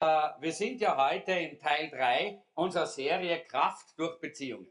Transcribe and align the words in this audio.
Äh, 0.00 0.30
wir 0.40 0.52
sind 0.52 0.80
ja 0.80 0.96
heute 0.96 1.32
im 1.32 1.58
Teil 1.58 1.90
3 1.90 2.42
unserer 2.54 2.86
Serie 2.86 3.44
Kraft 3.44 3.98
durch 3.98 4.18
Beziehungen. 4.18 4.66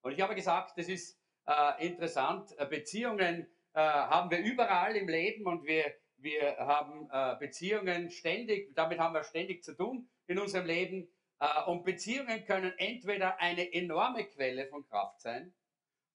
Und 0.00 0.12
ich 0.12 0.20
habe 0.20 0.36
gesagt, 0.36 0.78
das 0.78 0.88
ist 0.88 1.20
äh, 1.46 1.84
interessant. 1.86 2.56
Äh, 2.58 2.66
Beziehungen 2.66 3.48
haben 3.76 4.30
wir 4.30 4.38
überall 4.38 4.94
im 4.94 5.08
Leben 5.08 5.46
und 5.48 5.64
wir, 5.64 5.96
wir 6.18 6.58
haben 6.58 7.08
Beziehungen 7.40 8.08
ständig, 8.08 8.72
damit 8.76 9.00
haben 9.00 9.14
wir 9.14 9.24
ständig 9.24 9.64
zu 9.64 9.74
tun 9.74 10.08
in 10.28 10.38
unserem 10.38 10.64
Leben. 10.64 11.08
Und 11.66 11.82
Beziehungen 11.82 12.44
können 12.44 12.72
entweder 12.78 13.40
eine 13.40 13.72
enorme 13.72 14.26
Quelle 14.26 14.68
von 14.68 14.86
Kraft 14.86 15.22
sein 15.22 15.52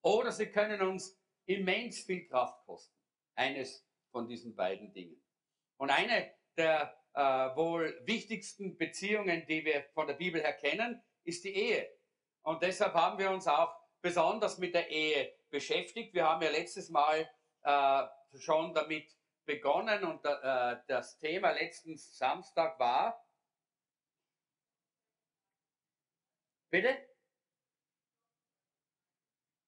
oder 0.01 0.31
sie 0.31 0.45
können 0.45 0.79
uns 0.79 1.19
immens 1.47 2.05
viel 2.05 2.25
Kraft 2.29 2.65
kosten. 2.65 2.95
Eines 3.35 3.85
von 4.09 4.25
diesen 4.25 4.55
beiden 4.55 4.93
Dingen. 4.93 5.21
Und 5.75 5.89
eine 5.89 6.31
der 6.55 6.98
äh, 7.13 7.21
wohl 7.55 7.99
wichtigsten 8.05 8.77
Beziehungen, 8.77 9.45
die 9.47 9.65
wir 9.65 9.83
von 9.93 10.07
der 10.07 10.15
Bibel 10.15 10.41
her 10.41 10.53
kennen, 10.53 11.01
ist 11.23 11.43
die 11.43 11.55
Ehe. 11.55 11.89
Und 12.43 12.61
deshalb 12.61 12.93
haben 12.93 13.17
wir 13.17 13.31
uns 13.31 13.47
auch 13.47 13.75
besonders 14.01 14.57
mit 14.57 14.73
der 14.73 14.89
Ehe 14.89 15.33
beschäftigt. 15.49 16.13
Wir 16.13 16.27
haben 16.27 16.41
ja 16.41 16.49
letztes 16.49 16.89
Mal 16.89 17.29
äh, 17.63 18.03
schon 18.37 18.73
damit 18.73 19.15
begonnen 19.45 20.03
und 20.03 20.23
äh, 20.25 20.77
das 20.87 21.17
Thema 21.17 21.51
letzten 21.51 21.97
Samstag 21.97 22.79
war. 22.79 23.25
Bitte? 26.69 26.95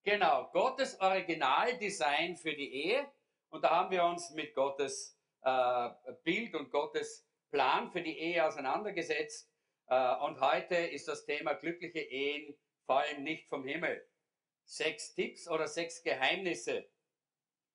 Genau, 0.04 0.50
Gottes 0.52 1.00
Originaldesign 1.00 2.36
für 2.36 2.54
die 2.54 2.74
Ehe. 2.74 3.12
Und 3.50 3.64
da 3.64 3.72
haben 3.72 3.92
wir 3.92 4.04
uns 4.06 4.32
mit 4.32 4.54
Gottes 4.54 5.20
äh, 5.42 5.90
Bild 6.24 6.56
und 6.56 6.72
Gottes 6.72 7.28
Plan 7.52 7.92
für 7.92 8.02
die 8.02 8.18
Ehe 8.18 8.46
auseinandergesetzt. 8.46 9.52
Äh, 9.88 10.16
und 10.24 10.40
heute 10.40 10.76
ist 10.76 11.08
das 11.08 11.26
Thema 11.26 11.54
glückliche 11.54 12.00
Ehen 12.00 12.58
fallen 12.88 13.24
nicht 13.24 13.48
vom 13.48 13.66
Himmel. 13.66 14.08
Sechs 14.66 15.14
Tipps 15.14 15.48
oder 15.50 15.68
sechs 15.68 16.02
Geheimnisse 16.02 16.90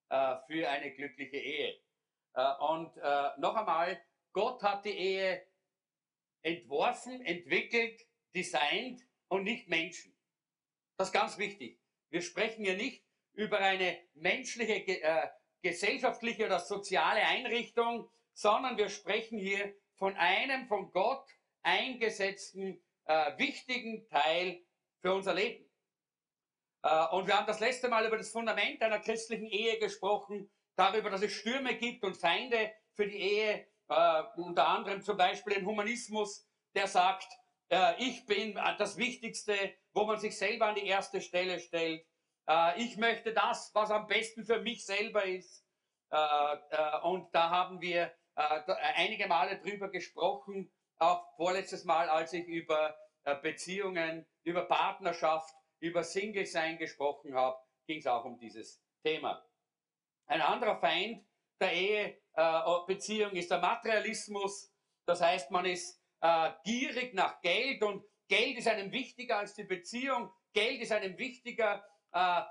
äh, 0.08 0.36
für 0.46 0.68
eine 0.68 0.92
glückliche 0.94 1.36
Ehe. 1.36 1.78
Äh, 2.34 2.54
und 2.58 2.96
noch 3.38 3.54
einmal, 3.54 4.02
Gott 4.32 4.62
hat 4.62 4.84
die 4.84 4.96
Ehe 4.96 5.46
entworfen, 6.42 7.24
entwickelt, 7.24 8.06
designt 8.34 9.02
und 9.28 9.44
nicht 9.44 9.68
Menschen. 9.68 10.16
Das 10.96 11.08
ist 11.08 11.12
ganz 11.14 11.38
wichtig. 11.38 11.80
Wir 12.10 12.22
sprechen 12.22 12.64
hier 12.64 12.76
nicht 12.76 13.04
über 13.32 13.58
eine 13.58 13.98
menschliche, 14.14 15.30
gesellschaftliche 15.62 16.46
oder 16.46 16.60
soziale 16.60 17.20
Einrichtung, 17.20 18.10
sondern 18.36 18.76
wir 18.76 18.90
sprechen 18.90 19.38
hier 19.38 19.74
von 19.94 20.14
einem 20.16 20.68
von 20.68 20.92
Gott 20.92 21.26
eingesetzten 21.62 22.84
äh, 23.06 23.38
wichtigen 23.38 24.06
Teil 24.08 24.62
für 25.00 25.14
unser 25.14 25.32
Leben. 25.32 25.64
Äh, 26.82 27.06
und 27.08 27.26
wir 27.26 27.36
haben 27.36 27.46
das 27.46 27.60
letzte 27.60 27.88
Mal 27.88 28.06
über 28.06 28.18
das 28.18 28.30
Fundament 28.30 28.82
einer 28.82 29.00
christlichen 29.00 29.46
Ehe 29.46 29.78
gesprochen, 29.78 30.50
darüber, 30.76 31.08
dass 31.08 31.22
es 31.22 31.32
Stürme 31.32 31.76
gibt 31.76 32.04
und 32.04 32.16
Feinde 32.16 32.72
für 32.92 33.06
die 33.06 33.16
Ehe, 33.16 33.66
äh, 33.88 34.22
unter 34.36 34.68
anderem 34.68 35.00
zum 35.00 35.16
Beispiel 35.16 35.54
den 35.54 35.66
Humanismus, 35.66 36.46
der 36.74 36.88
sagt, 36.88 37.32
äh, 37.70 37.94
ich 38.04 38.26
bin 38.26 38.54
das 38.78 38.98
Wichtigste, 38.98 39.56
wo 39.94 40.04
man 40.04 40.20
sich 40.20 40.36
selber 40.36 40.66
an 40.66 40.74
die 40.74 40.86
erste 40.86 41.22
Stelle 41.22 41.58
stellt. 41.58 42.04
Äh, 42.46 42.82
ich 42.82 42.98
möchte 42.98 43.32
das, 43.32 43.70
was 43.72 43.90
am 43.90 44.06
besten 44.06 44.44
für 44.44 44.60
mich 44.60 44.84
selber 44.84 45.24
ist. 45.24 45.64
Äh, 46.10 46.98
und 47.02 47.34
da 47.34 47.48
haben 47.48 47.80
wir 47.80 48.12
einige 48.36 49.26
Male 49.26 49.58
drüber 49.58 49.90
gesprochen, 49.90 50.70
auch 50.98 51.34
vorletztes 51.36 51.84
Mal, 51.84 52.08
als 52.08 52.32
ich 52.32 52.46
über 52.46 52.96
äh, 53.24 53.34
Beziehungen, 53.36 54.26
über 54.44 54.66
Partnerschaft, 54.66 55.54
über 55.80 56.04
Single-Sein 56.04 56.78
gesprochen 56.78 57.34
habe, 57.34 57.58
ging 57.86 57.98
es 57.98 58.06
auch 58.06 58.24
um 58.24 58.38
dieses 58.38 58.82
Thema. 59.02 59.44
Ein 60.26 60.40
anderer 60.40 60.78
Feind 60.78 61.26
der 61.60 61.72
Ehebeziehung 61.72 63.32
ist 63.32 63.50
der 63.50 63.58
Materialismus. 63.58 64.72
Das 65.06 65.20
heißt, 65.20 65.50
man 65.50 65.64
ist 65.64 66.02
gierig 66.64 67.14
nach 67.14 67.40
Geld 67.40 67.82
und 67.82 68.04
Geld 68.28 68.58
ist 68.58 68.66
einem 68.66 68.90
wichtiger 68.90 69.38
als 69.38 69.54
die 69.54 69.64
Beziehung. 69.64 70.32
Geld 70.52 70.80
ist 70.80 70.90
einem 70.90 71.16
wichtiger 71.16 71.84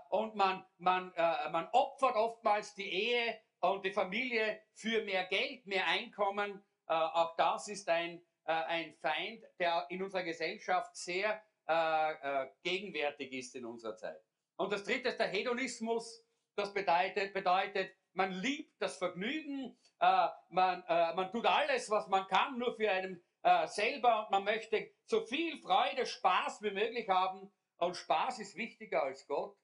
und 0.09 0.35
man, 0.35 0.66
man, 0.78 1.12
man 1.52 1.67
opfert 1.73 2.16
oftmals 2.16 2.73
die 2.75 2.90
Ehe 2.90 3.41
und 3.72 3.86
die 3.86 3.92
Familie 3.92 4.62
für 4.74 5.03
mehr 5.03 5.26
Geld, 5.26 5.66
mehr 5.66 5.88
Einkommen. 5.88 6.64
Äh, 6.88 6.94
auch 6.94 7.36
das 7.36 7.68
ist 7.68 7.88
ein, 7.90 8.22
äh, 8.46 8.52
ein 8.52 8.96
Feind, 8.96 9.44
der 9.59 9.86
in 9.90 10.03
unserer 10.03 10.24
Gesellschaft 10.24 10.96
sehr 10.96 11.42
äh, 11.68 12.12
äh 12.44 12.48
gegenwärtig 12.64 13.31
ist 13.34 13.56
in 13.56 13.66
unserer 13.66 13.96
Zeit. 13.96 14.22
Und 14.58 14.72
das 14.72 14.84
dritte 14.84 15.09
ist 15.09 15.20
der 15.20 15.28
Hedonismus. 15.28 16.24
Das 16.56 16.74
bedeutet, 16.74 17.34
bedeutet 17.34 17.92
man 18.14 18.31
liebt 18.31 18.81
das 18.81 18.98
Vergnügen, 18.98 19.78
äh, 20.00 20.28
man, 20.50 20.84
äh, 20.88 21.14
man 21.16 21.32
tut 21.32 21.46
alles, 21.46 21.90
was 21.90 22.08
man 22.08 22.28
kann, 22.28 22.58
nur 22.58 22.76
für 22.76 22.90
einen 22.90 23.24
selber 23.68 24.24
und 24.24 24.32
man 24.32 24.44
möchte 24.44 24.90
so 25.06 25.22
viel 25.22 25.62
Freude, 25.62 26.08
Spaß 26.08 26.64
wie 26.64 26.72
möglich 26.72 27.08
haben. 27.08 27.53
Und 27.78 27.96
Spaß 27.96 28.40
ist 28.40 28.56
wichtiger 28.56 29.03
als 29.03 29.28
Gott. 29.28 29.56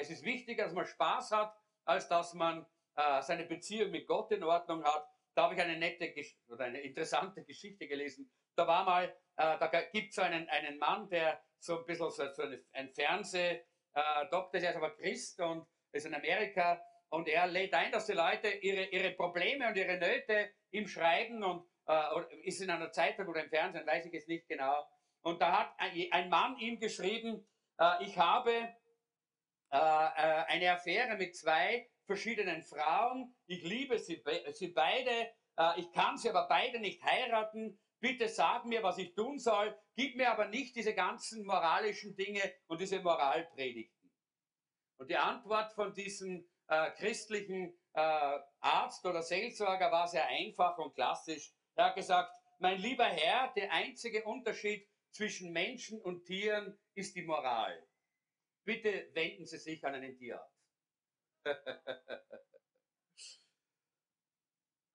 es 0.00 0.08
ist 0.08 0.24
wichtiger, 0.24 0.64
dass 0.64 0.72
man 0.72 0.86
Spaß 0.86 1.32
hat, 1.32 1.54
als 1.84 2.08
dass 2.08 2.32
man 2.32 2.64
äh, 2.98 3.22
seine 3.22 3.44
Beziehung 3.44 3.92
mit 3.92 4.06
Gott 4.08 4.32
in 4.32 4.42
Ordnung 4.42 4.82
hat. 4.82 5.08
Da 5.34 5.44
habe 5.44 5.54
ich 5.54 5.60
eine 5.60 5.78
nette 5.78 6.12
oder 6.48 6.64
eine 6.64 6.80
interessante 6.80 7.44
Geschichte 7.44 7.86
gelesen. 7.86 8.28
Da 8.56 8.66
war 8.66 8.84
mal, 8.84 9.04
äh, 9.36 9.56
da 9.58 9.68
gibt 9.92 10.10
es 10.10 10.16
so 10.16 10.22
einen, 10.22 10.48
einen 10.48 10.78
Mann, 10.78 11.08
der 11.08 11.40
so 11.60 11.78
ein 11.78 11.86
bisschen 11.86 12.10
so, 12.10 12.32
so 12.32 12.42
eine, 12.42 12.60
ein 12.72 12.90
Fernsehdoktor 12.90 14.60
äh, 14.60 14.68
ist, 14.68 14.76
aber 14.76 14.96
Christ 14.96 15.40
und 15.40 15.64
ist 15.92 16.06
in 16.06 16.14
Amerika 16.14 16.82
und 17.10 17.28
er 17.28 17.46
lädt 17.46 17.72
ein, 17.72 17.92
dass 17.92 18.06
die 18.06 18.14
Leute 18.14 18.48
ihre, 18.48 18.86
ihre 18.86 19.12
Probleme 19.12 19.68
und 19.68 19.76
ihre 19.76 19.96
Nöte 19.96 20.50
ihm 20.70 20.88
schreiben 20.88 21.44
und 21.44 21.68
äh, 21.86 22.02
ist 22.42 22.60
in 22.60 22.70
einer 22.70 22.90
Zeitung 22.90 23.28
oder 23.28 23.44
im 23.44 23.48
Fernsehen, 23.48 23.86
weiß 23.86 24.06
ich 24.06 24.14
es 24.14 24.26
nicht 24.26 24.48
genau. 24.48 24.84
Und 25.22 25.40
da 25.40 25.56
hat 25.56 25.74
ein, 25.78 26.08
ein 26.10 26.28
Mann 26.28 26.58
ihm 26.58 26.80
geschrieben, 26.80 27.46
äh, 27.78 28.04
ich 28.04 28.18
habe 28.18 28.50
äh, 29.70 29.76
äh, 29.76 30.44
eine 30.48 30.72
Affäre 30.72 31.16
mit 31.16 31.36
zwei 31.36 31.88
verschiedenen 32.08 32.62
Frauen. 32.62 33.36
Ich 33.46 33.62
liebe 33.62 33.98
sie, 33.98 34.20
sie 34.52 34.68
beide. 34.68 35.30
Äh, 35.56 35.80
ich 35.80 35.92
kann 35.92 36.16
sie 36.16 36.30
aber 36.30 36.48
beide 36.48 36.80
nicht 36.80 37.02
heiraten. 37.04 37.78
Bitte 38.00 38.28
sag 38.28 38.64
mir, 38.64 38.82
was 38.82 38.98
ich 38.98 39.14
tun 39.14 39.38
soll. 39.38 39.76
Gib 39.94 40.16
mir 40.16 40.30
aber 40.30 40.48
nicht 40.48 40.74
diese 40.74 40.94
ganzen 40.94 41.44
moralischen 41.44 42.16
Dinge 42.16 42.42
und 42.66 42.80
diese 42.80 43.00
Moralpredigten. 43.00 44.10
Und 44.98 45.10
die 45.10 45.16
Antwort 45.16 45.72
von 45.74 45.92
diesem 45.94 46.48
äh, 46.68 46.90
christlichen 46.92 47.78
äh, 47.92 48.38
Arzt 48.60 49.04
oder 49.04 49.22
Seelsorger 49.22 49.92
war 49.92 50.08
sehr 50.08 50.26
einfach 50.26 50.78
und 50.78 50.94
klassisch. 50.94 51.52
Er 51.74 51.86
hat 51.86 51.96
gesagt, 51.96 52.32
mein 52.58 52.80
lieber 52.80 53.04
Herr, 53.04 53.52
der 53.54 53.72
einzige 53.72 54.24
Unterschied 54.24 54.88
zwischen 55.10 55.52
Menschen 55.52 56.00
und 56.00 56.24
Tieren 56.24 56.78
ist 56.94 57.14
die 57.14 57.22
Moral. 57.22 57.86
Bitte 58.64 59.10
wenden 59.12 59.46
Sie 59.46 59.58
sich 59.58 59.84
an 59.84 59.94
einen 59.94 60.16
Tierarzt. 60.16 60.57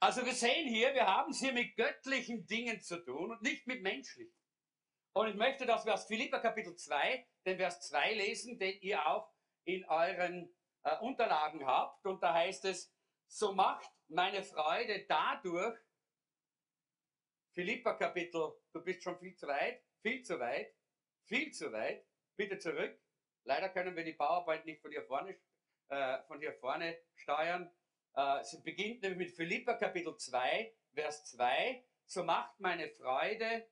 Also 0.04 0.26
wir 0.26 0.34
sehen 0.34 0.68
hier, 0.68 0.94
wir 0.94 1.08
haben 1.08 1.32
es 1.32 1.40
hier 1.40 1.54
mit 1.54 1.78
göttlichen 1.78 2.46
Dingen 2.46 2.82
zu 2.82 2.98
tun 3.06 3.32
und 3.32 3.42
nicht 3.42 3.66
mit 3.68 3.82
menschlichen. 3.82 4.38
Und 5.14 5.30
ich 5.30 5.36
möchte, 5.36 5.66
dass 5.66 5.86
wir 5.86 5.94
aus 5.94 6.08
Philippa 6.08 6.40
Kapitel 6.40 6.76
2, 6.76 7.26
den 7.46 7.56
Vers 7.56 7.88
2 7.88 8.16
lesen, 8.16 8.60
den 8.60 8.78
ihr 8.82 9.08
auch 9.08 9.32
in 9.64 9.86
euren 9.86 10.54
äh, 10.84 10.98
Unterlagen 11.00 11.66
habt. 11.66 12.06
Und 12.06 12.22
da 12.22 12.34
heißt 12.34 12.66
es, 12.66 12.94
so 13.28 13.54
macht 13.54 13.90
meine 14.10 14.44
Freude 14.44 15.06
dadurch, 15.08 15.80
Philippa 17.54 17.94
Kapitel, 17.94 18.52
du 18.74 18.84
bist 18.84 19.04
schon 19.04 19.18
viel 19.20 19.38
zu 19.38 19.48
weit, 19.48 19.86
viel 20.02 20.22
zu 20.24 20.38
weit, 20.38 20.76
viel 21.28 21.52
zu 21.54 21.72
weit, 21.72 22.06
bitte 22.36 22.58
zurück. 22.58 23.00
Leider 23.46 23.70
können 23.70 23.96
wir 23.96 24.04
die 24.04 24.16
PowerPoint 24.16 24.66
nicht 24.66 24.82
von 24.82 24.92
hier 24.92 25.06
vorne 25.06 25.40
äh, 25.90 26.22
von 26.24 26.40
hier 26.40 26.54
vorne 26.54 26.98
steuern. 27.16 27.72
Äh, 28.16 28.44
sie 28.44 28.62
beginnt 28.62 29.02
nämlich 29.02 29.30
mit 29.30 29.36
Philippa 29.36 29.74
Kapitel 29.74 30.16
2, 30.16 30.74
Vers 30.94 31.26
2. 31.26 31.84
So 32.06 32.24
macht 32.24 32.60
meine 32.60 32.90
Freude, 32.90 33.68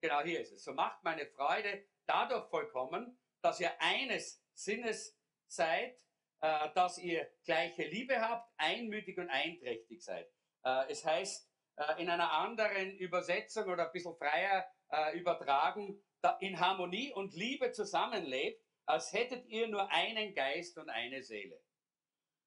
genau 0.00 0.22
hier 0.22 0.40
ist 0.40 0.52
es, 0.52 0.64
so 0.64 0.72
macht 0.72 1.02
meine 1.04 1.26
Freude 1.26 1.84
dadurch 2.06 2.48
vollkommen, 2.48 3.18
dass 3.40 3.60
ihr 3.60 3.70
eines 3.80 4.42
Sinnes 4.54 5.18
seid, 5.46 5.98
äh, 6.40 6.70
dass 6.74 6.98
ihr 6.98 7.30
gleiche 7.44 7.84
Liebe 7.84 8.20
habt, 8.20 8.52
einmütig 8.56 9.18
und 9.18 9.28
einträchtig 9.28 10.02
seid. 10.02 10.30
Äh, 10.64 10.90
es 10.90 11.04
heißt 11.04 11.48
äh, 11.76 12.02
in 12.02 12.08
einer 12.08 12.32
anderen 12.32 12.96
Übersetzung 12.98 13.64
oder 13.64 13.86
ein 13.86 13.92
bisschen 13.92 14.16
freier 14.16 14.66
äh, 14.90 15.18
übertragen, 15.18 16.02
in 16.40 16.60
Harmonie 16.60 17.12
und 17.12 17.34
Liebe 17.34 17.72
zusammenlebt, 17.72 18.64
als 18.92 19.12
hättet 19.14 19.46
ihr 19.46 19.68
nur 19.68 19.90
einen 19.90 20.34
Geist 20.34 20.76
und 20.76 20.90
eine 20.90 21.22
Seele. 21.22 21.58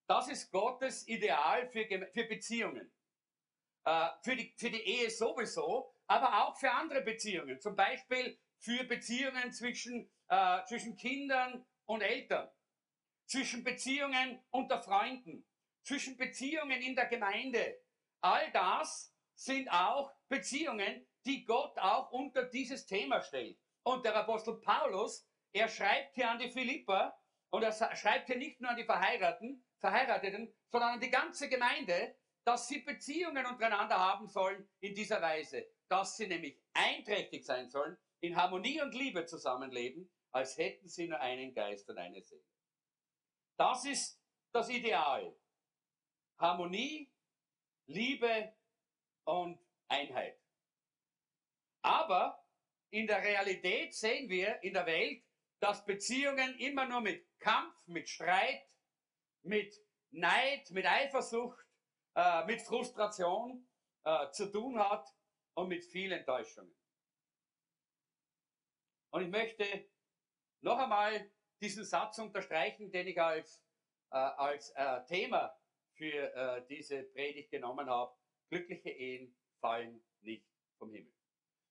Das 0.07 0.27
ist 0.27 0.51
Gottes 0.51 1.07
Ideal 1.07 1.67
für, 1.69 1.87
für 2.13 2.25
Beziehungen. 2.25 2.91
Äh, 3.83 4.09
für, 4.21 4.35
die, 4.35 4.53
für 4.55 4.69
die 4.69 4.81
Ehe 4.81 5.09
sowieso, 5.09 5.91
aber 6.05 6.45
auch 6.45 6.55
für 6.55 6.71
andere 6.71 7.01
Beziehungen. 7.01 7.59
Zum 7.59 7.75
Beispiel 7.75 8.37
für 8.59 8.83
Beziehungen 8.83 9.51
zwischen, 9.53 10.07
äh, 10.27 10.63
zwischen 10.65 10.95
Kindern 10.95 11.65
und 11.85 12.01
Eltern, 12.01 12.47
zwischen 13.25 13.63
Beziehungen 13.63 14.39
unter 14.51 14.83
Freunden, 14.83 15.47
zwischen 15.81 16.15
Beziehungen 16.15 16.79
in 16.79 16.95
der 16.95 17.07
Gemeinde. 17.07 17.81
All 18.21 18.51
das 18.51 19.15
sind 19.33 19.67
auch 19.69 20.13
Beziehungen, 20.29 21.07
die 21.25 21.43
Gott 21.43 21.75
auch 21.79 22.11
unter 22.11 22.43
dieses 22.43 22.85
Thema 22.85 23.21
stellt. 23.21 23.59
Und 23.81 24.05
der 24.05 24.15
Apostel 24.15 24.61
Paulus, 24.61 25.27
er 25.55 25.69
schreibt 25.69 26.15
hier 26.15 26.29
an 26.29 26.37
die 26.37 26.49
Philipper 26.49 27.17
und 27.49 27.63
er 27.63 27.71
schreibt 27.95 28.27
hier 28.27 28.37
nicht 28.37 28.59
nur 28.59 28.71
an 28.71 28.75
die 28.75 28.83
Verheirateten, 28.83 29.65
Verheirateten, 29.79 30.53
sondern 30.69 30.95
an 30.95 30.99
die 30.99 31.09
ganze 31.09 31.47
Gemeinde, 31.47 32.17
dass 32.43 32.67
sie 32.67 32.79
Beziehungen 32.79 33.45
untereinander 33.45 33.97
haben 33.97 34.27
sollen 34.27 34.67
in 34.81 34.93
dieser 34.93 35.21
Weise, 35.21 35.65
dass 35.87 36.17
sie 36.17 36.27
nämlich 36.27 36.61
einträchtig 36.73 37.45
sein 37.45 37.69
sollen, 37.69 37.97
in 38.19 38.35
Harmonie 38.35 38.81
und 38.81 38.93
Liebe 38.93 39.25
zusammenleben, 39.25 40.11
als 40.31 40.57
hätten 40.57 40.89
sie 40.89 41.07
nur 41.07 41.21
einen 41.21 41.53
Geist 41.53 41.89
und 41.89 41.97
eine 41.97 42.21
Seele. 42.21 42.43
Das 43.55 43.85
ist 43.85 44.21
das 44.51 44.67
Ideal. 44.67 45.33
Harmonie, 46.37 47.09
Liebe 47.85 48.53
und 49.23 49.57
Einheit. 49.87 50.37
Aber 51.81 52.45
in 52.89 53.07
der 53.07 53.23
Realität 53.23 53.93
sehen 53.93 54.29
wir 54.29 54.61
in 54.61 54.73
der 54.73 54.85
Welt, 54.85 55.24
dass 55.65 55.83
Beziehungen 55.83 56.59
immer 56.59 56.85
nur 56.85 57.01
mit 57.01 57.25
Kampf, 57.39 57.87
mit 57.87 58.07
Streit, 58.07 58.69
mit 59.41 59.75
Neid, 60.11 60.69
mit 60.69 60.85
Eifersucht, 60.85 61.57
äh, 62.13 62.45
mit 62.45 62.61
Frustration 62.61 63.67
äh, 64.03 64.29
zu 64.29 64.51
tun 64.51 64.77
hat 64.77 65.07
und 65.55 65.69
mit 65.69 65.83
vielen 65.83 66.19
Enttäuschungen. 66.19 66.77
Und 69.09 69.23
ich 69.23 69.29
möchte 69.29 69.89
noch 70.61 70.77
einmal 70.77 71.31
diesen 71.59 71.83
Satz 71.83 72.19
unterstreichen, 72.19 72.91
den 72.91 73.07
ich 73.07 73.19
als, 73.19 73.65
äh, 74.11 74.17
als 74.17 74.69
äh, 74.75 75.03
Thema 75.05 75.59
für 75.95 76.31
äh, 76.35 76.63
diese 76.67 77.01
Predigt 77.05 77.49
genommen 77.49 77.89
habe. 77.89 78.15
Glückliche 78.49 78.91
Ehen 78.91 79.35
fallen 79.61 80.05
nicht 80.21 80.45
vom 80.77 80.93
Himmel. 80.93 81.11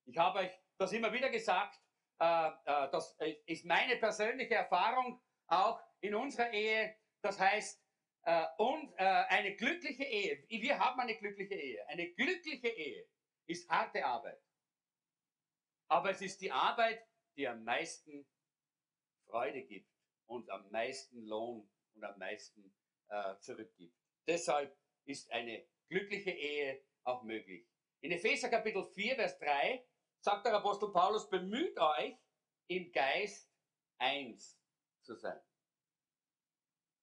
Ich 0.06 0.18
habe 0.18 0.40
euch 0.40 0.52
das 0.78 0.92
immer 0.92 1.12
wieder 1.12 1.30
gesagt, 1.30 1.83
das 2.18 3.16
ist 3.46 3.64
meine 3.64 3.96
persönliche 3.96 4.54
Erfahrung 4.54 5.20
auch 5.46 5.80
in 6.00 6.14
unserer 6.14 6.52
Ehe. 6.52 6.96
Das 7.22 7.38
heißt, 7.38 7.84
äh, 8.24 8.46
und 8.56 8.92
äh, 8.96 9.04
eine 9.04 9.54
glückliche 9.54 10.04
Ehe, 10.04 10.44
wir 10.48 10.78
haben 10.78 10.98
eine 11.00 11.16
glückliche 11.16 11.54
Ehe. 11.54 11.86
Eine 11.88 12.10
glückliche 12.12 12.68
Ehe 12.68 13.06
ist 13.46 13.68
harte 13.68 14.04
Arbeit. 14.04 14.40
Aber 15.88 16.10
es 16.10 16.22
ist 16.22 16.40
die 16.40 16.50
Arbeit, 16.50 17.06
die 17.36 17.46
am 17.46 17.62
meisten 17.64 18.26
Freude 19.26 19.62
gibt 19.62 19.90
und 20.26 20.48
am 20.50 20.70
meisten 20.70 21.22
Lohn 21.26 21.68
und 21.94 22.04
am 22.04 22.18
meisten 22.18 22.74
äh, 23.08 23.38
zurückgibt. 23.40 23.94
Deshalb 24.26 24.74
ist 25.04 25.30
eine 25.30 25.66
glückliche 25.88 26.30
Ehe 26.30 26.82
auch 27.04 27.22
möglich. 27.22 27.68
In 28.00 28.12
Epheser 28.12 28.48
Kapitel 28.48 28.84
4, 28.84 29.16
Vers 29.16 29.38
3 29.38 29.86
sagt 30.24 30.46
der 30.46 30.54
Apostel 30.54 30.90
Paulus, 30.90 31.28
bemüht 31.28 31.78
euch, 31.78 32.16
im 32.68 32.90
Geist 32.92 33.52
eins 33.98 34.58
zu 35.02 35.14
sein. 35.16 35.38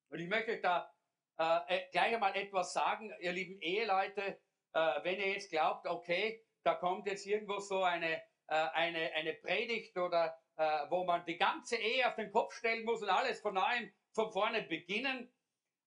Und 0.09 0.19
ich 0.19 0.27
möchte 0.27 0.53
euch 0.53 0.61
da 0.61 0.91
äh, 1.37 1.59
äh, 1.67 1.91
gleich 1.91 2.15
einmal 2.15 2.35
etwas 2.35 2.73
sagen, 2.73 3.13
ihr 3.19 3.31
lieben 3.31 3.61
Eheleute, 3.61 4.41
äh, 4.73 5.03
wenn 5.03 5.19
ihr 5.19 5.33
jetzt 5.33 5.51
glaubt, 5.51 5.85
okay, 5.85 6.43
da 6.63 6.73
kommt 6.73 7.07
jetzt 7.07 7.27
irgendwo 7.27 7.59
so 7.59 7.83
eine, 7.83 8.15
äh, 8.47 8.55
eine, 8.73 9.13
eine 9.13 9.33
Predigt 9.35 9.95
oder 9.97 10.35
äh, 10.57 10.89
wo 10.89 11.03
man 11.03 11.23
die 11.25 11.37
ganze 11.37 11.75
Ehe 11.75 12.07
auf 12.07 12.15
den 12.15 12.31
Kopf 12.31 12.55
stellen 12.55 12.85
muss 12.85 13.03
und 13.03 13.09
alles 13.09 13.39
von 13.39 13.53
neuem 13.53 13.93
von 14.13 14.31
vorne 14.31 14.63
beginnen. 14.63 15.31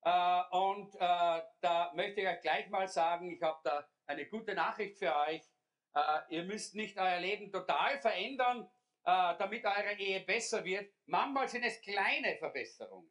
Äh, 0.02 0.42
und 0.52 0.94
da 1.00 1.92
möchte 1.94 2.20
ich 2.20 2.28
euch 2.28 2.40
gleich 2.42 2.68
mal 2.68 2.86
sagen, 2.86 3.28
ich 3.28 3.42
habe 3.42 3.58
da 3.64 3.88
eine 4.06 4.26
gute 4.26 4.54
Nachricht 4.54 4.98
für 4.98 5.14
euch. 5.16 5.42
Ihr 6.28 6.42
müsst 6.44 6.74
nicht 6.74 6.98
euer 6.98 7.20
Leben 7.20 7.52
total 7.52 8.00
verändern, 8.00 8.68
damit 9.04 9.64
eure 9.64 9.94
Ehe 9.98 10.20
besser 10.20 10.64
wird. 10.64 10.92
Manchmal 11.06 11.48
sind 11.48 11.62
es 11.62 11.80
kleine 11.80 12.36
Verbesserungen. 12.36 13.10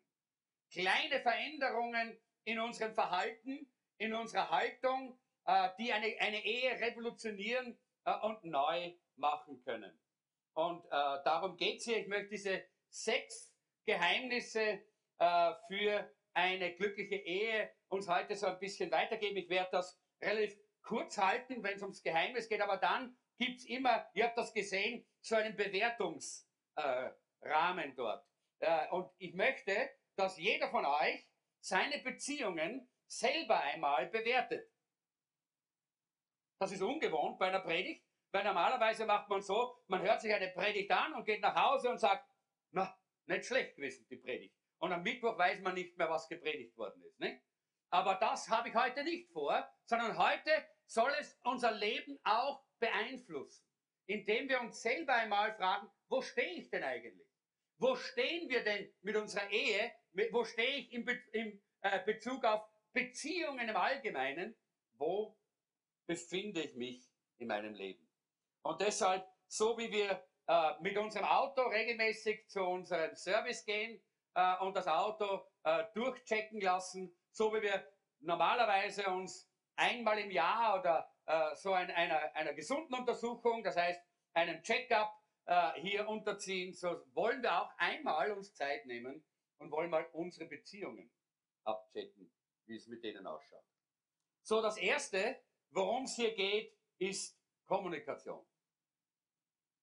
Kleine 0.71 1.19
Veränderungen 1.21 2.19
in 2.45 2.59
unserem 2.59 2.93
Verhalten, 2.93 3.71
in 3.97 4.13
unserer 4.13 4.49
Haltung, 4.49 5.17
äh, 5.45 5.69
die 5.77 5.91
eine, 5.91 6.15
eine 6.19 6.43
Ehe 6.43 6.71
revolutionieren 6.79 7.77
äh, 8.05 8.15
und 8.21 8.43
neu 8.43 8.93
machen 9.15 9.61
können. 9.63 9.99
Und 10.53 10.85
äh, 10.85 10.89
darum 10.89 11.57
geht 11.57 11.79
es 11.79 11.85
hier. 11.85 11.97
Ich 11.97 12.07
möchte 12.07 12.29
diese 12.29 12.63
sechs 12.89 13.53
Geheimnisse 13.85 14.83
äh, 15.19 15.53
für 15.67 16.11
eine 16.33 16.73
glückliche 16.75 17.15
Ehe 17.15 17.71
uns 17.89 18.07
heute 18.07 18.35
so 18.35 18.47
ein 18.47 18.59
bisschen 18.59 18.91
weitergeben. 18.91 19.37
Ich 19.37 19.49
werde 19.49 19.69
das 19.71 19.99
relativ 20.21 20.57
kurz 20.83 21.17
halten, 21.17 21.63
wenn 21.63 21.75
es 21.75 21.81
ums 21.81 22.03
Geheimnis 22.03 22.47
geht, 22.47 22.61
aber 22.61 22.77
dann 22.77 23.17
gibt 23.37 23.59
es 23.59 23.65
immer, 23.65 24.07
ihr 24.13 24.25
habt 24.25 24.37
das 24.37 24.53
gesehen, 24.53 25.05
so 25.21 25.35
einen 25.35 25.55
Bewertungsrahmen 25.55 26.45
äh, 27.91 27.95
dort. 27.95 28.25
Äh, 28.59 28.89
und 28.89 29.09
ich 29.17 29.33
möchte, 29.33 29.89
dass 30.15 30.37
jeder 30.37 30.69
von 30.69 30.85
euch 30.85 31.27
seine 31.59 31.99
Beziehungen 31.99 32.89
selber 33.07 33.59
einmal 33.59 34.07
bewertet. 34.07 34.69
Das 36.59 36.71
ist 36.71 36.81
ungewohnt 36.81 37.39
bei 37.39 37.47
einer 37.47 37.59
Predigt, 37.59 38.05
weil 38.31 38.43
normalerweise 38.43 39.05
macht 39.05 39.29
man 39.29 39.41
so, 39.41 39.75
man 39.87 40.01
hört 40.01 40.21
sich 40.21 40.33
eine 40.33 40.49
Predigt 40.49 40.91
an 40.91 41.13
und 41.13 41.25
geht 41.25 41.41
nach 41.41 41.55
Hause 41.55 41.89
und 41.89 41.97
sagt, 41.97 42.25
na, 42.71 42.97
nicht 43.25 43.45
schlecht 43.45 43.75
gewesen, 43.75 44.05
die 44.09 44.17
Predigt. 44.17 44.55
Und 44.79 44.91
am 44.91 45.03
Mittwoch 45.03 45.37
weiß 45.37 45.61
man 45.61 45.75
nicht 45.75 45.97
mehr, 45.97 46.09
was 46.09 46.27
gepredigt 46.27 46.77
worden 46.77 47.03
ist. 47.03 47.19
Nicht? 47.19 47.41
Aber 47.89 48.15
das 48.15 48.49
habe 48.49 48.69
ich 48.69 48.75
heute 48.75 49.03
nicht 49.03 49.31
vor, 49.31 49.69
sondern 49.85 50.17
heute 50.17 50.51
soll 50.85 51.11
es 51.19 51.39
unser 51.43 51.71
Leben 51.71 52.19
auch 52.23 52.63
beeinflussen, 52.79 53.65
indem 54.05 54.49
wir 54.49 54.61
uns 54.61 54.81
selber 54.81 55.13
einmal 55.13 55.55
fragen, 55.55 55.89
wo 56.09 56.21
stehe 56.21 56.53
ich 56.53 56.69
denn 56.69 56.83
eigentlich? 56.83 57.27
Wo 57.77 57.95
stehen 57.95 58.49
wir 58.49 58.63
denn 58.63 58.93
mit 59.01 59.15
unserer 59.15 59.49
Ehe? 59.49 59.91
Wo 60.31 60.45
stehe 60.45 60.77
ich 60.77 60.93
im, 60.93 61.05
Be 61.05 61.19
im 61.31 61.61
äh, 61.81 62.03
Bezug 62.05 62.45
auf 62.45 62.61
Beziehungen 62.93 63.67
im 63.67 63.75
Allgemeinen? 63.75 64.55
Wo 64.93 65.37
befinde 66.05 66.61
ich 66.61 66.75
mich 66.75 67.09
in 67.37 67.47
meinem 67.47 67.73
Leben? 67.73 68.07
Und 68.61 68.79
deshalb, 68.79 69.27
so 69.47 69.77
wie 69.77 69.91
wir 69.91 70.23
äh, 70.47 70.73
mit 70.81 70.97
unserem 70.97 71.25
Auto 71.25 71.61
regelmäßig 71.63 72.47
zu 72.47 72.61
unserem 72.61 73.15
Service 73.15 73.65
gehen 73.65 74.01
äh, 74.35 74.57
und 74.57 74.75
das 74.75 74.87
Auto 74.87 75.41
äh, 75.63 75.85
durchchecken 75.93 76.61
lassen, 76.61 77.15
so 77.31 77.53
wie 77.53 77.61
wir 77.61 77.85
normalerweise 78.19 79.07
uns 79.07 79.49
einmal 79.75 80.19
im 80.19 80.31
Jahr 80.31 80.79
oder 80.79 81.11
äh, 81.25 81.55
so 81.55 81.73
ein, 81.73 81.89
einer, 81.91 82.35
einer 82.35 82.53
gesunden 82.53 82.93
Untersuchung, 82.93 83.63
das 83.63 83.75
heißt 83.75 84.01
einem 84.33 84.61
Check-up 84.63 85.13
äh, 85.45 85.73
hier 85.81 86.07
unterziehen, 86.07 86.73
so 86.73 87.03
wollen 87.13 87.41
wir 87.41 87.61
auch 87.61 87.71
einmal 87.77 88.31
uns 88.31 88.53
Zeit 88.53 88.85
nehmen 88.85 89.23
und 89.57 89.71
wollen 89.71 89.89
mal 89.89 90.05
unsere 90.13 90.45
Beziehungen 90.45 91.11
abchecken, 91.63 92.31
wie 92.65 92.75
es 92.75 92.87
mit 92.87 93.03
denen 93.03 93.25
ausschaut. 93.27 93.63
So, 94.41 94.61
das 94.61 94.77
erste, 94.77 95.41
worum 95.69 96.03
es 96.03 96.15
hier 96.15 96.35
geht, 96.35 96.75
ist 96.97 97.39
Kommunikation. 97.65 98.45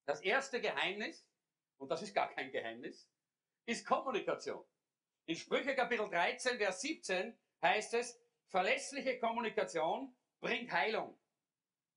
Das 0.05 0.21
erste 0.21 0.61
Geheimnis, 0.61 1.27
und 1.79 1.89
das 1.91 2.03
ist 2.03 2.15
gar 2.15 2.31
kein 2.33 2.51
Geheimnis, 2.51 3.11
ist 3.67 3.87
Kommunikation. 3.87 4.65
In 5.27 5.37
Sprüche 5.37 5.75
Kapitel 5.75 6.09
13, 6.11 6.59
Vers 6.59 6.81
17 6.81 7.39
heißt 7.63 7.95
es, 7.95 8.20
verlässliche 8.51 9.19
Kommunikation 9.19 10.15
bringt 10.41 10.71
Heilung. 10.73 11.19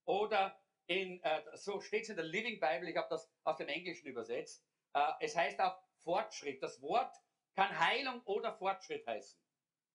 Oder 0.06 0.60
in, 0.86 1.22
äh, 1.24 1.42
so 1.56 1.80
steht 1.82 2.04
es 2.04 2.10
in 2.10 2.16
der 2.16 2.26
Living 2.26 2.60
Bible, 2.60 2.90
ich 2.90 2.98
habe 2.98 3.08
das 3.10 3.30
aus 3.44 3.58
dem 3.58 3.68
Englischen 3.68 4.08
übersetzt. 4.08 4.64
Äh, 4.94 5.12
es 5.22 5.36
heißt 5.36 5.60
auch 5.60 5.78
Fortschritt. 6.04 6.62
Das 6.62 6.82
Wort 6.82 7.14
kann 7.56 7.80
Heilung 7.80 8.22
oder 8.26 8.54
Fortschritt 8.54 9.06
heißen. 9.08 9.40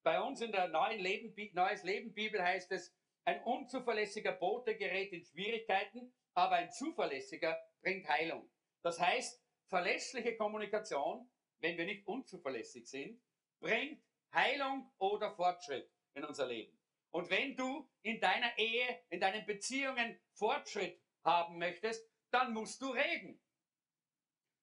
Bei 0.02 0.20
uns 0.20 0.40
in 0.40 0.52
der 0.52 0.68
neuen 0.68 1.00
Leben, 1.00 1.34
Neues 1.54 1.82
Leben 1.82 2.12
Bibel 2.14 2.42
heißt 2.42 2.72
es, 2.72 2.94
ein 3.24 3.42
unzuverlässiger 3.44 4.32
Bote 4.32 4.76
gerät 4.76 5.12
in 5.12 5.24
Schwierigkeiten, 5.24 6.14
aber 6.34 6.56
ein 6.56 6.72
zuverlässiger 6.72 7.58
bringt 7.82 8.08
Heilung. 8.08 8.50
Das 8.82 8.98
heißt, 8.98 9.42
verlässliche 9.66 10.36
Kommunikation, 10.36 11.30
wenn 11.58 11.76
wir 11.76 11.84
nicht 11.84 12.06
unzuverlässig 12.06 12.88
sind, 12.88 13.20
bringt 13.60 14.02
Heilung 14.32 14.90
oder 14.98 15.34
Fortschritt 15.34 15.90
in 16.14 16.24
unser 16.24 16.46
Leben. 16.46 16.78
Und 17.10 17.30
wenn 17.30 17.56
du 17.56 17.88
in 18.02 18.20
deiner 18.20 18.56
Ehe, 18.58 19.04
in 19.08 19.20
deinen 19.20 19.46
Beziehungen 19.46 20.20
Fortschritt 20.34 21.00
haben 21.24 21.58
möchtest, 21.58 22.08
dann 22.30 22.52
musst 22.52 22.80
du 22.82 22.90
reden. 22.90 23.42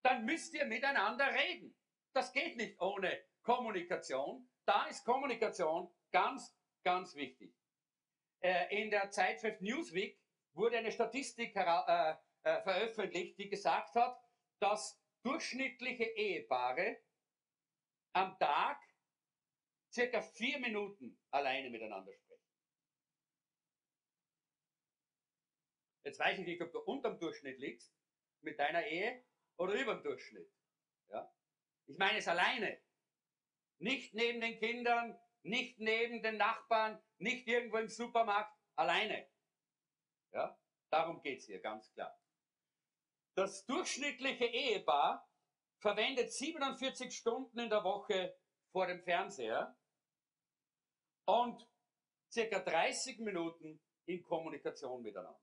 Dann 0.03 0.25
müsst 0.25 0.53
ihr 0.53 0.65
miteinander 0.65 1.33
reden. 1.33 1.75
Das 2.13 2.31
geht 2.31 2.57
nicht 2.57 2.79
ohne 2.79 3.23
Kommunikation. 3.41 4.49
Da 4.65 4.85
ist 4.85 5.03
Kommunikation 5.03 5.91
ganz, 6.11 6.55
ganz 6.83 7.15
wichtig. 7.15 7.55
äh, 8.45 8.81
in 8.83 8.91
der 8.91 9.09
Zeitschrift 9.09 9.61
Newsweek 9.61 10.19
wurde 10.53 10.77
eine 10.77 10.91
Statistik 10.91 11.55
äh, 11.55 12.15
äh, 12.43 12.61
veröffentlicht, 12.61 13.37
die 13.39 13.49
gesagt 13.49 13.95
hat, 13.95 14.17
dass 14.59 15.01
durchschnittliche 15.23 16.03
Ehepaare 16.03 17.01
am 18.13 18.37
Tag 18.37 18.79
circa 19.95 20.21
vier 20.21 20.59
Minuten 20.59 21.17
alleine 21.31 21.69
miteinander 21.69 22.13
sprechen. 22.13 22.43
Jetzt 26.03 26.19
weiß 26.19 26.39
ich 26.39 26.45
nicht, 26.45 26.61
ob 26.61 26.71
du 26.71 26.79
unterm 26.79 27.17
Durchschnitt 27.17 27.57
liegst 27.59 27.95
mit 28.41 28.59
deiner 28.59 28.85
Ehe 28.85 29.25
oder 29.57 29.73
über 29.73 29.95
dem 29.95 30.03
Durchschnitt. 30.03 30.51
Ja? 31.07 31.33
Ich 31.87 31.97
meine 31.97 32.19
es 32.19 32.27
alleine. 32.27 32.79
Nicht 33.79 34.13
neben 34.13 34.41
den 34.41 34.59
Kindern, 34.59 35.17
nicht 35.43 35.79
neben 35.79 36.21
den 36.21 36.37
Nachbarn, 36.37 37.01
nicht 37.17 37.47
irgendwo 37.47 37.77
im 37.77 37.87
Supermarkt, 37.87 38.53
alleine. 38.75 39.29
Ja? 40.33 40.59
Darum 40.89 41.21
geht 41.21 41.39
es 41.39 41.45
hier 41.45 41.59
ganz 41.59 41.91
klar. 41.93 42.19
Das 43.35 43.65
durchschnittliche 43.65 44.45
Ehepaar 44.45 45.27
verwendet 45.79 46.31
47 46.31 47.15
Stunden 47.15 47.59
in 47.59 47.69
der 47.69 47.83
Woche 47.83 48.37
vor 48.71 48.87
dem 48.87 49.01
Fernseher 49.01 49.75
und 51.25 51.67
circa 52.31 52.59
30 52.59 53.19
Minuten 53.19 53.81
in 54.05 54.23
Kommunikation 54.23 55.01
miteinander. 55.01 55.41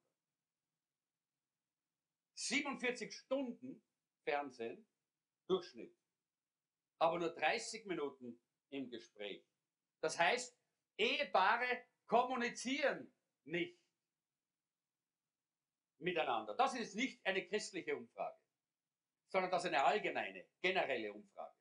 47 2.34 3.14
Stunden 3.14 3.84
Fernsehen, 4.24 4.86
Durchschnitt. 5.48 5.96
Aber 6.98 7.18
nur 7.18 7.34
30 7.34 7.86
Minuten 7.86 8.40
im 8.70 8.88
Gespräch. 8.88 9.44
Das 10.00 10.18
heißt, 10.18 10.56
Ehepaare 10.98 11.84
kommunizieren 12.06 13.12
nicht 13.44 13.80
miteinander. 15.98 16.54
Das 16.54 16.74
ist 16.74 16.94
nicht 16.94 17.24
eine 17.26 17.46
christliche 17.46 17.96
Umfrage, 17.96 18.38
sondern 19.28 19.50
das 19.50 19.64
ist 19.64 19.68
eine 19.68 19.84
allgemeine, 19.84 20.46
generelle 20.60 21.12
Umfrage. 21.12 21.56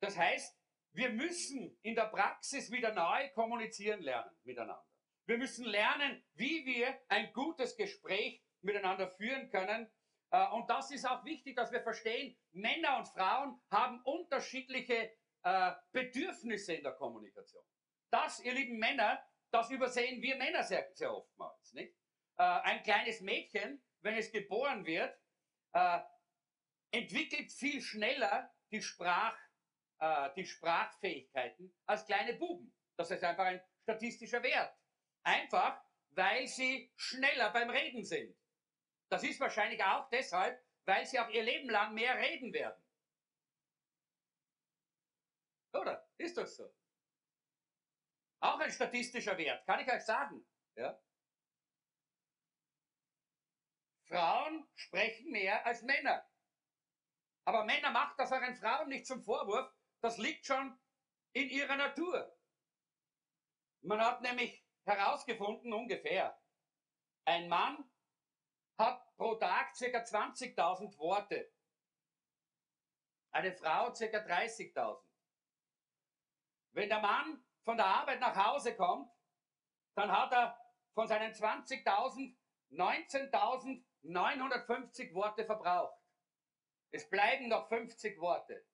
Das 0.00 0.16
heißt, 0.16 0.57
wir 0.92 1.10
müssen 1.10 1.78
in 1.82 1.94
der 1.94 2.06
Praxis 2.06 2.70
wieder 2.70 2.92
neu 2.92 3.28
kommunizieren 3.30 4.02
lernen 4.02 4.36
miteinander. 4.44 4.84
Wir 5.26 5.38
müssen 5.38 5.64
lernen, 5.64 6.24
wie 6.34 6.64
wir 6.64 6.98
ein 7.08 7.32
gutes 7.32 7.76
Gespräch 7.76 8.42
miteinander 8.62 9.08
führen 9.08 9.50
können. 9.50 9.90
Äh, 10.30 10.48
und 10.48 10.68
das 10.70 10.90
ist 10.90 11.06
auch 11.06 11.24
wichtig, 11.24 11.56
dass 11.56 11.70
wir 11.70 11.82
verstehen, 11.82 12.36
Männer 12.52 12.98
und 12.98 13.08
Frauen 13.08 13.60
haben 13.70 14.00
unterschiedliche 14.04 15.12
äh, 15.42 15.72
Bedürfnisse 15.92 16.74
in 16.74 16.82
der 16.82 16.92
Kommunikation. 16.92 17.62
Das, 18.10 18.40
ihr 18.40 18.54
lieben 18.54 18.78
Männer, 18.78 19.22
das 19.50 19.70
übersehen 19.70 20.22
wir 20.22 20.36
Männer 20.36 20.62
sehr, 20.62 20.88
sehr 20.94 21.14
oftmals. 21.14 21.74
Nicht? 21.74 21.94
Äh, 22.38 22.42
ein 22.42 22.82
kleines 22.82 23.20
Mädchen, 23.20 23.82
wenn 24.00 24.14
es 24.14 24.32
geboren 24.32 24.86
wird, 24.86 25.14
entwickelt 26.90 27.52
viel 27.52 27.82
schneller 27.82 28.50
die, 28.70 28.80
Sprach, 28.80 29.36
die 30.36 30.46
Sprachfähigkeiten 30.46 31.74
als 31.86 32.06
kleine 32.06 32.34
Buben. 32.34 32.72
Das 32.96 33.10
ist 33.10 33.24
einfach 33.24 33.44
ein 33.44 33.62
statistischer 33.82 34.42
Wert. 34.42 34.76
Einfach, 35.24 35.82
weil 36.10 36.46
sie 36.46 36.92
schneller 36.96 37.50
beim 37.50 37.70
Reden 37.70 38.04
sind. 38.04 38.36
Das 39.10 39.22
ist 39.22 39.40
wahrscheinlich 39.40 39.82
auch 39.82 40.08
deshalb, 40.10 40.62
weil 40.84 41.06
sie 41.06 41.18
auch 41.18 41.28
ihr 41.28 41.42
Leben 41.42 41.70
lang 41.70 41.94
mehr 41.94 42.16
reden 42.16 42.52
werden. 42.52 42.82
Oder? 45.72 46.08
Ist 46.18 46.36
das 46.36 46.56
so? 46.56 46.74
Auch 48.40 48.58
ein 48.60 48.70
statistischer 48.70 49.36
Wert, 49.36 49.66
kann 49.66 49.80
ich 49.80 49.92
euch 49.92 50.04
sagen. 50.04 50.46
Ja? 50.76 51.00
Frauen 54.06 54.68
sprechen 54.74 55.30
mehr 55.30 55.66
als 55.66 55.82
Männer. 55.82 56.26
Aber 57.44 57.64
Männer 57.64 57.90
macht 57.90 58.18
das 58.18 58.32
euren 58.32 58.56
Frauen 58.56 58.88
nicht 58.88 59.06
zum 59.06 59.22
Vorwurf. 59.22 59.72
Das 60.00 60.18
liegt 60.18 60.46
schon 60.46 60.78
in 61.32 61.48
ihrer 61.48 61.76
Natur. 61.76 62.36
Man 63.82 64.00
hat 64.00 64.22
nämlich 64.22 64.64
herausgefunden, 64.84 65.72
ungefähr, 65.72 66.40
ein 67.24 67.48
Mann 67.48 67.90
hat 68.78 69.16
pro 69.16 69.34
Tag 69.34 69.76
ca. 69.76 69.84
20.000 69.84 70.96
Worte. 70.98 71.52
Eine 73.30 73.52
Frau 73.52 73.92
ca. 73.92 74.04
30.000. 74.04 75.02
Wenn 76.72 76.88
der 76.88 77.00
Mann 77.00 77.44
von 77.64 77.76
der 77.76 77.86
Arbeit 77.86 78.20
nach 78.20 78.34
Hause 78.34 78.76
kommt, 78.76 79.12
dann 79.94 80.10
hat 80.10 80.32
er 80.32 80.58
von 80.94 81.06
seinen 81.06 81.32
20.000 81.32 82.38
19.950 82.70 85.14
Worte 85.14 85.44
verbraucht. 85.44 85.98
Es 86.90 87.08
bleiben 87.08 87.48
noch 87.48 87.68
50 87.68 88.20
Worte. 88.20 88.66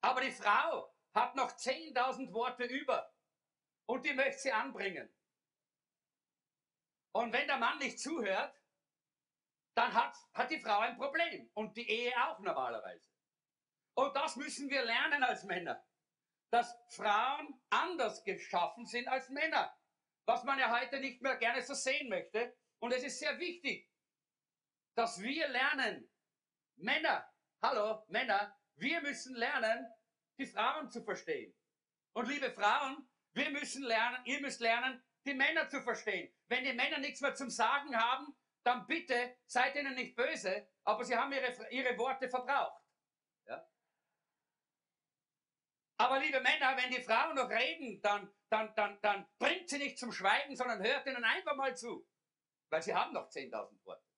Aber 0.00 0.20
die 0.20 0.32
Frau 0.32 0.94
hat 1.14 1.34
noch 1.36 1.50
10.000 1.52 2.32
Worte 2.32 2.64
über 2.64 3.12
und 3.86 4.04
die 4.04 4.14
möchte 4.14 4.40
sie 4.40 4.52
anbringen. 4.52 5.12
Und 7.12 7.32
wenn 7.32 7.46
der 7.46 7.56
Mann 7.56 7.78
nicht 7.78 7.98
zuhört, 7.98 8.54
dann 9.74 9.92
hat, 9.92 10.16
hat 10.34 10.50
die 10.50 10.60
Frau 10.60 10.78
ein 10.80 10.96
Problem 10.96 11.50
und 11.54 11.76
die 11.76 11.88
Ehe 11.88 12.12
auch 12.24 12.38
normalerweise. 12.40 13.10
Und 13.94 14.14
das 14.14 14.36
müssen 14.36 14.70
wir 14.70 14.84
lernen 14.84 15.22
als 15.22 15.44
Männer, 15.44 15.84
dass 16.50 16.76
Frauen 16.88 17.60
anders 17.70 18.22
geschaffen 18.24 18.86
sind 18.86 19.08
als 19.08 19.28
Männer, 19.28 19.76
was 20.26 20.44
man 20.44 20.58
ja 20.58 20.78
heute 20.80 21.00
nicht 21.00 21.20
mehr 21.20 21.36
gerne 21.36 21.62
so 21.62 21.74
sehen 21.74 22.08
möchte. 22.08 22.56
Und 22.78 22.92
es 22.92 23.02
ist 23.02 23.18
sehr 23.18 23.38
wichtig, 23.38 23.90
dass 24.94 25.20
wir 25.20 25.48
lernen, 25.48 26.10
Männer, 26.76 27.28
hallo 27.62 28.04
Männer, 28.08 28.59
wir 28.80 29.00
müssen 29.02 29.34
lernen, 29.34 29.86
die 30.38 30.46
Frauen 30.46 30.90
zu 30.90 31.02
verstehen. 31.02 31.54
Und 32.12 32.28
liebe 32.28 32.50
Frauen, 32.50 33.08
wir 33.32 33.50
müssen 33.50 33.82
lernen, 33.84 34.24
ihr 34.24 34.40
müsst 34.40 34.60
lernen, 34.60 35.02
die 35.26 35.34
Männer 35.34 35.68
zu 35.68 35.82
verstehen. 35.82 36.34
Wenn 36.48 36.64
die 36.64 36.72
Männer 36.72 36.98
nichts 36.98 37.20
mehr 37.20 37.34
zum 37.34 37.50
Sagen 37.50 37.96
haben, 37.96 38.34
dann 38.64 38.86
bitte 38.86 39.36
seid 39.46 39.76
ihnen 39.76 39.94
nicht 39.94 40.16
böse, 40.16 40.68
aber 40.84 41.04
sie 41.04 41.16
haben 41.16 41.32
ihre, 41.32 41.70
ihre 41.70 41.96
Worte 41.98 42.28
verbraucht. 42.28 42.82
Ja? 43.46 43.66
Aber 45.98 46.18
liebe 46.18 46.40
Männer, 46.40 46.76
wenn 46.76 46.90
die 46.90 47.02
Frauen 47.02 47.36
noch 47.36 47.50
reden, 47.50 48.00
dann, 48.02 48.32
dann, 48.48 48.74
dann, 48.74 49.00
dann 49.02 49.26
bringt 49.38 49.68
sie 49.68 49.78
nicht 49.78 49.98
zum 49.98 50.12
Schweigen, 50.12 50.56
sondern 50.56 50.82
hört 50.82 51.06
ihnen 51.06 51.24
einfach 51.24 51.54
mal 51.56 51.76
zu. 51.76 52.06
Weil 52.70 52.82
sie 52.82 52.94
haben 52.94 53.12
noch 53.12 53.28
10.000 53.28 53.84
Worte. 53.84 54.09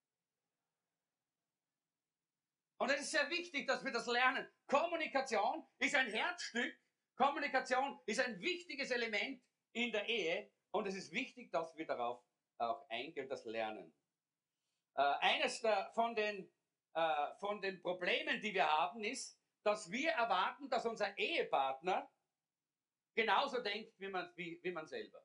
Und 2.83 2.91
es 2.91 3.03
ist 3.03 3.13
sehr 3.13 3.31
wichtig, 3.31 3.69
dass 3.69 3.85
wir 3.85 3.93
das 3.93 4.09
lernen. 4.09 4.45
Kommunikation 4.67 5.65
ist 5.79 5.95
ein 5.95 6.11
Herzstück. 6.11 6.77
Kommunikation 7.15 8.01
ist 8.07 8.19
ein 8.19 8.41
wichtiges 8.41 8.91
Element 8.91 9.41
in 9.71 9.93
der 9.93 10.09
Ehe. 10.09 10.51
Und 10.73 10.89
es 10.89 10.97
ist 10.97 11.13
wichtig, 11.13 11.53
dass 11.53 11.77
wir 11.77 11.87
darauf 11.87 12.25
auch 12.59 12.85
eingehen, 12.91 13.29
das 13.29 13.45
lernen. 13.45 13.95
Äh, 14.97 15.03
eines 15.03 15.61
der, 15.61 15.93
von, 15.95 16.17
den, 16.17 16.53
äh, 16.95 17.35
von 17.39 17.63
den 17.63 17.81
Problemen, 17.81 18.41
die 18.41 18.53
wir 18.53 18.67
haben, 18.67 19.05
ist, 19.05 19.41
dass 19.63 19.89
wir 19.93 20.11
erwarten, 20.11 20.69
dass 20.69 20.85
unser 20.85 21.17
Ehepartner 21.17 22.13
genauso 23.15 23.63
denkt 23.63 23.95
wie 24.01 24.09
man, 24.09 24.33
wie, 24.35 24.59
wie 24.61 24.73
man 24.73 24.89
selber. 24.89 25.25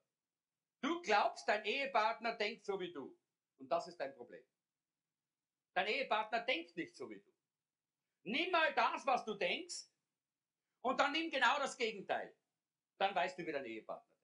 Du 0.79 1.01
glaubst, 1.01 1.49
dein 1.49 1.65
Ehepartner 1.65 2.35
denkt 2.35 2.65
so 2.65 2.79
wie 2.79 2.91
du. 2.91 3.17
Und 3.57 3.67
das 3.67 3.87
ist 3.87 3.99
dein 3.99 4.13
Problem. 4.13 4.45
Dein 5.73 5.87
Ehepartner 5.87 6.41
denkt 6.41 6.77
nicht 6.77 6.95
so 6.95 7.09
wie 7.09 7.19
du. 7.19 7.36
Nimm 8.23 8.51
mal 8.51 8.73
das, 8.73 9.05
was 9.05 9.25
du 9.25 9.33
denkst, 9.35 9.85
und 10.81 10.99
dann 10.99 11.11
nimm 11.11 11.29
genau 11.29 11.57
das 11.59 11.77
Gegenteil. 11.77 12.35
Dann 12.97 13.13
weißt 13.13 13.37
du, 13.37 13.45
wie 13.45 13.51
dein 13.51 13.65
Ehepartner 13.65 14.17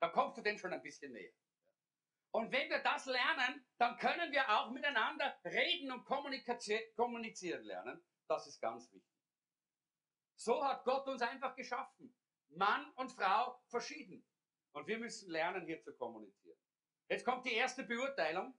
da 0.00 0.08
kommst 0.08 0.38
du 0.38 0.42
denn 0.42 0.58
schon 0.58 0.72
ein 0.72 0.82
bisschen 0.82 1.12
näher. 1.12 1.32
Und 2.30 2.52
wenn 2.52 2.68
wir 2.68 2.82
das 2.82 3.06
lernen, 3.06 3.66
dann 3.78 3.96
können 3.96 4.30
wir 4.32 4.48
auch 4.48 4.70
miteinander 4.70 5.38
reden 5.44 5.90
und 5.90 6.04
kommunizieren 6.04 7.64
lernen. 7.64 8.04
Das 8.28 8.46
ist 8.46 8.60
ganz 8.60 8.92
wichtig. 8.92 9.18
So 10.36 10.62
hat 10.64 10.84
Gott 10.84 11.06
uns 11.08 11.22
einfach 11.22 11.56
geschaffen. 11.56 12.14
Mann 12.50 12.90
und 12.94 13.10
Frau 13.12 13.60
verschieden. 13.68 14.24
Und 14.72 14.86
wir 14.86 14.98
müssen 14.98 15.30
lernen, 15.30 15.66
hier 15.66 15.82
zu 15.82 15.96
kommunizieren. 15.96 16.58
Jetzt 17.08 17.24
kommt 17.24 17.46
die 17.46 17.54
erste 17.54 17.82
Beurteilung. 17.82 18.54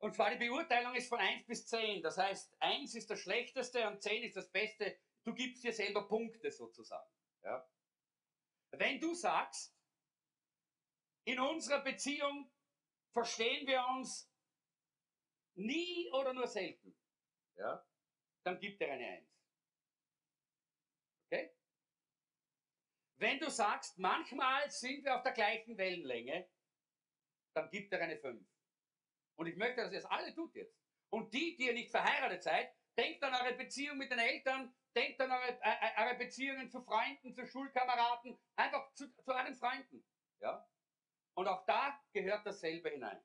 Und 0.00 0.14
zwar 0.14 0.30
die 0.30 0.48
Beurteilung 0.48 0.94
ist 0.94 1.08
von 1.08 1.18
1 1.18 1.46
bis 1.46 1.66
10. 1.66 2.02
Das 2.02 2.16
heißt, 2.16 2.56
1 2.60 2.94
ist 2.94 3.10
das 3.10 3.20
Schlechteste 3.20 3.86
und 3.88 4.02
10 4.02 4.24
ist 4.24 4.36
das 4.36 4.50
Beste. 4.50 4.98
Du 5.24 5.34
gibst 5.34 5.62
dir 5.62 5.72
selber 5.72 6.08
Punkte 6.08 6.50
sozusagen. 6.50 7.10
Ja? 7.42 7.68
Wenn 8.72 8.98
du 8.98 9.14
sagst, 9.14 9.76
in 11.24 11.38
unserer 11.38 11.82
Beziehung 11.82 12.50
verstehen 13.12 13.66
wir 13.66 13.84
uns 13.96 14.32
nie 15.54 16.10
oder 16.12 16.32
nur 16.32 16.46
selten, 16.46 16.96
ja, 17.56 17.86
dann 18.42 18.58
gibt 18.58 18.80
er 18.80 18.92
eine 18.92 19.06
Eins. 19.06 19.30
Wenn 23.20 23.38
du 23.38 23.50
sagst, 23.50 23.98
manchmal 23.98 24.70
sind 24.70 25.04
wir 25.04 25.14
auf 25.14 25.22
der 25.22 25.32
gleichen 25.32 25.76
Wellenlänge, 25.76 26.48
dann 27.54 27.68
gibt 27.68 27.92
er 27.92 28.00
eine 28.00 28.16
5. 28.16 28.49
Und 29.40 29.46
ich 29.46 29.56
möchte, 29.56 29.80
dass 29.80 29.90
ihr 29.90 30.00
es 30.00 30.04
alle 30.04 30.34
tut 30.34 30.54
jetzt. 30.54 30.78
Und 31.08 31.32
die, 31.32 31.56
die 31.56 31.68
ihr 31.68 31.72
nicht 31.72 31.90
verheiratet 31.90 32.42
seid, 32.42 32.74
denkt 32.98 33.24
an 33.24 33.34
eure 33.34 33.54
Beziehung 33.54 33.96
mit 33.96 34.10
den 34.10 34.18
Eltern, 34.18 34.70
denkt 34.94 35.18
an 35.18 35.32
eure, 35.32 35.58
äh, 35.62 35.70
äh 35.80 36.04
eure 36.04 36.16
Beziehungen 36.16 36.68
zu 36.68 36.82
Freunden, 36.82 37.32
zu 37.32 37.46
Schulkameraden, 37.46 38.38
einfach 38.56 38.92
zu, 38.92 39.10
zu 39.22 39.32
euren 39.32 39.54
Freunden. 39.54 40.04
Ja? 40.40 40.68
Und 41.32 41.48
auch 41.48 41.64
da 41.64 41.98
gehört 42.12 42.44
dasselbe 42.44 42.90
hinein. 42.90 43.18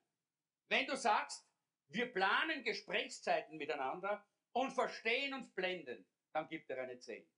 Wenn 0.70 0.86
du 0.86 0.96
sagst, 0.96 1.46
wir 1.88 2.10
planen 2.10 2.64
Gesprächszeiten 2.64 3.58
miteinander 3.58 4.26
und 4.52 4.70
verstehen 4.70 5.34
uns 5.34 5.52
blendend, 5.52 6.08
dann 6.32 6.48
gibt 6.48 6.70
er 6.70 6.82
eine 6.82 6.98
10. 6.98 7.28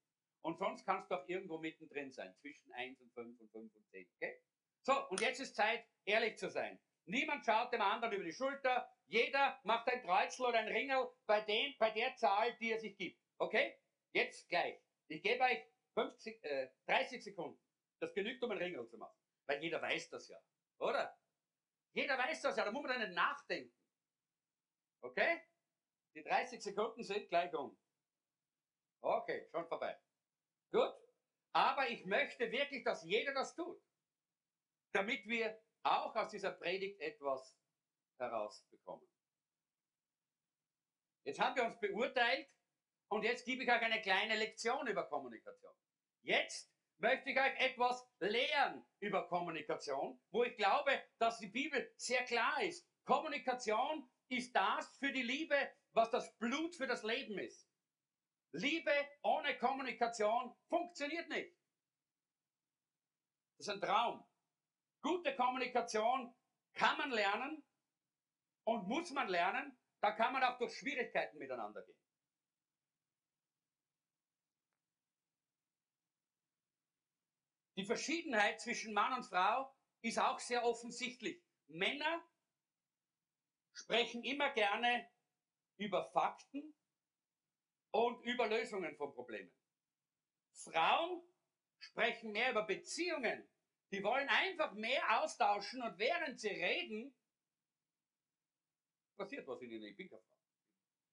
Und 0.43 0.57
sonst 0.61 0.87
kannst 0.87 1.11
du 1.11 1.17
auch 1.17 1.29
irgendwo 1.29 1.59
mittendrin 1.59 2.13
sein, 2.13 2.33
zwischen 2.37 2.73
1 2.73 3.01
und 3.01 3.13
5 3.13 3.41
und 3.41 3.51
5 3.51 3.75
und 3.75 3.89
10. 3.89 4.09
Okay? 4.15 4.41
So, 4.83 5.09
und 5.09 5.21
jetzt 5.21 5.41
ist 5.41 5.57
Zeit, 5.57 5.85
ehrlich 6.05 6.39
zu 6.39 6.49
sein. 6.49 6.79
Niemand 7.09 7.45
schaut 7.45 7.73
dem 7.73 7.81
anderen 7.81 8.13
über 8.13 8.25
die 8.25 8.33
Schulter. 8.33 8.87
Jeder 9.07 9.59
macht 9.65 9.89
ein 9.89 10.03
Kreuzel 10.03 10.45
oder 10.45 10.59
ein 10.59 10.69
Ringel 10.69 11.09
bei, 11.27 11.41
dem, 11.41 11.75
bei 11.79 11.91
der 11.91 12.15
Zahl, 12.17 12.55
die 12.59 12.71
er 12.71 12.79
sich 12.79 12.99
gibt. 12.99 13.19
Okay? 13.39 13.79
Jetzt 14.13 14.47
gleich. 14.49 14.79
Ich 15.09 15.23
gebe 15.23 15.43
euch 15.43 15.65
50, 15.95 16.45
äh, 16.45 16.71
30 16.87 17.25
Sekunden. 17.25 17.59
Das 17.99 18.13
genügt, 18.13 18.45
um 18.45 18.51
ein 18.51 18.59
Ringel 18.59 18.87
zu 18.87 18.99
machen. 18.99 19.17
Weil 19.47 19.63
jeder 19.63 19.81
weiß 19.81 20.11
das 20.11 20.29
ja. 20.29 20.39
Oder? 20.81 21.19
Jeder 21.95 22.19
weiß 22.19 22.43
das 22.43 22.57
ja. 22.59 22.65
Da 22.67 22.71
muss 22.71 22.83
man 22.83 22.93
dann 22.93 23.09
nicht 23.09 23.17
nachdenken. 23.17 23.75
Okay? 25.01 25.41
Die 26.15 26.23
30 26.23 26.63
Sekunden 26.63 27.03
sind 27.03 27.29
gleich 27.31 27.55
um. 27.55 27.81
Okay, 29.01 29.49
schon 29.51 29.67
vorbei. 29.67 29.99
Gut. 30.71 30.93
Aber 31.55 31.89
ich 31.89 32.05
möchte 32.05 32.53
wirklich, 32.53 32.85
dass 32.85 33.03
jeder 33.05 33.33
das 33.33 33.55
tut. 33.55 33.83
Damit 34.93 35.27
wir 35.27 35.59
auch 35.83 36.15
aus 36.17 36.31
dieser 36.31 36.53
Predigt 36.53 37.01
etwas 37.01 37.59
herausbekommen. 38.19 39.07
Jetzt 41.25 41.41
haben 41.41 41.57
wir 41.57 41.65
uns 41.65 41.79
beurteilt 41.79 42.49
und 43.09 43.23
jetzt 43.23 43.45
gebe 43.45 43.63
ich 43.63 43.71
euch 43.71 43.83
eine 43.83 44.01
kleine 44.01 44.37
Lektion 44.37 44.87
über 44.87 45.09
Kommunikation. 45.09 45.75
Jetzt 46.23 46.73
möchte 46.99 47.31
ich 47.31 47.39
euch 47.39 47.59
etwas 47.61 48.07
lehren 48.19 48.85
über 49.01 49.29
Kommunikation, 49.29 50.21
wo 50.31 50.45
ich 50.45 50.57
glaube, 50.57 51.03
dass 51.19 51.39
die 51.39 51.49
Bibel 51.49 51.93
sehr 51.97 52.25
klar 52.25 52.63
ist. 52.63 52.89
Kommunikation 53.05 54.11
ist 54.29 54.55
das 54.55 54.97
für 54.99 55.13
die 55.13 55.23
Liebe, 55.23 55.57
was 55.93 56.11
das 56.11 56.37
Blut 56.39 56.75
für 56.77 56.87
das 56.87 57.03
Leben 57.03 57.39
ist. 57.39 57.69
Liebe 58.53 58.93
ohne 59.23 59.57
Kommunikation 59.59 60.55
funktioniert 60.69 61.29
nicht. 61.29 61.57
Das 63.59 63.69
ist 63.69 63.75
ein 63.75 63.81
Traum. 63.81 64.28
Gute 65.09 65.35
Kommunikation 65.37 66.35
kann 66.75 66.99
man 66.99 67.11
lernen 67.11 67.65
und 68.65 68.87
muss 68.89 69.11
man 69.11 69.29
lernen. 69.29 69.75
Da 70.01 70.13
kann 70.13 70.35
man 70.35 70.45
auch 70.45 70.59
durch 70.59 70.77
Schwierigkeiten 70.77 71.39
miteinander 71.39 71.83
gehen. 71.83 71.99
Die 77.79 77.87
Verschiedenheit 77.87 78.61
zwischen 78.61 78.93
Mann 78.93 79.15
und 79.15 79.25
Frau 79.25 79.75
ist 80.03 80.19
auch 80.19 80.39
sehr 80.41 80.63
offensichtlich. 80.63 81.43
Männer 81.69 82.23
sprechen 83.73 84.23
immer 84.25 84.53
gerne 84.53 85.11
über 85.79 86.05
Fakten 86.11 86.75
und 87.93 88.21
über 88.25 88.47
Lösungen 88.47 88.95
von 88.97 89.15
Problemen. 89.15 89.55
Frauen 90.53 91.23
sprechen 91.79 92.33
mehr 92.33 92.51
über 92.51 92.67
Beziehungen. 92.67 93.49
Die 93.93 94.03
wollen 94.03 94.29
einfach 94.29 94.73
mehr 94.75 95.21
austauschen 95.21 95.83
und 95.83 95.99
während 95.99 96.39
sie 96.39 96.49
reden, 96.49 97.15
passiert 99.17 99.47
was 99.47 99.61
in 99.63 99.71
ihnen. 99.71 99.85
Ich 99.85 99.97
bin 99.97 100.09
keine 100.09 100.23
Frau. 100.23 100.37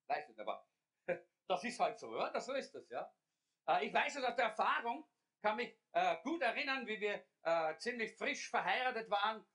Weiß 0.07 0.27
nicht, 0.27 0.39
aber 0.39 0.67
das 1.47 1.63
ist 1.63 1.79
halt 1.79 1.97
so? 1.97 2.11
Das, 2.17 2.45
so 2.45 2.53
ist 2.53 2.73
das, 2.73 2.89
ja. 2.89 3.11
Äh, 3.67 3.87
ich 3.87 3.93
weiß 3.93 4.15
es 4.15 4.23
aus 4.23 4.35
der 4.35 4.45
Erfahrung, 4.45 5.07
kann 5.41 5.57
mich 5.57 5.77
äh, 5.93 6.17
gut 6.23 6.41
erinnern, 6.41 6.85
wie 6.87 6.99
wir 6.99 7.25
äh, 7.43 7.77
ziemlich 7.77 8.15
frisch 8.17 8.49
verheiratet 8.49 9.09
waren 9.09 9.45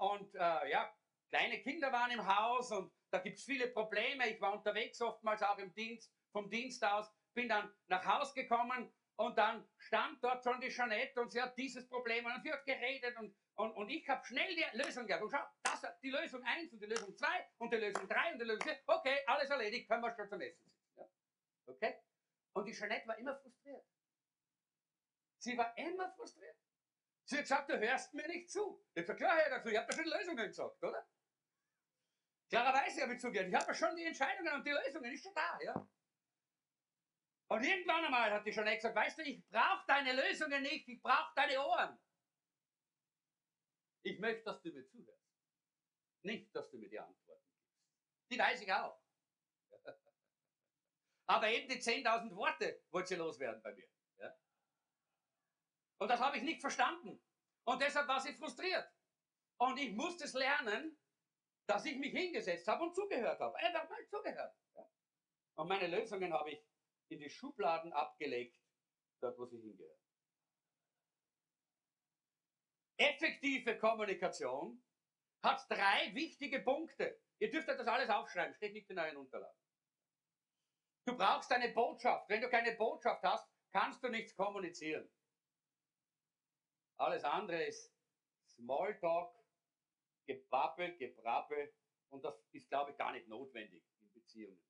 und 0.00 0.34
ja, 0.34 0.92
kleine 1.30 1.62
Kinder 1.62 1.92
waren 1.92 2.10
im 2.10 2.26
Haus 2.26 2.72
und 2.72 2.92
da 3.10 3.20
gibt 3.20 3.38
es 3.38 3.44
viele 3.44 3.68
Probleme. 3.68 4.28
Ich 4.28 4.40
war 4.40 4.52
unterwegs 4.52 5.00
oftmals 5.00 5.42
auch 5.42 5.56
im 5.58 5.72
Dienst 5.72 6.12
vom 6.32 6.50
Dienst 6.50 6.84
aus, 6.84 7.10
bin 7.32 7.48
dann 7.48 7.72
nach 7.86 8.04
Haus 8.04 8.34
gekommen 8.34 8.92
und 9.16 9.36
dann 9.36 9.68
stand 9.76 10.22
dort 10.22 10.42
schon 10.42 10.60
die 10.60 10.68
Jeanette 10.68 11.20
und 11.20 11.30
sie 11.30 11.40
hat 11.40 11.56
dieses 11.56 11.88
Problem 11.88 12.24
und 12.24 12.42
sie 12.42 12.52
hat 12.52 12.64
geredet 12.64 13.16
und, 13.18 13.36
und, 13.54 13.72
und 13.72 13.88
ich 13.90 14.08
habe 14.08 14.24
schnell 14.24 14.54
die 14.54 14.64
Lösung 14.76 15.06
gehabt. 15.06 15.22
Und 15.22 15.30
schau, 15.30 15.44
das 15.62 15.82
die 16.00 16.10
Lösung 16.10 16.42
1 16.42 16.72
und 16.72 16.80
die 16.80 16.86
Lösung 16.86 17.16
2 17.16 17.26
und 17.58 17.72
die 17.72 17.76
Lösung 17.76 18.08
3 18.08 18.32
und 18.32 18.38
die 18.40 18.44
Lösung 18.44 18.62
4. 18.62 18.82
Okay, 18.86 19.18
alles 19.26 19.50
erledigt, 19.50 19.88
können 19.88 20.02
wir 20.02 20.14
schon 20.14 20.28
zum 20.28 20.40
Essen 20.40 20.64
sitzen. 20.64 20.90
Ja? 20.96 21.08
Okay? 21.66 21.96
Und 22.54 22.66
die 22.66 22.72
Jeanette 22.72 23.06
war 23.06 23.18
immer 23.18 23.36
frustriert. 23.36 23.84
Sie 25.38 25.56
war 25.56 25.76
immer 25.76 26.10
frustriert. 26.12 26.56
Sie 27.24 27.36
hat 27.36 27.44
gesagt, 27.44 27.70
du 27.70 27.78
hörst 27.78 28.14
mir 28.14 28.26
nicht 28.28 28.50
zu. 28.50 28.84
Ich 28.94 29.08
habe 29.08 29.16
klar, 29.16 29.36
dazu, 29.48 29.68
ich 29.68 29.76
habe 29.76 29.86
da 29.88 29.96
schon 29.96 30.04
Lösungen 30.04 30.46
gesagt, 30.46 30.82
oder? 30.82 31.06
Klarerweise 32.48 33.02
habe 33.02 33.14
ich 33.14 33.20
zugehört. 33.20 33.48
Ich 33.48 33.54
habe 33.54 33.66
ja 33.66 33.74
schon 33.74 33.96
die 33.96 34.04
Entscheidungen 34.04 34.54
und 34.54 34.66
die 34.66 34.70
Lösungen, 34.70 35.12
ist 35.12 35.22
schon 35.22 35.34
da, 35.34 35.58
ja? 35.62 35.88
Und 37.52 37.62
irgendwann 37.64 38.02
einmal 38.02 38.32
hat 38.32 38.46
die 38.46 38.50
Jeanette 38.50 38.76
gesagt, 38.76 38.96
weißt 38.96 39.18
du, 39.18 39.24
ich 39.24 39.46
brauche 39.50 39.84
deine 39.86 40.14
Lösungen 40.14 40.62
nicht, 40.62 40.88
ich 40.88 41.02
brauche 41.02 41.34
deine 41.36 41.62
Ohren. 41.62 41.98
Ich 44.06 44.18
möchte, 44.18 44.44
dass 44.44 44.62
du 44.62 44.70
mir 44.70 44.86
zuhörst. 44.86 45.28
Nicht, 46.22 46.56
dass 46.56 46.70
du 46.70 46.78
mir 46.78 46.88
die 46.88 46.98
Antworten 46.98 47.44
gibst. 47.50 47.70
Die 48.30 48.38
weiß 48.38 48.62
ich 48.62 48.72
auch. 48.72 48.98
Aber 51.26 51.46
eben 51.50 51.68
die 51.68 51.78
10.000 51.78 52.34
Worte 52.34 52.86
wollte 52.90 53.08
sie 53.08 53.16
loswerden 53.16 53.62
bei 53.62 53.74
mir. 53.74 53.88
Ja? 54.16 54.34
Und 55.98 56.08
das 56.08 56.20
habe 56.20 56.38
ich 56.38 56.44
nicht 56.44 56.62
verstanden. 56.62 57.22
Und 57.64 57.82
deshalb 57.82 58.08
war 58.08 58.20
sie 58.20 58.32
frustriert. 58.32 58.90
Und 59.58 59.76
ich 59.76 59.92
musste 59.92 60.24
es 60.24 60.32
lernen, 60.32 60.98
dass 61.66 61.84
ich 61.84 61.98
mich 61.98 62.12
hingesetzt 62.12 62.66
habe 62.66 62.84
und 62.84 62.94
zugehört 62.94 63.40
habe. 63.40 63.54
Einfach 63.58 63.90
mal 63.90 64.08
zugehört. 64.08 64.56
Ja? 64.74 64.90
Und 65.56 65.68
meine 65.68 65.88
Lösungen 65.88 66.32
habe 66.32 66.52
ich 66.52 66.71
in 67.12 67.20
die 67.20 67.30
Schubladen 67.30 67.92
abgelegt, 67.92 68.58
dort 69.20 69.38
wo 69.38 69.46
sie 69.46 69.60
hingehört. 69.60 69.98
Effektive 72.96 73.78
Kommunikation 73.78 74.82
hat 75.42 75.68
drei 75.68 76.14
wichtige 76.14 76.60
Punkte. 76.60 77.20
Ihr 77.38 77.50
dürft 77.50 77.68
das 77.68 77.86
alles 77.86 78.08
aufschreiben, 78.08 78.54
steht 78.54 78.72
nicht 78.72 78.88
in 78.90 78.98
euren 78.98 79.16
Unterlagen. 79.16 79.58
Du 81.04 81.16
brauchst 81.16 81.50
eine 81.50 81.72
Botschaft. 81.72 82.28
Wenn 82.28 82.40
du 82.40 82.48
keine 82.48 82.76
Botschaft 82.76 83.22
hast, 83.24 83.50
kannst 83.72 84.02
du 84.04 84.08
nichts 84.08 84.36
kommunizieren. 84.36 85.10
Alles 86.96 87.24
andere 87.24 87.64
ist 87.64 87.92
Smalltalk, 88.46 89.34
Gebabbel, 90.26 90.96
Gebrabbel 90.98 91.74
und 92.10 92.24
das 92.24 92.40
ist, 92.52 92.68
glaube 92.68 92.92
ich, 92.92 92.96
gar 92.96 93.12
nicht 93.12 93.26
notwendig 93.26 93.82
in 93.98 94.12
Beziehungen. 94.12 94.62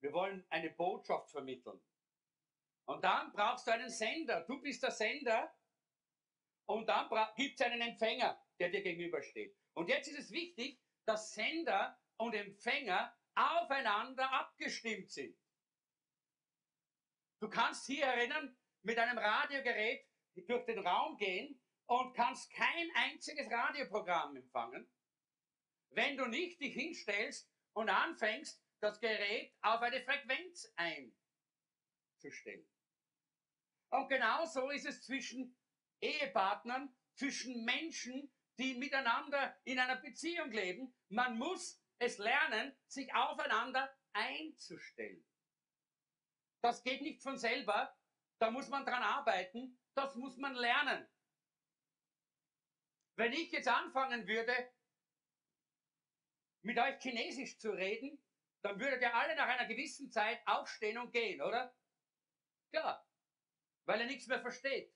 Wir 0.00 0.12
wollen 0.12 0.46
eine 0.50 0.70
Botschaft 0.70 1.30
vermitteln. 1.30 1.80
Und 2.86 3.02
dann 3.02 3.32
brauchst 3.32 3.66
du 3.66 3.72
einen 3.72 3.90
Sender. 3.90 4.42
Du 4.42 4.60
bist 4.60 4.82
der 4.82 4.90
Sender. 4.90 5.52
Und 6.66 6.88
dann 6.88 7.08
gibt 7.36 7.60
es 7.60 7.66
einen 7.66 7.80
Empfänger, 7.80 8.40
der 8.58 8.70
dir 8.70 8.82
gegenübersteht. 8.82 9.56
Und 9.74 9.88
jetzt 9.88 10.08
ist 10.08 10.18
es 10.18 10.30
wichtig, 10.30 10.80
dass 11.04 11.32
Sender 11.32 11.98
und 12.16 12.34
Empfänger 12.34 13.16
aufeinander 13.34 14.30
abgestimmt 14.32 15.10
sind. 15.10 15.36
Du 17.38 17.50
kannst 17.50 17.86
hier 17.86 18.06
erinnern, 18.06 18.56
mit 18.82 18.98
einem 18.98 19.18
Radiogerät 19.18 20.06
durch 20.34 20.64
den 20.64 20.78
Raum 20.78 21.16
gehen 21.16 21.60
und 21.86 22.14
kannst 22.14 22.50
kein 22.52 22.90
einziges 22.94 23.50
Radioprogramm 23.50 24.36
empfangen, 24.36 24.90
wenn 25.90 26.16
du 26.16 26.26
nicht 26.26 26.60
dich 26.60 26.74
hinstellst 26.74 27.50
und 27.74 27.88
anfängst, 27.88 28.62
das 28.80 29.00
Gerät 29.00 29.54
auf 29.62 29.80
eine 29.80 30.02
Frequenz 30.02 30.72
einzustellen. 30.76 32.68
Und 33.90 34.08
genauso 34.08 34.70
ist 34.70 34.86
es 34.86 35.02
zwischen 35.02 35.56
Ehepartnern, 36.00 36.94
zwischen 37.14 37.64
Menschen, 37.64 38.32
die 38.58 38.74
miteinander 38.74 39.58
in 39.64 39.78
einer 39.78 39.96
Beziehung 39.96 40.50
leben. 40.50 40.94
Man 41.08 41.38
muss 41.38 41.82
es 41.98 42.18
lernen, 42.18 42.76
sich 42.86 43.14
aufeinander 43.14 43.94
einzustellen. 44.12 45.24
Das 46.62 46.82
geht 46.82 47.02
nicht 47.02 47.22
von 47.22 47.38
selber, 47.38 47.96
da 48.38 48.50
muss 48.50 48.68
man 48.68 48.84
dran 48.84 49.02
arbeiten, 49.02 49.78
das 49.94 50.14
muss 50.16 50.36
man 50.36 50.54
lernen. 50.54 51.06
Wenn 53.16 53.32
ich 53.32 53.50
jetzt 53.52 53.68
anfangen 53.68 54.26
würde, 54.26 54.54
mit 56.62 56.78
euch 56.78 57.00
Chinesisch 57.00 57.58
zu 57.58 57.70
reden, 57.70 58.22
dann 58.66 58.80
würdet 58.80 59.00
ihr 59.00 59.14
alle 59.14 59.36
nach 59.36 59.46
einer 59.46 59.66
gewissen 59.66 60.10
Zeit 60.10 60.40
aufstehen 60.46 60.98
und 60.98 61.12
gehen, 61.12 61.40
oder? 61.40 61.74
Klar. 62.70 63.06
weil 63.84 64.00
er 64.00 64.06
nichts 64.06 64.26
mehr 64.26 64.40
versteht. 64.40 64.92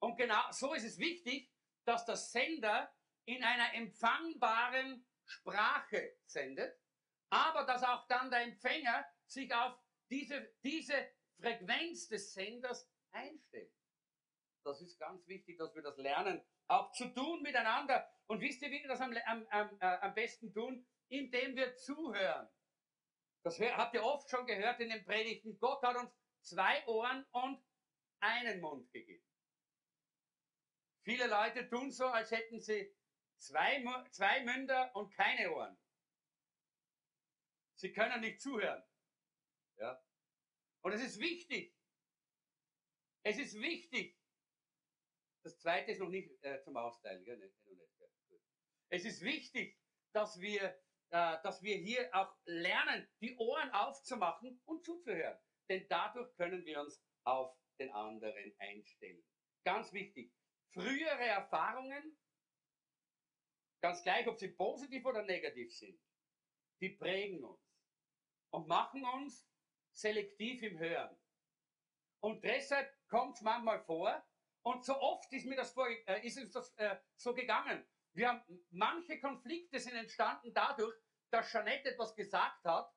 Und 0.00 0.16
genau 0.16 0.50
so 0.52 0.72
ist 0.72 0.84
es 0.84 0.98
wichtig, 0.98 1.52
dass 1.84 2.06
der 2.06 2.16
Sender 2.16 2.90
in 3.26 3.44
einer 3.44 3.74
empfangbaren 3.74 5.06
Sprache 5.26 6.16
sendet, 6.24 6.80
aber 7.28 7.64
dass 7.66 7.82
auch 7.82 8.06
dann 8.06 8.30
der 8.30 8.40
Empfänger 8.40 9.06
sich 9.26 9.54
auf 9.54 9.78
diese, 10.08 10.54
diese 10.62 11.12
Frequenz 11.38 12.08
des 12.08 12.32
Senders 12.32 12.90
einstellt. 13.10 13.74
Das 14.64 14.80
ist 14.80 14.98
ganz 14.98 15.26
wichtig, 15.26 15.58
dass 15.58 15.74
wir 15.74 15.82
das 15.82 15.98
lernen, 15.98 16.42
auch 16.68 16.90
zu 16.92 17.08
tun 17.08 17.42
miteinander. 17.42 18.10
Und 18.26 18.40
wisst 18.40 18.62
ihr, 18.62 18.70
wie 18.70 18.80
wir 18.80 18.88
das 18.88 19.00
am, 19.02 19.14
am, 19.26 19.46
am, 19.50 19.78
äh, 19.80 19.98
am 20.00 20.14
besten 20.14 20.52
tun? 20.52 20.86
Indem 21.08 21.56
wir 21.56 21.74
zuhören. 21.76 22.48
Das 23.48 23.58
habt 23.60 23.94
ihr 23.94 24.04
oft 24.04 24.28
schon 24.28 24.46
gehört 24.46 24.78
in 24.78 24.90
den 24.90 25.02
Predigten. 25.06 25.58
Gott 25.58 25.82
hat 25.82 25.96
uns 25.96 26.14
zwei 26.42 26.86
Ohren 26.86 27.24
und 27.30 27.58
einen 28.20 28.60
Mund 28.60 28.92
gegeben. 28.92 29.24
Viele 31.00 31.28
Leute 31.28 31.66
tun 31.66 31.90
so, 31.90 32.04
als 32.08 32.30
hätten 32.30 32.60
sie 32.60 32.94
zwei, 33.38 33.82
zwei 34.10 34.44
Münder 34.44 34.94
und 34.94 35.14
keine 35.14 35.50
Ohren. 35.50 35.78
Sie 37.72 37.90
können 37.90 38.20
nicht 38.20 38.42
zuhören. 38.42 38.84
Ja? 39.76 39.98
Und 40.82 40.92
es 40.92 41.00
ist 41.00 41.18
wichtig. 41.18 41.74
Es 43.22 43.38
ist 43.38 43.58
wichtig. 43.58 44.20
Das 45.42 45.58
zweite 45.58 45.92
ist 45.92 46.00
noch 46.00 46.10
nicht 46.10 46.30
äh, 46.44 46.60
zum 46.60 46.76
Austeilen. 46.76 47.24
Gell? 47.24 47.50
Es 48.90 49.06
ist 49.06 49.22
wichtig, 49.22 49.80
dass 50.12 50.38
wir, 50.38 50.78
dass 51.10 51.62
wir 51.62 51.76
hier 51.76 52.08
auch 52.14 52.34
lernen, 52.44 53.08
die 53.20 53.36
Ohren 53.36 53.70
aufzumachen 53.70 54.60
und 54.64 54.84
zuzuhören. 54.84 55.38
Denn 55.68 55.86
dadurch 55.88 56.34
können 56.36 56.64
wir 56.64 56.80
uns 56.80 57.02
auf 57.24 57.56
den 57.78 57.90
anderen 57.92 58.54
einstellen. 58.58 59.24
Ganz 59.64 59.92
wichtig. 59.92 60.32
Frühere 60.72 61.24
Erfahrungen, 61.24 62.18
ganz 63.80 64.02
gleich, 64.02 64.26
ob 64.26 64.38
sie 64.38 64.48
positiv 64.48 65.04
oder 65.04 65.22
negativ 65.22 65.74
sind, 65.74 65.98
die 66.80 66.90
prägen 66.90 67.44
uns 67.44 67.60
und 68.50 68.68
machen 68.68 69.04
uns 69.04 69.48
selektiv 69.92 70.62
im 70.62 70.78
Hören. 70.78 71.16
Und 72.20 72.44
deshalb 72.44 72.92
kommt 73.08 73.36
es 73.36 73.42
manchmal 73.42 73.82
vor, 73.84 74.24
und 74.62 74.84
so 74.84 74.98
oft 75.00 75.32
ist 75.32 75.46
mir 75.46 75.56
das 75.56 75.72
vor, 75.72 75.88
äh, 75.88 76.26
ist 76.26 76.38
uns 76.38 76.50
das 76.50 76.74
äh, 76.76 76.96
so 77.16 77.32
gegangen. 77.32 77.86
Wir 78.18 78.30
haben, 78.30 78.66
manche 78.70 79.20
Konflikte 79.20 79.78
sind 79.78 79.94
entstanden 79.94 80.52
dadurch, 80.52 80.96
dass 81.30 81.52
Jeanette 81.52 81.90
etwas 81.90 82.16
gesagt 82.16 82.64
hat, 82.64 82.92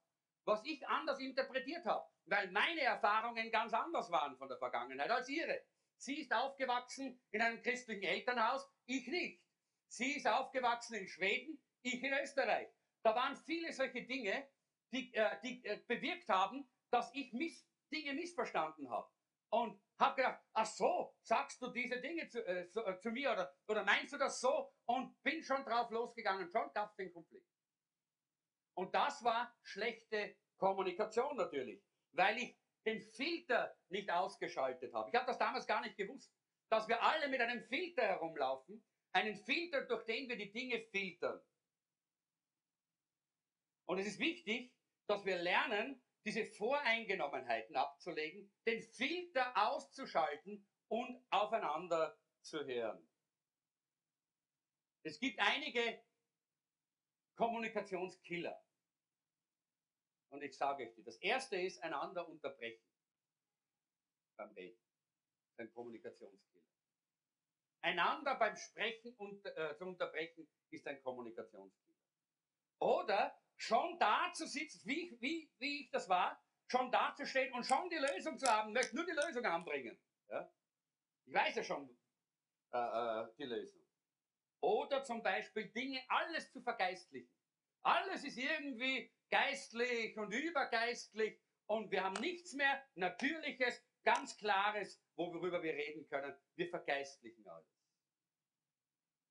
was 0.46 0.66
ich 0.66 0.88
anders 0.88 1.20
interpretiert 1.20 1.86
habe, 1.86 2.10
weil 2.26 2.50
meine 2.50 2.82
Erfahrungen 2.82 3.52
ganz 3.52 3.72
anders 3.72 4.10
waren 4.10 4.36
von 4.36 4.48
der 4.50 4.58
Vergangenheit 4.58 5.12
als 5.12 5.30
ihre. 5.30 5.62
Sie 5.98 6.22
ist 6.22 6.34
aufgewachsen 6.34 7.22
in 7.30 7.40
einem 7.40 7.62
christlichen 7.62 8.02
Elternhaus, 8.02 8.68
ich 8.88 9.06
nicht. 9.06 9.44
Sie 9.90 10.14
ist 10.14 10.28
aufgewachsen 10.28 10.96
in 10.96 11.08
Schweden, 11.08 11.64
ich 11.84 12.02
in 12.02 12.14
Österreich. 12.14 12.70
Da 13.04 13.14
waren 13.14 13.36
viele 13.36 13.72
solche 13.74 14.02
Dinge, 14.04 14.48
die, 14.92 15.14
äh, 15.14 15.40
die 15.44 15.64
äh, 15.66 15.80
bewirkt 15.88 16.30
haben, 16.30 16.68
dass 16.90 17.14
ich 17.14 17.32
miss, 17.32 17.64
Dinge 17.94 18.14
missverstanden 18.14 18.90
habe. 18.90 19.08
Und 19.52 19.82
habe 20.00 20.16
gedacht, 20.16 20.42
ach 20.54 20.66
so, 20.66 21.16
sagst 21.22 21.62
du 21.62 21.68
diese 21.68 22.00
Dinge 22.02 22.28
zu, 22.30 22.46
äh, 22.46 22.68
so, 22.70 22.86
äh, 22.86 23.00
zu, 23.00 23.12
mir 23.12 23.32
oder, 23.32 23.54
oder 23.68 23.84
meinst 23.84 24.14
du 24.14 24.18
das 24.18 24.40
so? 24.40 24.74
Und 24.86 25.22
bin 25.24 25.44
schon 25.44 25.64
drauf 25.64 25.92
losgegangen. 25.92 26.50
Schon 26.50 26.72
gab 26.74 26.90
es 26.90 26.96
den 26.96 27.12
Konflikt. 27.12 27.48
Und 28.74 28.96
das 28.96 29.24
war 29.24 29.56
schlechte 29.62 30.38
Kommunikation 30.58 31.36
natürlich, 31.36 31.84
weil 32.12 32.38
ich 32.38 32.58
den 32.86 33.02
Filter 33.02 33.76
nicht 33.90 34.10
ausgeschaltet 34.10 34.94
habe. 34.94 35.10
Ich 35.10 35.16
habe 35.16 35.28
das 35.28 35.38
damals 35.38 35.68
gar 35.68 35.82
nicht 35.82 35.98
gewusst, 35.98 36.34
dass 36.70 36.88
wir 36.88 37.02
alle 37.04 37.28
mit 37.28 37.42
einem 37.42 37.62
Filter 37.64 38.04
herumlaufen, 38.04 38.84
einen 39.12 39.36
Filter, 39.36 39.82
durch 39.86 40.06
den 40.06 40.30
wir 40.30 40.38
die 40.38 40.52
Dinge 40.52 40.80
filtern. 40.80 41.42
Und 43.86 44.00
es 44.00 44.08
ist 44.08 44.20
wichtig, 44.20 44.74
dass 45.08 45.26
wir 45.26 45.38
lernen, 45.38 46.02
diese 46.26 46.46
Voreingenommenheiten 46.46 47.76
abzulegen, 47.76 48.52
den 48.66 48.82
Filter 48.82 49.54
auszuschalten 49.56 50.68
und 50.88 51.26
aufeinander 51.30 52.18
zu 52.42 52.66
hören. 52.66 53.08
Es 55.04 55.20
gibt 55.20 55.40
einige 55.40 56.04
Kommunikationskiller. 57.36 58.64
Und 60.30 60.44
ich 60.44 60.56
sage 60.56 60.84
euch 60.84 60.94
die. 60.94 61.04
Das 61.04 61.18
erste 61.18 61.58
ist 61.58 61.82
einander 61.82 62.28
unterbrechen 62.28 62.86
beim 64.38 64.52
Reden. 64.52 64.80
Ein 65.58 65.72
Kommunikationskiller. 65.72 66.66
Einander 67.82 68.36
beim 68.36 68.56
Sprechen 68.56 69.16
unter, 69.16 69.58
äh, 69.58 69.76
zu 69.76 69.86
unterbrechen 69.86 70.48
ist 70.70 70.88
ein 70.88 71.02
Kommunikationskiller. 71.02 72.00
Oder 72.80 73.40
schon 73.62 74.00
da 74.00 74.32
zu 74.34 74.48
sitzen, 74.48 74.82
wie, 74.86 75.16
wie, 75.20 75.52
wie 75.60 75.82
ich 75.82 75.92
das 75.92 76.10
war, 76.10 76.44
schon 76.68 76.92
da 76.92 77.14
zu 77.16 77.26
stehen 77.26 77.54
und 77.54 77.64
schon 77.64 77.90
die 77.90 77.98
Lösung 77.98 78.38
zu 78.38 78.48
haben, 78.48 78.74
möchte 78.74 78.96
nur 78.96 79.06
die 79.06 79.12
Lösung 79.12 79.46
anbringen. 79.46 80.00
Ja? 80.30 80.52
Ich 81.26 81.34
weiß 81.34 81.56
ja 81.56 81.64
schon 81.64 81.96
äh, 82.74 82.78
äh, 82.78 83.28
die 83.38 83.44
Lösung. 83.44 83.82
Oder 84.62 85.04
zum 85.04 85.22
Beispiel 85.22 85.70
Dinge, 85.72 86.02
alles 86.08 86.52
zu 86.52 86.62
vergeistlichen. 86.62 87.32
Alles 87.84 88.24
ist 88.24 88.38
irgendwie 88.38 89.14
geistlich 89.30 90.18
und 90.18 90.32
übergeistlich 90.32 91.40
und 91.68 91.92
wir 91.92 92.04
haben 92.04 92.20
nichts 92.20 92.54
mehr 92.54 92.84
Natürliches, 92.96 93.84
ganz 94.04 94.38
Klares, 94.38 95.04
worüber 95.16 95.62
wir 95.62 95.74
reden 95.74 96.08
können. 96.08 96.36
Wir 96.56 96.68
vergeistlichen 96.68 97.48
alles. 97.48 97.80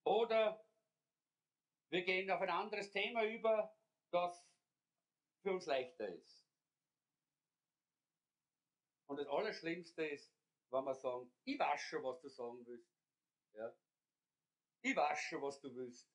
Oder 0.04 0.64
wir 1.90 2.02
gehen 2.04 2.30
auf 2.30 2.40
ein 2.40 2.50
anderes 2.50 2.90
Thema 2.92 3.24
über 3.24 3.76
das 4.10 4.46
für 5.42 5.52
uns 5.52 5.66
leichter 5.66 6.08
ist. 6.08 6.46
Und 9.06 9.16
das 9.16 9.26
Allerschlimmste 9.28 10.06
ist, 10.06 10.32
wenn 10.70 10.84
wir 10.84 10.94
sagen, 10.94 11.32
ich 11.44 11.58
weiß 11.58 11.80
schon, 11.80 12.04
was 12.04 12.20
du 12.20 12.28
sagen 12.28 12.64
willst. 12.66 12.94
Ja? 13.54 13.74
Ich 14.82 14.94
weiß 14.94 15.18
schon, 15.18 15.42
was 15.42 15.60
du 15.60 15.74
willst. 15.74 16.08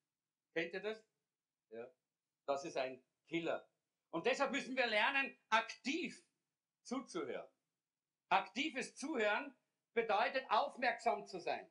Kennt 0.54 0.74
ihr 0.74 0.82
das? 0.82 1.06
Ja? 1.72 1.92
Das 2.46 2.64
ist 2.64 2.78
ein 2.78 3.04
Killer. 3.28 3.70
Und 4.12 4.26
deshalb 4.26 4.52
müssen 4.52 4.78
wir 4.78 4.88
lernen, 4.88 5.38
aktiv 5.50 6.26
zuzuhören. 6.84 7.50
Aktives 8.30 8.96
Zuhören 8.96 9.56
bedeutet 9.94 10.50
aufmerksam 10.50 11.26
zu 11.28 11.40
sein. 11.40 11.70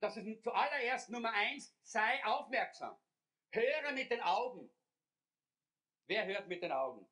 Das 0.00 0.16
ist 0.16 0.42
zuallererst 0.42 1.10
Nummer 1.10 1.32
eins, 1.32 1.76
sei 1.82 2.24
aufmerksam. 2.24 2.96
Höre 3.50 3.92
mit 3.92 4.10
den 4.10 4.20
Augen. 4.20 4.70
Wer 6.08 6.24
hört 6.24 6.48
mit 6.48 6.62
den 6.62 6.72
Augen? 6.72 7.06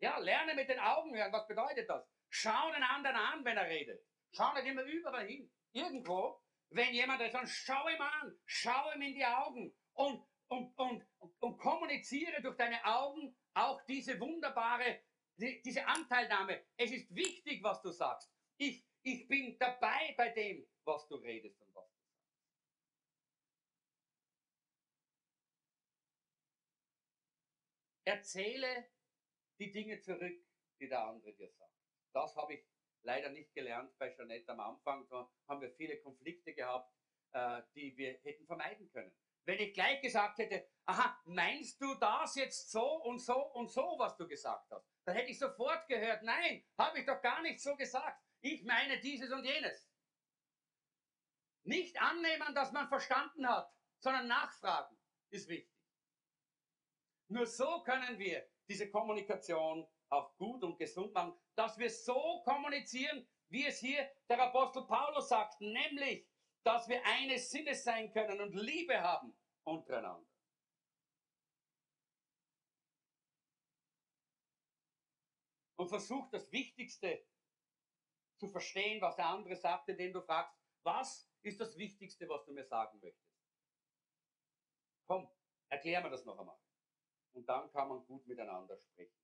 Ja, 0.00 0.18
lerne 0.18 0.54
mit 0.54 0.70
den 0.70 0.78
Augen 0.78 1.14
hören. 1.14 1.32
Was 1.32 1.46
bedeutet 1.46 1.88
das? 1.88 2.02
Schau 2.30 2.72
den 2.72 2.82
anderen 2.82 3.16
an, 3.16 3.44
wenn 3.44 3.58
er 3.58 3.68
redet. 3.68 4.02
Schau 4.32 4.52
nicht 4.54 4.66
immer 4.66 4.82
überall 4.82 5.26
hin. 5.26 5.52
Irgendwo, 5.72 6.40
wenn 6.70 6.94
jemand 6.94 7.20
sagt, 7.30 7.48
schau 7.48 7.88
ihm 7.88 8.00
an, 8.00 8.38
schau 8.46 8.92
ihm 8.94 9.02
in 9.02 9.14
die 9.14 9.24
Augen 9.24 9.74
und, 9.92 10.26
und, 10.48 10.78
und, 10.78 11.06
und 11.40 11.58
kommuniziere 11.58 12.40
durch 12.40 12.56
deine 12.56 12.82
Augen 12.84 13.36
auch 13.52 13.82
diese 13.82 14.18
wunderbare, 14.18 15.02
die, 15.36 15.60
diese 15.62 15.86
Anteilnahme. 15.86 16.64
Es 16.76 16.90
ist 16.90 17.14
wichtig, 17.14 17.62
was 17.62 17.82
du 17.82 17.90
sagst. 17.90 18.32
Ich, 18.56 18.82
ich 19.02 19.28
bin 19.28 19.58
dabei 19.58 20.14
bei 20.16 20.30
dem, 20.30 20.66
was 20.84 21.06
du 21.08 21.16
redest 21.16 21.60
und 21.60 21.74
was 21.74 21.88
Erzähle 28.08 28.88
die 29.58 29.70
Dinge 29.70 30.00
zurück, 30.00 30.42
die 30.80 30.88
der 30.88 31.04
andere 31.04 31.34
dir 31.34 31.50
sagt. 31.50 31.74
Das 32.14 32.34
habe 32.36 32.54
ich 32.54 32.66
leider 33.02 33.28
nicht 33.28 33.52
gelernt 33.52 33.98
bei 33.98 34.14
Jeanette 34.14 34.50
am 34.50 34.60
Anfang. 34.60 35.06
Da 35.10 35.30
haben 35.46 35.60
wir 35.60 35.70
viele 35.72 36.00
Konflikte 36.00 36.54
gehabt, 36.54 36.90
äh, 37.32 37.60
die 37.74 37.94
wir 37.98 38.14
hätten 38.22 38.46
vermeiden 38.46 38.90
können. 38.92 39.14
Wenn 39.44 39.58
ich 39.58 39.74
gleich 39.74 40.00
gesagt 40.00 40.38
hätte, 40.38 40.66
aha, 40.86 41.20
meinst 41.26 41.82
du 41.82 41.94
das 41.96 42.34
jetzt 42.36 42.70
so 42.70 42.94
und 43.02 43.18
so 43.18 43.36
und 43.52 43.70
so, 43.70 43.96
was 43.98 44.16
du 44.16 44.26
gesagt 44.26 44.70
hast? 44.70 44.88
Dann 45.04 45.14
hätte 45.14 45.30
ich 45.30 45.38
sofort 45.38 45.86
gehört, 45.86 46.22
nein, 46.22 46.64
habe 46.78 47.00
ich 47.00 47.04
doch 47.04 47.20
gar 47.20 47.42
nicht 47.42 47.60
so 47.60 47.76
gesagt. 47.76 48.22
Ich 48.40 48.64
meine 48.64 49.00
dieses 49.00 49.30
und 49.30 49.44
jenes. 49.44 49.86
Nicht 51.64 52.00
annehmen, 52.00 52.54
dass 52.54 52.72
man 52.72 52.88
verstanden 52.88 53.46
hat, 53.46 53.70
sondern 53.98 54.28
nachfragen 54.28 54.96
ist 55.28 55.46
wichtig. 55.48 55.77
Nur 57.28 57.46
so 57.46 57.82
können 57.82 58.18
wir 58.18 58.48
diese 58.68 58.90
Kommunikation 58.90 59.86
auch 60.08 60.36
gut 60.36 60.64
und 60.64 60.78
gesund 60.78 61.12
machen, 61.12 61.38
dass 61.54 61.78
wir 61.78 61.90
so 61.90 62.42
kommunizieren, 62.44 63.26
wie 63.50 63.66
es 63.66 63.80
hier 63.80 64.10
der 64.28 64.40
Apostel 64.40 64.86
Paulus 64.86 65.28
sagt, 65.28 65.60
nämlich, 65.60 66.26
dass 66.64 66.88
wir 66.88 67.04
eines 67.04 67.50
Sinnes 67.50 67.84
sein 67.84 68.10
können 68.10 68.40
und 68.40 68.54
Liebe 68.54 69.00
haben 69.00 69.36
untereinander. 69.64 70.26
Und 75.76 75.88
versucht 75.88 76.32
das 76.32 76.50
Wichtigste 76.50 77.24
zu 78.38 78.48
verstehen, 78.48 79.00
was 79.00 79.16
der 79.16 79.26
andere 79.26 79.56
sagt, 79.56 79.88
indem 79.88 80.12
du 80.12 80.22
fragst, 80.22 80.54
was 80.82 81.30
ist 81.42 81.60
das 81.60 81.76
Wichtigste, 81.76 82.28
was 82.28 82.44
du 82.44 82.52
mir 82.52 82.64
sagen 82.64 82.98
möchtest? 83.00 83.38
Komm, 85.06 85.30
erklär 85.68 86.00
mir 86.02 86.10
das 86.10 86.24
noch 86.24 86.38
einmal. 86.38 86.58
Und 87.32 87.48
dann 87.48 87.70
kann 87.70 87.88
man 87.88 88.04
gut 88.06 88.26
miteinander 88.26 88.76
sprechen. 88.76 89.18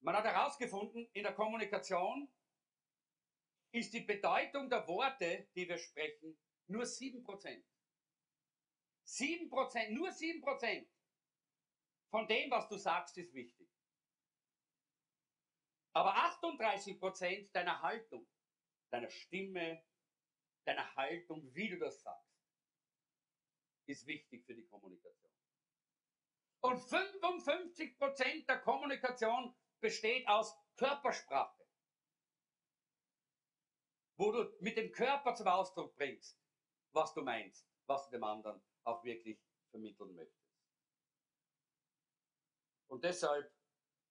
Man 0.00 0.16
hat 0.16 0.24
herausgefunden, 0.24 1.08
in 1.12 1.22
der 1.24 1.34
Kommunikation 1.34 2.32
ist 3.72 3.92
die 3.92 4.00
Bedeutung 4.00 4.70
der 4.70 4.86
Worte, 4.88 5.48
die 5.54 5.68
wir 5.68 5.78
sprechen, 5.78 6.38
nur 6.66 6.84
7%. 6.84 7.62
7%, 9.06 9.90
nur 9.90 10.08
7% 10.08 10.86
von 12.10 12.26
dem, 12.26 12.50
was 12.50 12.68
du 12.68 12.76
sagst, 12.76 13.16
ist 13.18 13.34
wichtig. 13.34 13.68
Aber 15.92 16.14
38% 16.16 17.50
deiner 17.52 17.82
Haltung, 17.82 18.26
deiner 18.90 19.10
Stimme, 19.10 19.84
deiner 20.64 20.94
Haltung, 20.94 21.54
wie 21.54 21.68
du 21.68 21.78
das 21.78 22.00
sagst, 22.02 22.29
ist 23.90 24.06
wichtig 24.06 24.44
für 24.44 24.54
die 24.54 24.66
Kommunikation. 24.66 25.30
Und 26.62 26.78
55% 26.78 28.46
der 28.46 28.60
Kommunikation 28.60 29.54
besteht 29.80 30.26
aus 30.28 30.54
Körpersprache, 30.76 31.64
wo 34.16 34.32
du 34.32 34.56
mit 34.60 34.76
dem 34.76 34.92
Körper 34.92 35.34
zum 35.34 35.48
Ausdruck 35.48 35.94
bringst, 35.96 36.38
was 36.92 37.14
du 37.14 37.22
meinst, 37.22 37.66
was 37.86 38.04
du 38.06 38.12
dem 38.12 38.24
anderen 38.24 38.62
auch 38.84 39.02
wirklich 39.04 39.40
vermitteln 39.70 40.14
möchtest. 40.14 40.40
Und 42.88 43.04
deshalb 43.04 43.50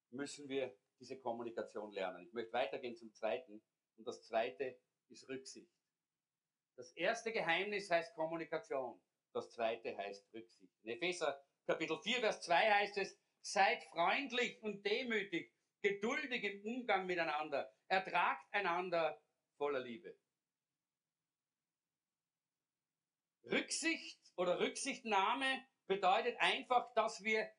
müssen 0.10 0.48
wir 0.50 0.76
diese 1.00 1.20
Kommunikation 1.20 1.92
lernen. 1.92 2.26
Ich 2.26 2.34
möchte 2.34 2.54
weitergehen 2.54 2.96
zum 2.96 3.14
zweiten. 3.14 3.64
Und 3.98 4.08
das 4.08 4.24
zweite 4.26 4.80
ist 5.10 5.28
Rücksicht. 5.28 5.72
Das 6.76 6.92
erste 6.94 7.32
Geheimnis 7.32 7.90
heißt 7.90 8.16
Kommunikation. 8.16 9.02
Das 9.34 9.52
zweite 9.52 9.96
heißt 9.98 10.34
Rücksicht. 10.34 10.74
In 10.84 10.92
Epheser 10.92 11.44
Kapitel 11.66 12.00
4, 12.02 12.20
Vers 12.20 12.42
2 12.42 12.72
heißt 12.74 12.98
es, 12.98 13.18
seid 13.42 13.84
freundlich 13.86 14.62
und 14.64 14.84
demütig, 14.84 15.54
geduldig 15.82 16.44
im 16.44 16.66
Umgang 16.66 17.06
miteinander, 17.06 17.72
ertragt 17.88 18.46
einander 18.52 19.22
voller 19.58 19.80
Liebe. 19.80 20.18
Rücksicht 23.44 24.20
oder 24.36 24.60
Rücksichtnahme 24.60 25.66
bedeutet 25.88 26.38
einfach, 26.40 26.94
dass 26.94 27.24
wir 27.24 27.52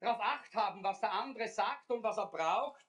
darauf 0.00 0.20
acht 0.20 0.54
haben, 0.54 0.82
was 0.82 1.00
der 1.00 1.12
andere 1.12 1.48
sagt 1.48 1.90
und 1.90 2.02
was 2.02 2.18
er 2.18 2.26
braucht 2.26 2.86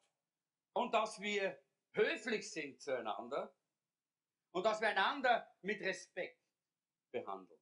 und 0.73 0.93
dass 0.93 1.19
wir 1.21 1.62
höflich 1.91 2.52
sind 2.52 2.82
zueinander 2.82 3.56
und 4.52 4.65
dass 4.65 4.82
wir 4.82 4.89
einander 4.89 5.47
mit 5.62 5.82
Respekt 5.82 6.42
behandeln. 7.13 7.62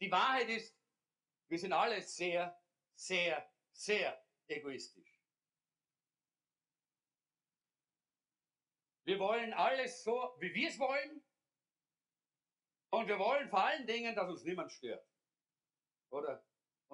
Die 0.00 0.10
Wahrheit 0.10 0.48
ist, 0.48 0.76
wir 1.48 1.58
sind 1.58 1.72
alle 1.72 2.02
sehr, 2.02 2.60
sehr, 2.96 3.48
sehr 3.72 4.26
egoistisch. 4.48 5.22
Wir 9.06 9.18
wollen 9.18 9.52
alles 9.52 10.02
so, 10.02 10.34
wie 10.40 10.52
wir 10.54 10.68
es 10.68 10.78
wollen. 10.78 11.22
Und 12.90 13.06
wir 13.06 13.18
wollen 13.18 13.48
vor 13.48 13.62
allen 13.64 13.86
Dingen, 13.86 14.14
dass 14.14 14.28
uns 14.28 14.44
niemand 14.44 14.72
stört. 14.72 15.06
Oder? 16.10 16.44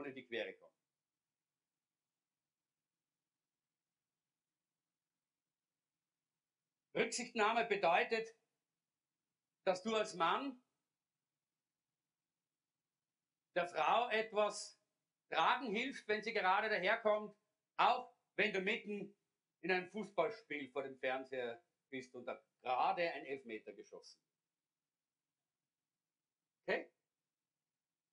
in 0.06 0.14
die 0.14 0.26
Quere 0.26 0.54
kommen. 0.56 0.74
Rücksichtnahme 6.94 7.66
bedeutet, 7.66 8.34
dass 9.64 9.82
du 9.82 9.94
als 9.94 10.14
Mann 10.14 10.62
der 13.54 13.66
Frau 13.66 14.08
etwas 14.10 14.80
tragen 15.30 15.66
hilfst, 15.74 16.06
wenn 16.08 16.22
sie 16.22 16.32
gerade 16.32 16.68
daherkommt, 16.68 17.36
auch 17.76 18.12
wenn 18.36 18.52
du 18.52 18.60
mitten 18.60 19.14
in 19.62 19.70
einem 19.70 19.88
Fußballspiel 19.88 20.70
vor 20.70 20.82
dem 20.82 20.98
Fernseher 20.98 21.62
bist 21.90 22.14
und 22.14 22.26
da 22.26 22.42
gerade 22.62 23.10
ein 23.10 23.26
Elfmeter 23.26 23.72
geschossen. 23.72 24.20
Okay? 26.62 26.90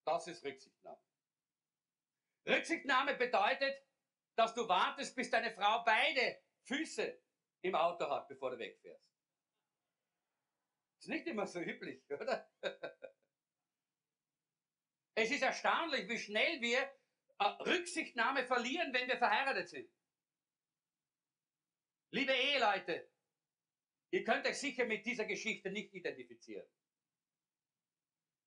Das 0.06 0.28
ist 0.28 0.44
Rücksichtnahme. 0.44 1.02
Rücksichtnahme 2.48 3.16
bedeutet, 3.16 3.84
dass 4.38 4.54
du 4.54 4.68
wartest, 4.68 5.16
bis 5.16 5.30
deine 5.30 5.52
Frau 5.52 5.84
beide 5.84 6.42
Füße 6.64 7.22
im 7.62 7.76
Auto 7.76 8.10
hat, 8.10 8.28
bevor 8.28 8.52
du 8.52 8.60
wegfährst. 8.60 9.17
Ist 11.00 11.10
nicht 11.10 11.28
immer 11.28 11.48
so 11.48 11.60
üblich, 11.60 12.04
oder? 12.12 12.50
Es 15.16 15.32
ist 15.32 15.42
erstaunlich, 15.42 16.08
wie 16.08 16.20
schnell 16.20 16.62
wir 16.62 16.80
äh, 17.40 17.44
Rücksichtnahme 17.44 18.46
verlieren, 18.46 18.94
wenn 18.94 19.08
wir 19.08 19.18
verheiratet 19.18 19.70
sind. 19.70 19.92
Liebe 22.12 22.34
Eheleute, 22.34 23.12
ihr 24.12 24.24
könnt 24.24 24.46
euch 24.46 24.60
sicher 24.60 24.86
mit 24.86 25.06
dieser 25.06 25.26
Geschichte 25.26 25.70
nicht 25.72 25.94
identifizieren. 25.94 26.68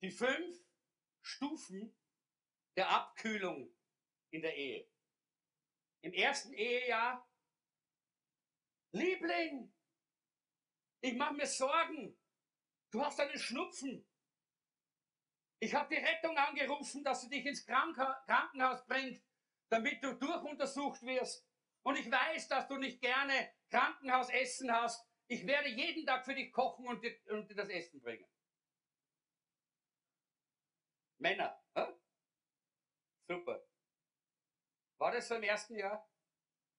Die 0.03 0.11
fünf 0.11 0.65
Stufen 1.23 1.95
der 2.77 2.89
Abkühlung 2.89 3.75
in 4.31 4.43
der 4.43 4.57
Ehe. 4.57 4.89
Im 6.03 6.15
ersten 6.15 6.55
Ehejahr, 6.55 7.29
Liebling, 8.93 9.73
ich 11.03 11.15
mache 11.15 11.35
mir 11.35 11.47
Sorgen. 11.47 12.20
Du 12.91 13.05
hast 13.05 13.21
einen 13.21 13.39
Schnupfen. 13.39 14.07
Ich 15.63 15.75
habe 15.75 15.95
die 15.95 16.01
Rettung 16.01 16.37
angerufen, 16.37 17.05
dass 17.05 17.21
sie 17.21 17.29
dich 17.29 17.47
ins 17.47 17.65
Krankenhaus 17.65 18.85
bringt, 18.87 19.23
damit 19.69 20.03
du 20.03 20.15
durchuntersucht 20.15 21.03
wirst. 21.03 21.47
Und 21.83 21.97
ich 21.97 22.11
weiß, 22.11 22.49
dass 22.49 22.67
du 22.67 22.77
nicht 22.77 23.01
gerne 23.01 23.53
Krankenhausessen 23.71 24.73
hast. 24.73 25.07
Ich 25.29 25.47
werde 25.47 25.69
jeden 25.69 26.05
Tag 26.05 26.25
für 26.25 26.35
dich 26.35 26.53
kochen 26.53 26.87
und 26.89 27.03
dir, 27.03 27.17
und 27.29 27.49
dir 27.49 27.55
das 27.55 27.69
Essen 27.69 28.01
bringen. 28.01 28.29
Männer, 31.19 31.63
hä? 31.75 31.87
super. 33.29 33.65
War 34.99 35.13
das 35.13 35.29
so 35.29 35.37
im 35.37 35.43
ersten 35.43 35.77
Jahr? 35.77 36.11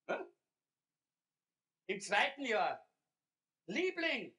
Hm? 0.08 0.34
Im 1.88 2.02
zweiten 2.02 2.46
Jahr, 2.46 2.86
Liebling, 3.68 4.36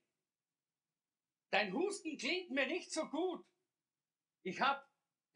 dein 1.52 1.72
Husten 1.72 2.16
klingt 2.16 2.50
mir 2.50 2.66
nicht 2.66 2.92
so 2.92 3.08
gut. 3.08 3.46
Ich 4.42 4.60
habe 4.60 4.84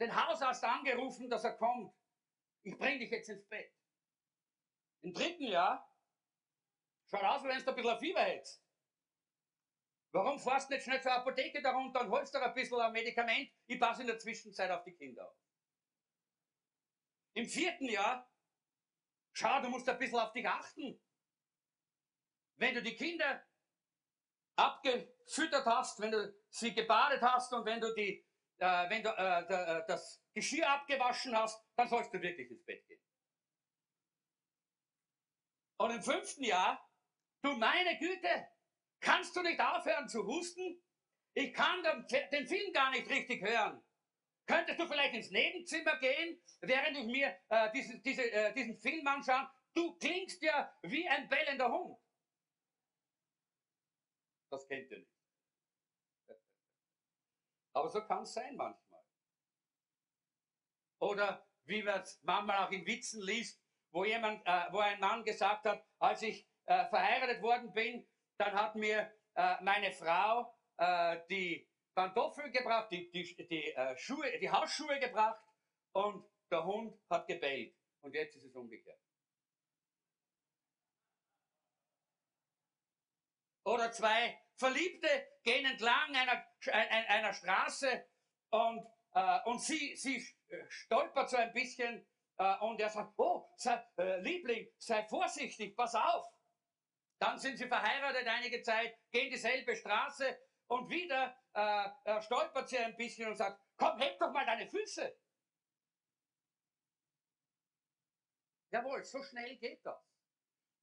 den 0.00 0.14
Hausarzt 0.14 0.64
angerufen, 0.64 1.30
dass 1.30 1.44
er 1.44 1.56
kommt. 1.56 1.94
Ich 2.62 2.76
bringe 2.76 2.98
dich 2.98 3.10
jetzt 3.10 3.28
ins 3.28 3.46
Bett. 3.48 3.72
Im 5.02 5.12
dritten 5.12 5.46
Jahr, 5.46 5.88
schaut 7.08 7.22
aus, 7.22 7.44
wenn 7.44 7.58
du 7.58 7.70
ein 7.70 7.76
bisschen 7.76 7.98
Fieber 7.98 8.22
hättest. 8.22 8.64
Warum 10.12 10.38
fährst 10.38 10.70
du 10.70 10.74
nicht 10.74 10.84
schnell 10.84 11.02
zur 11.02 11.12
Apotheke 11.12 11.62
darunter 11.62 12.00
und 12.00 12.10
holst 12.10 12.34
dir 12.34 12.42
ein 12.42 12.54
bisschen 12.54 12.80
ein 12.80 12.92
Medikament? 12.92 13.50
Ich 13.66 13.78
passe 13.78 14.00
in 14.00 14.08
der 14.08 14.18
Zwischenzeit 14.18 14.70
auf 14.70 14.82
die 14.84 14.94
Kinder 14.94 15.28
auf. 15.28 15.36
Im 17.34 17.46
vierten 17.46 17.88
Jahr, 17.88 18.28
Schau, 19.38 19.60
du 19.60 19.68
musst 19.68 19.86
ein 19.86 19.98
bisschen 19.98 20.18
auf 20.18 20.32
dich 20.32 20.48
achten. 20.48 20.98
Wenn 22.58 22.74
du 22.74 22.82
die 22.82 22.96
Kinder 22.96 23.46
abgefüttert 24.56 25.66
hast, 25.66 26.00
wenn 26.00 26.10
du 26.10 26.34
sie 26.50 26.74
gebadet 26.74 27.22
hast 27.22 27.52
und 27.52 27.64
wenn 27.64 27.80
du, 27.80 27.94
die, 27.94 28.26
äh, 28.58 28.90
wenn 28.90 29.02
du 29.02 29.10
äh, 29.10 29.40
äh, 29.42 29.84
das 29.86 30.24
Geschirr 30.32 30.68
abgewaschen 30.68 31.36
hast, 31.36 31.62
dann 31.76 31.88
sollst 31.88 32.12
du 32.12 32.20
wirklich 32.20 32.50
ins 32.50 32.64
Bett 32.64 32.86
gehen. 32.86 33.00
Und 35.78 35.90
im 35.90 36.02
fünften 36.02 36.44
Jahr, 36.44 36.90
du 37.42 37.52
meine 37.52 37.98
Güte, 37.98 38.48
kannst 39.00 39.36
du 39.36 39.42
nicht 39.42 39.60
aufhören 39.60 40.08
zu 40.08 40.26
husten? 40.26 40.82
Ich 41.34 41.52
kann 41.52 41.82
den 42.32 42.46
Film 42.46 42.72
gar 42.72 42.90
nicht 42.90 43.08
richtig 43.10 43.42
hören. 43.42 43.82
Könntest 44.46 44.80
du 44.80 44.86
vielleicht 44.86 45.14
ins 45.14 45.30
Nebenzimmer 45.30 45.98
gehen, 45.98 46.40
während 46.60 46.96
ich 46.96 47.06
mir 47.06 47.36
äh, 47.48 47.70
diesen, 47.72 48.02
diese, 48.02 48.22
äh, 48.30 48.54
diesen 48.54 48.78
Film 48.78 49.06
anschaue? 49.06 49.50
Du 49.74 49.98
klingst 49.98 50.40
ja 50.42 50.72
wie 50.82 51.06
ein 51.06 51.28
bellender 51.28 51.70
Hund. 51.70 51.98
Das 54.50 54.66
kennt 54.68 54.90
ihr 54.90 54.98
nicht. 54.98 55.12
Aber 57.72 57.88
so 57.90 58.00
kann 58.06 58.22
es 58.22 58.32
sein 58.32 58.56
manchmal. 58.56 59.04
Oder 60.98 61.46
wie 61.64 61.82
man 61.82 62.00
es 62.00 62.20
manchmal 62.22 62.64
auch 62.64 62.70
in 62.70 62.86
Witzen 62.86 63.20
liest, 63.22 63.60
wo 63.92 64.04
jemand, 64.04 64.46
äh, 64.46 64.72
wo 64.72 64.78
ein 64.78 65.00
Mann 65.00 65.24
gesagt 65.24 65.66
hat, 65.66 65.86
als 65.98 66.22
ich 66.22 66.48
äh, 66.66 66.86
verheiratet 66.86 67.42
worden 67.42 67.72
bin, 67.72 68.08
dann 68.38 68.52
hat 68.54 68.76
mir 68.76 69.12
äh, 69.34 69.62
meine 69.62 69.92
Frau 69.92 70.54
äh, 70.78 71.20
die 71.28 71.68
Pantoffel 71.94 72.50
gebracht, 72.50 72.90
die, 72.90 73.10
die, 73.10 73.46
die, 73.46 73.72
äh, 73.72 73.96
Schuhe, 73.96 74.38
die 74.38 74.50
Hausschuhe 74.50 74.98
gebracht 75.00 75.42
und 75.92 76.26
der 76.50 76.64
Hund 76.64 76.98
hat 77.10 77.26
gebellt. 77.26 77.74
Und 78.02 78.14
jetzt 78.14 78.36
ist 78.36 78.44
es 78.44 78.54
umgekehrt. 78.54 79.00
Oder 83.66 83.90
zwei 83.90 84.40
Verliebte 84.54 85.08
gehen 85.42 85.66
entlang 85.66 86.14
einer, 86.14 86.46
einer 87.08 87.34
Straße 87.34 88.06
und, 88.50 88.86
äh, 89.12 89.40
und 89.46 89.60
sie, 89.60 89.96
sie 89.96 90.24
stolpert 90.68 91.30
so 91.30 91.36
ein 91.36 91.52
bisschen 91.52 92.06
äh, 92.38 92.58
und 92.60 92.80
er 92.80 92.90
sagt, 92.90 93.14
oh, 93.16 93.52
sei, 93.56 93.84
äh, 93.98 94.20
Liebling, 94.20 94.72
sei 94.78 95.04
vorsichtig, 95.08 95.76
pass 95.76 95.96
auf. 95.96 96.26
Dann 97.18 97.40
sind 97.40 97.56
sie 97.56 97.66
verheiratet 97.66 98.28
einige 98.28 98.62
Zeit, 98.62 98.96
gehen 99.10 99.30
dieselbe 99.30 99.74
Straße 99.74 100.38
und 100.68 100.88
wieder 100.88 101.36
äh, 101.54 101.88
äh, 102.04 102.22
stolpert 102.22 102.68
sie 102.68 102.78
ein 102.78 102.96
bisschen 102.96 103.28
und 103.28 103.36
sagt, 103.36 103.60
komm, 103.76 103.98
heb 103.98 104.16
doch 104.20 104.30
mal 104.30 104.46
deine 104.46 104.68
Füße. 104.68 105.18
Jawohl, 108.70 109.04
so 109.04 109.20
schnell 109.24 109.56
geht 109.56 109.84
das, 109.84 110.00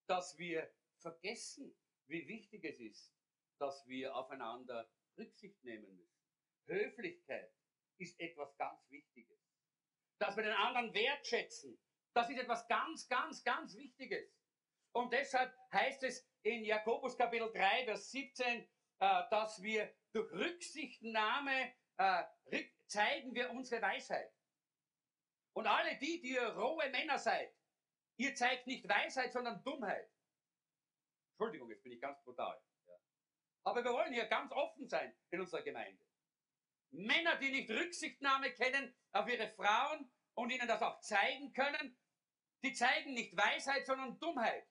dass 0.06 0.38
wir 0.38 0.70
vergessen, 1.00 1.74
wie 2.08 2.28
wichtig 2.28 2.64
es 2.64 2.80
ist, 2.80 3.14
dass 3.60 3.88
wir 3.88 4.16
aufeinander 4.16 4.90
Rücksicht 5.18 5.64
nehmen 5.64 5.96
müssen. 5.96 6.24
Höflichkeit 6.66 7.54
ist 7.98 8.20
etwas 8.20 8.56
ganz 8.58 8.90
Wichtiges. 8.90 9.40
Dass 10.20 10.36
wir 10.36 10.44
den 10.44 10.54
anderen 10.54 10.94
wertschätzen, 10.94 11.80
das 12.14 12.30
ist 12.30 12.40
etwas 12.40 12.68
ganz, 12.68 13.08
ganz, 13.08 13.44
ganz 13.44 13.76
Wichtiges. 13.76 14.36
Und 14.94 15.12
deshalb 15.12 15.54
heißt 15.72 16.04
es 16.04 16.28
in 16.44 16.64
Jakobus 16.64 17.18
Kapitel 17.18 17.52
3, 17.52 17.86
Vers 17.86 18.12
17, 18.12 18.62
äh, 18.62 18.68
dass 19.00 19.62
wir 19.62 19.94
durch 20.12 20.32
Rücksichtnahme 20.32 21.74
äh, 21.98 22.24
zeigen 22.88 23.34
wir 23.34 23.50
unsere 23.52 23.82
Weisheit. 23.82 24.32
Und 25.54 25.68
alle 25.68 25.98
die, 25.98 26.22
die 26.22 26.34
ihr 26.34 26.48
rohe 26.56 26.90
Männer 26.90 27.18
seid, 27.18 27.56
ihr 28.18 28.36
zeigt 28.36 28.68
nicht 28.68 28.88
Weisheit, 28.88 29.34
sondern 29.34 29.64
Dummheit. 29.64 30.13
Entschuldigung, 31.34 31.70
jetzt 31.70 31.84
bin 31.84 31.92
ich 31.92 32.02
ganz 32.02 32.22
brutal. 32.24 32.62
Ja. 32.88 32.94
Aber 33.64 33.84
wir 33.84 33.92
wollen 33.92 34.14
hier 34.14 34.26
ganz 34.26 34.52
offen 34.52 34.88
sein 34.88 35.16
in 35.32 35.42
unserer 35.42 35.64
Gemeinde. 35.64 36.04
Männer, 36.92 37.38
die 37.38 37.52
nicht 37.52 37.70
Rücksichtnahme 37.72 38.54
kennen 38.54 38.96
auf 39.12 39.28
ihre 39.28 39.50
Frauen 39.50 40.12
und 40.36 40.52
ihnen 40.52 40.68
das 40.68 40.82
auch 40.82 41.00
zeigen 41.02 41.52
können, 41.54 41.98
die 42.64 42.74
zeigen 42.74 43.14
nicht 43.14 43.36
Weisheit, 43.36 43.86
sondern 43.86 44.20
Dummheit. 44.20 44.68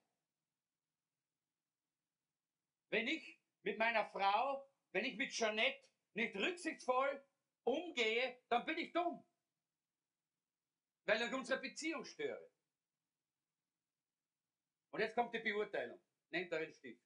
Wenn 2.90 3.09
ich 3.09 3.40
mit 3.62 3.79
meiner 3.79 4.07
Frau, 4.11 4.70
wenn 4.92 5.05
ich 5.05 5.16
mit 5.16 5.33
Jeanette 5.33 5.88
nicht 6.14 6.37
rücksichtsvoll 6.37 7.27
umgehe, 7.64 8.42
dann 8.48 8.64
bin 8.64 8.79
ich 8.79 8.92
dumm. 8.92 9.25
Weil 11.07 11.22
ich 11.22 11.33
unsere 11.33 11.61
Beziehung 11.61 12.05
störe. 12.05 12.51
Und 14.92 15.01
jetzt 15.01 15.14
kommt 15.14 15.35
die 15.35 15.40
Beurteilung. 15.40 16.01
Nehmt 16.33 16.53
euren 16.53 16.73
Stift. 16.73 17.05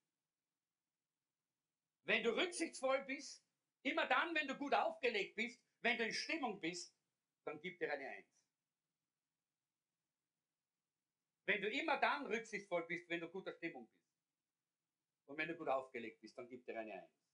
Wenn 2.04 2.22
du 2.22 2.30
rücksichtsvoll 2.30 3.04
bist, 3.04 3.44
immer 3.82 4.06
dann, 4.06 4.34
wenn 4.34 4.46
du 4.46 4.54
gut 4.56 4.72
aufgelegt 4.72 5.34
bist, 5.34 5.60
wenn 5.82 5.98
du 5.98 6.04
in 6.04 6.14
Stimmung 6.14 6.60
bist, 6.60 6.96
dann 7.44 7.60
gib 7.60 7.78
dir 7.78 7.92
eine 7.92 8.08
Eins. 8.08 8.32
Wenn 11.46 11.60
du 11.60 11.70
immer 11.70 11.98
dann 11.98 12.26
rücksichtsvoll 12.26 12.86
bist, 12.86 13.08
wenn 13.08 13.20
du 13.20 13.28
guter 13.28 13.52
Stimmung 13.52 13.88
bist. 13.88 14.06
Und 15.26 15.38
wenn 15.38 15.48
du 15.48 15.56
gut 15.56 15.68
aufgelegt 15.68 16.20
bist, 16.20 16.38
dann 16.38 16.48
gib 16.48 16.64
dir 16.64 16.78
eine 16.78 16.92
Eins. 16.92 17.26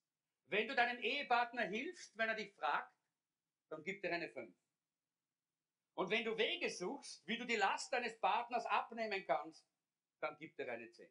Wenn 0.46 0.68
du 0.68 0.74
deinem 0.74 0.98
Ehepartner 1.02 1.62
hilfst, 1.62 2.16
wenn 2.16 2.28
er 2.28 2.34
dich 2.34 2.54
fragt, 2.54 2.94
dann 3.70 3.84
gib 3.84 4.00
dir 4.02 4.12
eine 4.12 4.30
Fünf. 4.30 4.56
Und 5.94 6.10
wenn 6.10 6.24
du 6.24 6.36
Wege 6.38 6.70
suchst, 6.70 7.26
wie 7.26 7.36
du 7.36 7.44
die 7.44 7.56
Last 7.56 7.92
deines 7.92 8.18
Partners 8.18 8.64
abnehmen 8.64 9.24
kannst, 9.26 9.66
dann 10.20 10.36
gib 10.38 10.56
dir 10.56 10.70
eine 10.70 10.90
10. 10.90 11.10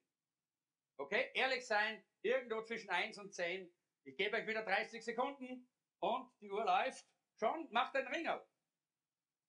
Okay? 1.01 1.31
Ehrlich 1.33 1.65
sein, 1.65 2.03
irgendwo 2.21 2.61
zwischen 2.61 2.89
1 2.91 3.17
und 3.17 3.33
10. 3.33 3.73
Ich 4.03 4.15
gebe 4.17 4.37
euch 4.37 4.45
wieder 4.45 4.63
30 4.63 5.03
Sekunden 5.03 5.67
und 5.99 6.31
die 6.39 6.51
Uhr 6.51 6.63
läuft. 6.63 7.05
Schon, 7.39 7.67
macht 7.71 7.95
einen 7.95 8.07
Ringer. 8.07 8.45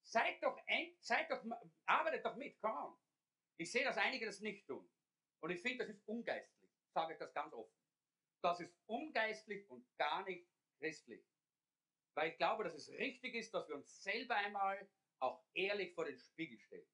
Seid 0.01 0.41
doch, 0.41 0.59
seid 0.99 1.29
doch, 1.29 1.43
arbeitet 1.85 2.25
doch 2.25 2.35
mit, 2.35 2.59
come 2.59 2.73
on. 2.73 2.97
Ich 3.57 3.71
sehe, 3.71 3.83
dass 3.83 3.97
einige 3.97 4.25
das 4.25 4.39
nicht 4.39 4.67
tun. 4.67 4.91
Und 5.41 5.51
ich 5.51 5.61
finde, 5.61 5.85
das 5.85 5.95
ist 5.95 6.07
ungeistlich. 6.07 6.71
Sage 6.91 7.13
ich 7.13 7.19
das 7.19 7.33
ganz 7.33 7.53
offen. 7.53 7.77
Das 8.41 8.59
ist 8.59 8.75
ungeistlich 8.87 9.69
und 9.69 9.87
gar 9.97 10.23
nicht 10.23 10.49
christlich. 10.79 11.23
Weil 12.15 12.31
ich 12.31 12.37
glaube, 12.37 12.63
dass 12.63 12.73
es 12.73 12.89
richtig 12.89 13.35
ist, 13.35 13.53
dass 13.53 13.67
wir 13.67 13.75
uns 13.75 14.01
selber 14.01 14.35
einmal 14.35 14.89
auch 15.19 15.45
ehrlich 15.53 15.93
vor 15.93 16.05
den 16.05 16.19
Spiegel 16.19 16.59
stellen. 16.59 16.87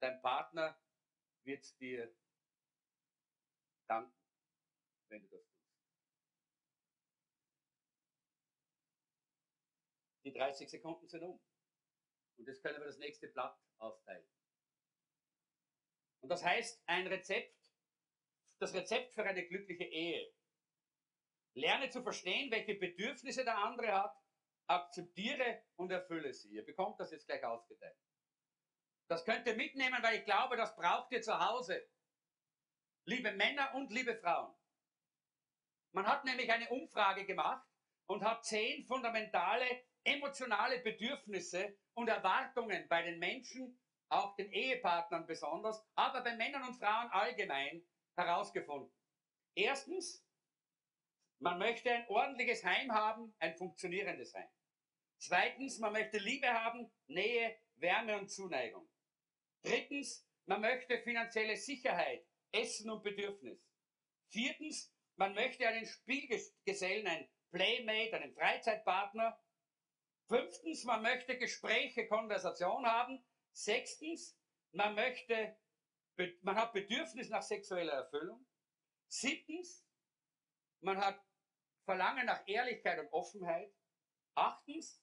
Dein 0.00 0.20
Partner 0.22 0.80
wird 1.44 1.80
dir 1.80 2.14
danken, 3.88 4.14
wenn 5.08 5.22
du 5.22 5.28
das 5.28 5.42
tust. 5.42 5.60
Die 10.24 10.32
30 10.32 10.70
Sekunden 10.70 11.08
sind 11.08 11.22
um. 11.22 11.40
Und 12.36 12.46
jetzt 12.46 12.62
können 12.62 12.78
wir 12.78 12.86
das 12.86 12.98
nächste 12.98 13.28
Blatt 13.28 13.58
austeilen. 13.78 14.26
Und 16.22 16.28
das 16.28 16.44
heißt, 16.44 16.82
ein 16.86 17.06
Rezept, 17.06 17.56
das 18.58 18.74
Rezept 18.74 19.14
für 19.14 19.24
eine 19.24 19.46
glückliche 19.46 19.84
Ehe. 19.84 20.32
Lerne 21.54 21.90
zu 21.90 22.02
verstehen, 22.02 22.50
welche 22.50 22.74
Bedürfnisse 22.74 23.44
der 23.44 23.58
andere 23.58 23.92
hat, 23.92 24.16
akzeptiere 24.66 25.64
und 25.76 25.90
erfülle 25.90 26.32
sie. 26.32 26.50
Ihr 26.50 26.64
bekommt 26.64 27.00
das 27.00 27.10
jetzt 27.10 27.26
gleich 27.26 27.42
ausgeteilt. 27.44 27.98
Das 29.10 29.24
könnt 29.24 29.44
ihr 29.48 29.56
mitnehmen, 29.56 30.00
weil 30.02 30.18
ich 30.18 30.24
glaube, 30.24 30.56
das 30.56 30.76
braucht 30.76 31.10
ihr 31.10 31.20
zu 31.20 31.36
Hause. 31.36 31.84
Liebe 33.06 33.32
Männer 33.32 33.74
und 33.74 33.90
liebe 33.90 34.14
Frauen. 34.14 34.54
Man 35.90 36.06
hat 36.06 36.24
nämlich 36.24 36.52
eine 36.52 36.68
Umfrage 36.68 37.26
gemacht 37.26 37.66
und 38.06 38.22
hat 38.22 38.44
zehn 38.44 38.86
fundamentale 38.86 39.66
emotionale 40.04 40.78
Bedürfnisse 40.78 41.76
und 41.94 42.08
Erwartungen 42.08 42.86
bei 42.86 43.02
den 43.02 43.18
Menschen, 43.18 43.80
auch 44.10 44.36
den 44.36 44.52
Ehepartnern 44.52 45.26
besonders, 45.26 45.84
aber 45.96 46.20
bei 46.20 46.36
Männern 46.36 46.62
und 46.62 46.76
Frauen 46.76 47.10
allgemein 47.10 47.84
herausgefunden. 48.14 48.94
Erstens, 49.56 50.24
man 51.40 51.58
möchte 51.58 51.90
ein 51.90 52.06
ordentliches 52.08 52.64
Heim 52.64 52.92
haben, 52.92 53.34
ein 53.40 53.56
funktionierendes 53.56 54.34
Heim. 54.34 54.48
Zweitens, 55.18 55.80
man 55.80 55.94
möchte 55.94 56.18
Liebe 56.18 56.48
haben, 56.48 56.92
Nähe, 57.08 57.58
Wärme 57.74 58.16
und 58.16 58.30
Zuneigung. 58.30 58.89
Drittens, 59.62 60.26
man 60.46 60.60
möchte 60.60 60.98
finanzielle 61.02 61.56
Sicherheit, 61.56 62.26
Essen 62.52 62.90
und 62.90 63.02
Bedürfnis. 63.02 63.60
Viertens, 64.28 64.92
man 65.16 65.34
möchte 65.34 65.66
einen 65.66 65.86
Spielgesellen, 65.86 67.06
einen 67.06 67.28
Playmate, 67.50 68.16
einen 68.16 68.32
Freizeitpartner. 68.32 69.38
Fünftens, 70.28 70.84
man 70.84 71.02
möchte 71.02 71.36
Gespräche, 71.36 72.06
Konversation 72.06 72.86
haben. 72.86 73.24
Sechstens, 73.52 74.38
man 74.72 74.94
möchte, 74.94 75.56
man 76.42 76.56
hat 76.56 76.72
Bedürfnis 76.72 77.28
nach 77.28 77.42
sexueller 77.42 77.92
Erfüllung. 77.92 78.46
Siebtens, 79.08 79.84
man 80.80 80.98
hat 80.98 81.20
Verlangen 81.84 82.26
nach 82.26 82.46
Ehrlichkeit 82.46 83.00
und 83.00 83.12
Offenheit. 83.12 83.74
Achtens, 84.34 85.02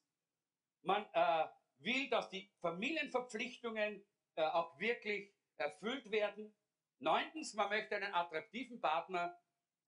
man 0.81 1.05
äh, 1.13 1.47
will, 1.79 2.09
dass 2.09 2.29
die 2.29 2.49
Familienverpflichtungen 2.61 4.05
äh, 4.37 4.43
auch 4.43 4.79
wirklich 4.79 5.33
erfüllt 5.57 6.09
werden. 6.11 6.53
Neuntens, 6.99 7.53
man 7.53 7.69
möchte 7.69 7.95
einen 7.95 8.13
attraktiven 8.13 8.79
Partner. 8.79 9.37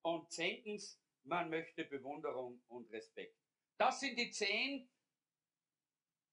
Und 0.02 0.30
zehntens, 0.32 0.98
man 1.24 1.50
möchte 1.50 1.84
Bewunderung 1.84 2.62
und 2.68 2.90
Respekt. 2.90 3.36
Das 3.76 4.00
sind 4.00 4.18
die 4.18 4.30
zehn 4.30 4.90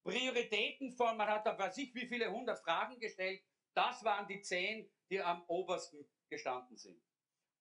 Prioritäten 0.03 0.93
von, 0.93 1.17
man 1.17 1.27
hat 1.27 1.45
da 1.45 1.57
weiß 1.57 1.77
ich 1.79 1.93
wie 1.93 2.07
viele 2.07 2.31
hundert 2.31 2.59
Fragen 2.59 2.97
gestellt. 2.97 3.43
Das 3.73 4.03
waren 4.05 4.25
die 4.25 4.41
zehn, 4.41 4.89
die 5.09 5.21
am 5.21 5.43
obersten 5.47 6.07
gestanden 6.29 6.77
sind. 6.77 7.01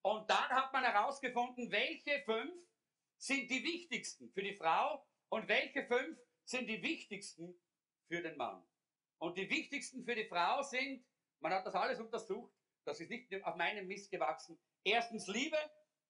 Und 0.03 0.31
dann 0.31 0.49
hat 0.49 0.73
man 0.73 0.85
herausgefunden, 0.85 1.71
welche 1.73 2.23
fünf 2.23 2.55
sind 3.19 3.51
die 3.51 3.65
wichtigsten 3.65 4.31
für 4.31 4.43
die 4.43 4.55
Frau 4.55 5.05
und 5.29 5.49
welche 5.49 5.85
fünf 5.85 6.19
sind 6.45 6.69
die 6.69 6.83
wichtigsten 6.83 7.61
für 8.07 8.23
den 8.23 8.37
Mann. 8.37 8.65
Und 9.19 9.39
die 9.39 9.49
wichtigsten 9.49 10.05
für 10.05 10.15
die 10.15 10.29
Frau 10.29 10.63
sind, 10.63 11.05
man 11.41 11.53
hat 11.53 11.67
das 11.67 11.75
alles 11.75 12.01
untersucht, 12.01 12.53
das 12.85 13.01
ist 13.01 13.11
nicht 13.11 13.33
auf 13.45 13.57
meinem 13.57 13.87
Mist 13.87 14.11
gewachsen. 14.11 14.59
Erstens 14.85 15.27
Liebe, 15.27 15.59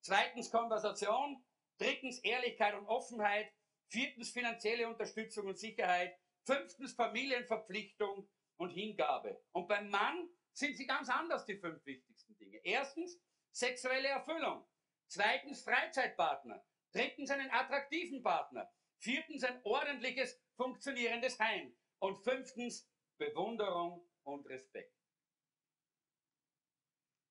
zweitens 0.01 0.51
Konversation, 0.51 1.43
drittens 1.79 2.19
Ehrlichkeit 2.21 2.75
und 2.75 2.87
Offenheit, 2.87 3.53
viertens 3.89 4.31
finanzielle 4.31 4.89
Unterstützung 4.89 5.47
und 5.47 5.59
Sicherheit, 5.59 6.19
fünftens 6.45 6.93
Familienverpflichtung 6.95 8.29
und 8.57 8.71
Hingabe. 8.71 9.43
Und 9.53 9.69
beim 9.69 9.89
Mann 9.91 10.29
sind 10.53 10.77
sie 10.77 10.87
ganz 10.87 11.09
anders, 11.09 11.45
die 11.45 11.59
fünf 11.59 11.85
wichtigsten 11.85 12.37
Dinge. 12.37 12.59
Erstens 12.65 13.21
sexuelle 13.53 14.09
Erfüllung, 14.09 14.67
zweitens 15.09 15.63
Freizeitpartner, 15.63 16.65
drittens 16.93 17.31
einen 17.31 17.51
attraktiven 17.51 18.23
Partner, 18.23 18.71
viertens 18.99 19.45
ein 19.45 19.61
ordentliches, 19.65 20.41
funktionierendes 20.57 21.39
Heim 21.39 21.77
Und 21.99 22.19
fünftens, 22.19 22.89
Bewunderung 23.19 24.07
und 24.25 24.47
Respekt. 24.49 24.97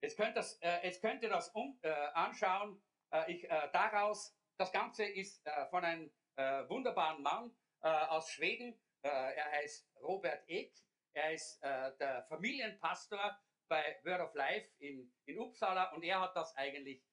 Jetzt 0.01 0.17
könnt, 0.17 0.37
das, 0.37 0.59
äh, 0.61 0.85
jetzt 0.85 1.01
könnt 1.01 1.23
das 1.23 1.49
um, 1.49 1.79
äh, 1.81 1.89
anschauen. 2.13 2.79
Äh, 3.11 3.31
ich, 3.31 3.43
äh, 3.49 3.69
daraus, 3.73 4.37
das 4.57 4.71
Ganze 4.71 5.03
ist 5.03 5.45
äh, 5.45 5.65
von 5.67 5.83
einem 5.83 6.11
äh, 6.35 6.69
wunderbaren 6.69 7.21
Mann 7.21 7.55
aus 7.81 8.31
Schweden. 8.31 8.81
er 9.03 9.51
heißt 9.51 9.87
Robert 10.01 10.43
Eck. 10.47 10.73
Er 11.13 11.33
ist 11.33 11.61
der 11.61 12.25
Familienpastor 12.29 13.39
bei 13.67 13.99
Word 14.03 14.21
of 14.21 14.33
Life 14.33 14.67
in, 14.79 15.13
in 15.25 15.37
Uppsala 15.37 15.91
und 15.91 16.01
er 16.01 16.19
hat 16.19 16.35
das 16.35 16.55
eigentlich 16.55 17.05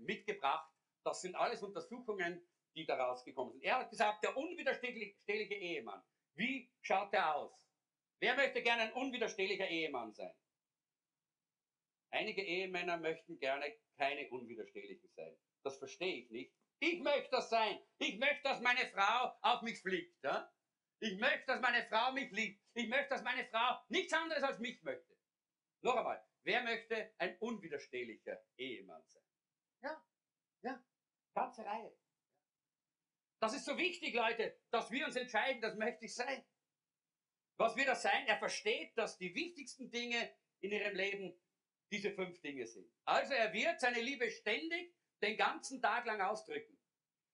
mitgebracht. 0.00 0.70
Das 1.02 1.22
sind 1.22 1.34
alles 1.34 1.62
Untersuchungen, 1.62 2.46
die 2.74 2.84
daraus 2.84 3.24
gekommen 3.24 3.52
sind. 3.52 3.62
Er 3.62 3.78
hat 3.78 3.88
gesagt, 3.88 4.22
der 4.22 4.36
unwiderstehliche 4.36 5.54
Ehemann. 5.54 6.02
Wie 6.34 6.70
schaut 6.82 7.14
er 7.14 7.34
aus? 7.34 7.65
Wer 8.20 8.34
möchte 8.34 8.62
gerne 8.62 8.82
ein 8.82 8.92
unwiderstehlicher 8.92 9.68
Ehemann 9.68 10.12
sein? 10.14 10.34
Einige 12.10 12.42
Ehemänner 12.42 12.96
möchten 12.96 13.38
gerne 13.38 13.76
keine 13.96 14.30
unwiderstehlichen 14.30 15.10
sein. 15.10 15.36
Das 15.62 15.78
verstehe 15.78 16.22
ich 16.22 16.30
nicht. 16.30 16.54
Ich 16.78 17.00
möchte 17.00 17.30
das 17.30 17.50
sein. 17.50 17.78
Ich 17.98 18.18
möchte, 18.18 18.42
dass 18.42 18.60
meine 18.60 18.86
Frau 18.90 19.36
auf 19.42 19.62
mich 19.62 19.80
fliegt. 19.80 20.22
Ja? 20.22 20.50
Ich 21.00 21.18
möchte, 21.18 21.46
dass 21.46 21.60
meine 21.60 21.86
Frau 21.88 22.12
mich 22.12 22.30
liebt. 22.30 22.62
Ich 22.74 22.88
möchte, 22.88 23.10
dass 23.10 23.22
meine 23.22 23.46
Frau 23.46 23.78
nichts 23.88 24.12
anderes 24.12 24.42
als 24.42 24.58
mich 24.58 24.82
möchte. 24.82 25.16
Noch 25.82 25.96
einmal, 25.96 26.24
wer 26.42 26.62
möchte 26.62 27.14
ein 27.18 27.36
unwiderstehlicher 27.38 28.42
Ehemann 28.56 29.04
sein? 29.06 29.22
Ja, 29.82 30.04
ja, 30.62 30.84
ganze 31.34 31.64
Reihe. 31.64 31.96
Das 33.40 33.54
ist 33.54 33.66
so 33.66 33.76
wichtig, 33.76 34.14
Leute, 34.14 34.58
dass 34.70 34.90
wir 34.90 35.06
uns 35.06 35.16
entscheiden, 35.16 35.60
das 35.60 35.76
möchte 35.76 36.06
ich 36.06 36.14
sein. 36.14 36.44
Was 37.56 37.76
wird 37.76 37.88
das 37.88 38.02
sein? 38.02 38.26
Er 38.26 38.38
versteht, 38.38 38.96
dass 38.96 39.18
die 39.18 39.34
wichtigsten 39.34 39.90
Dinge 39.90 40.30
in 40.60 40.72
ihrem 40.72 40.94
Leben 40.94 41.34
diese 41.90 42.10
fünf 42.10 42.40
Dinge 42.40 42.66
sind. 42.66 42.90
Also 43.04 43.34
er 43.34 43.52
wird 43.52 43.80
seine 43.80 44.00
Liebe 44.00 44.30
ständig 44.30 44.94
den 45.22 45.36
ganzen 45.36 45.80
Tag 45.80 46.04
lang 46.06 46.20
ausdrücken. 46.20 46.76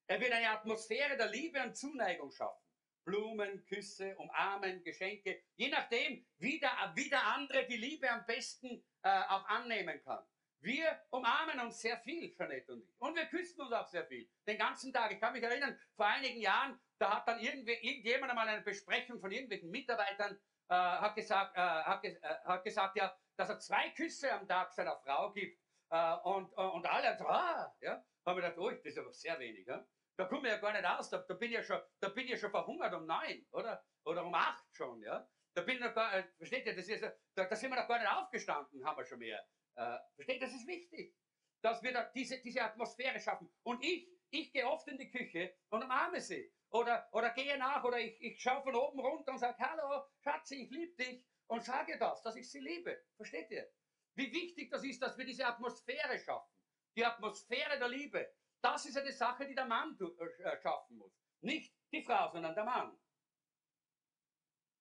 Er 0.06 0.20
wird 0.20 0.32
eine 0.32 0.50
Atmosphäre 0.50 1.16
der 1.16 1.28
Liebe 1.28 1.62
und 1.62 1.76
Zuneigung 1.76 2.30
schaffen. 2.30 2.62
Blumen, 3.04 3.64
Küsse, 3.64 4.16
Umarmen, 4.16 4.84
Geschenke, 4.84 5.42
je 5.56 5.68
nachdem, 5.68 6.24
wie 6.38 6.60
der, 6.60 6.92
wie 6.94 7.08
der 7.08 7.26
andere 7.26 7.66
die 7.66 7.76
Liebe 7.76 8.08
am 8.08 8.24
besten 8.26 8.84
äh, 9.02 9.22
auch 9.28 9.44
annehmen 9.46 10.00
kann. 10.04 10.24
Wir 10.62 10.96
umarmen 11.10 11.58
uns 11.58 11.80
sehr 11.80 11.98
viel, 11.98 12.32
Jeanette 12.36 12.72
und 12.72 12.84
ich. 12.84 12.94
Und 13.00 13.16
wir 13.16 13.26
küssen 13.26 13.60
uns 13.62 13.72
auch 13.72 13.88
sehr 13.88 14.06
viel. 14.06 14.30
Den 14.46 14.58
ganzen 14.58 14.92
Tag. 14.92 15.10
Ich 15.10 15.18
kann 15.18 15.32
mich 15.32 15.42
erinnern, 15.42 15.76
vor 15.96 16.06
einigen 16.06 16.40
Jahren, 16.40 16.78
da 16.98 17.16
hat 17.16 17.26
dann 17.26 17.40
irgendjemand 17.40 18.30
einmal 18.30 18.46
eine 18.46 18.62
Besprechung 18.62 19.18
von 19.18 19.32
irgendwelchen 19.32 19.70
Mitarbeitern, 19.70 20.38
äh, 20.68 20.74
hat, 20.74 21.16
gesagt, 21.16 21.56
äh, 21.56 21.60
hat, 21.60 22.04
äh, 22.04 22.16
hat 22.44 22.62
gesagt, 22.62 22.96
ja, 22.96 23.12
dass 23.36 23.48
er 23.48 23.58
zwei 23.58 23.90
Küsse 23.90 24.32
am 24.32 24.46
Tag 24.46 24.72
seiner 24.72 24.96
Frau 24.98 25.32
gibt. 25.32 25.60
Äh, 25.90 26.14
und, 26.22 26.52
äh, 26.52 26.60
und 26.60 26.86
alle 26.86 27.18
so, 27.18 27.26
ah, 27.26 27.74
ja, 27.80 27.94
haben 28.24 28.36
wir 28.36 28.42
gedacht, 28.42 28.58
oh, 28.58 28.70
das 28.70 28.84
ist 28.84 28.98
aber 28.98 29.12
sehr 29.12 29.36
wenig. 29.40 29.66
Ja? 29.66 29.84
Da 30.16 30.26
komme 30.26 30.46
ich 30.46 30.54
ja 30.54 30.60
gar 30.60 30.72
nicht 30.72 30.86
aus, 30.86 31.10
da, 31.10 31.18
da, 31.18 31.34
bin 31.34 31.50
ich 31.50 31.56
ja 31.56 31.62
schon, 31.64 31.80
da 31.98 32.08
bin 32.10 32.24
ich 32.24 32.30
ja 32.30 32.36
schon 32.36 32.52
verhungert 32.52 32.94
um 32.94 33.04
neun, 33.04 33.44
oder? 33.50 33.84
Oder 34.04 34.24
um 34.24 34.32
acht 34.32 34.64
schon, 34.70 35.02
ja. 35.02 35.28
Da 35.54 35.62
bin 35.62 35.74
ich 35.74 35.80
noch 35.82 35.92
gar, 35.92 36.14
äh, 36.14 36.22
versteht 36.36 36.66
ihr, 36.66 36.76
das 36.76 36.86
ist, 36.86 37.02
da, 37.02 37.44
da 37.44 37.56
sind 37.56 37.70
wir 37.70 37.80
noch 37.80 37.88
gar 37.88 37.98
nicht 37.98 38.12
aufgestanden, 38.12 38.84
haben 38.84 38.96
wir 38.96 39.04
schon 39.04 39.18
mehr. 39.18 39.44
Äh, 39.74 39.98
versteht 40.14 40.42
das 40.42 40.52
ist 40.52 40.66
wichtig, 40.66 41.16
dass 41.62 41.82
wir 41.82 41.92
da 41.92 42.04
diese, 42.14 42.40
diese 42.40 42.62
Atmosphäre 42.62 43.20
schaffen. 43.20 43.52
Und 43.62 43.82
ich, 43.82 44.08
ich 44.30 44.52
gehe 44.52 44.66
oft 44.66 44.86
in 44.88 44.98
die 44.98 45.10
Küche 45.10 45.54
und 45.70 45.82
umarme 45.82 46.20
sie. 46.20 46.52
Oder, 46.70 47.06
oder 47.12 47.30
gehe 47.30 47.58
nach, 47.58 47.84
oder 47.84 47.98
ich, 47.98 48.20
ich 48.20 48.40
schaue 48.40 48.62
von 48.62 48.74
oben 48.74 49.00
runter 49.00 49.32
und 49.32 49.38
sage, 49.38 49.58
hallo, 49.58 50.04
Schatzi, 50.20 50.62
ich 50.64 50.70
liebe 50.70 50.94
dich 50.94 51.24
und 51.46 51.62
sage 51.62 51.98
das, 51.98 52.22
dass 52.22 52.36
ich 52.36 52.50
sie 52.50 52.60
liebe. 52.60 53.04
Versteht 53.16 53.50
ihr? 53.50 53.70
Wie 54.14 54.32
wichtig 54.32 54.70
das 54.70 54.82
ist, 54.84 55.00
dass 55.02 55.16
wir 55.18 55.24
diese 55.24 55.46
Atmosphäre 55.46 56.18
schaffen. 56.18 56.50
Die 56.96 57.04
Atmosphäre 57.04 57.78
der 57.78 57.88
Liebe. 57.88 58.34
Das 58.62 58.86
ist 58.86 58.96
eine 58.96 59.12
Sache, 59.12 59.46
die 59.46 59.54
der 59.54 59.66
Mann 59.66 59.98
äh, 59.98 60.60
schaffen 60.60 60.96
muss. 60.96 61.12
Nicht 61.40 61.74
die 61.90 62.02
Frau, 62.02 62.30
sondern 62.30 62.54
der 62.54 62.64
Mann. 62.64 62.98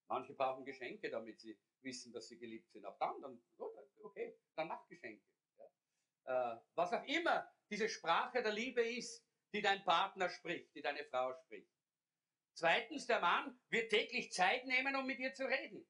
Manche 0.07 0.33
brauchen 0.33 0.65
Geschenke, 0.65 1.09
damit 1.09 1.39
sie 1.39 1.57
wissen, 1.83 2.11
dass 2.13 2.27
sie 2.27 2.37
geliebt 2.37 2.71
sind. 2.71 2.85
Auch 2.85 2.97
dann, 2.97 3.21
dann 3.21 3.41
okay, 4.03 4.37
dann 4.55 4.67
mach 4.67 4.87
Geschenke. 4.87 5.23
Ja. 5.57 6.55
Äh, 6.55 6.59
was 6.75 6.93
auch 6.93 7.03
immer 7.05 7.49
diese 7.69 7.89
Sprache 7.89 8.41
der 8.41 8.53
Liebe 8.53 8.81
ist, 8.81 9.25
die 9.53 9.61
dein 9.61 9.83
Partner 9.83 10.29
spricht, 10.29 10.73
die 10.75 10.81
deine 10.81 11.03
Frau 11.05 11.33
spricht. 11.45 11.69
Zweitens, 12.53 13.07
der 13.07 13.19
Mann 13.19 13.59
wird 13.69 13.91
täglich 13.91 14.31
Zeit 14.31 14.65
nehmen, 14.65 14.95
um 14.95 15.05
mit 15.05 15.19
dir 15.19 15.33
zu 15.33 15.45
reden 15.45 15.87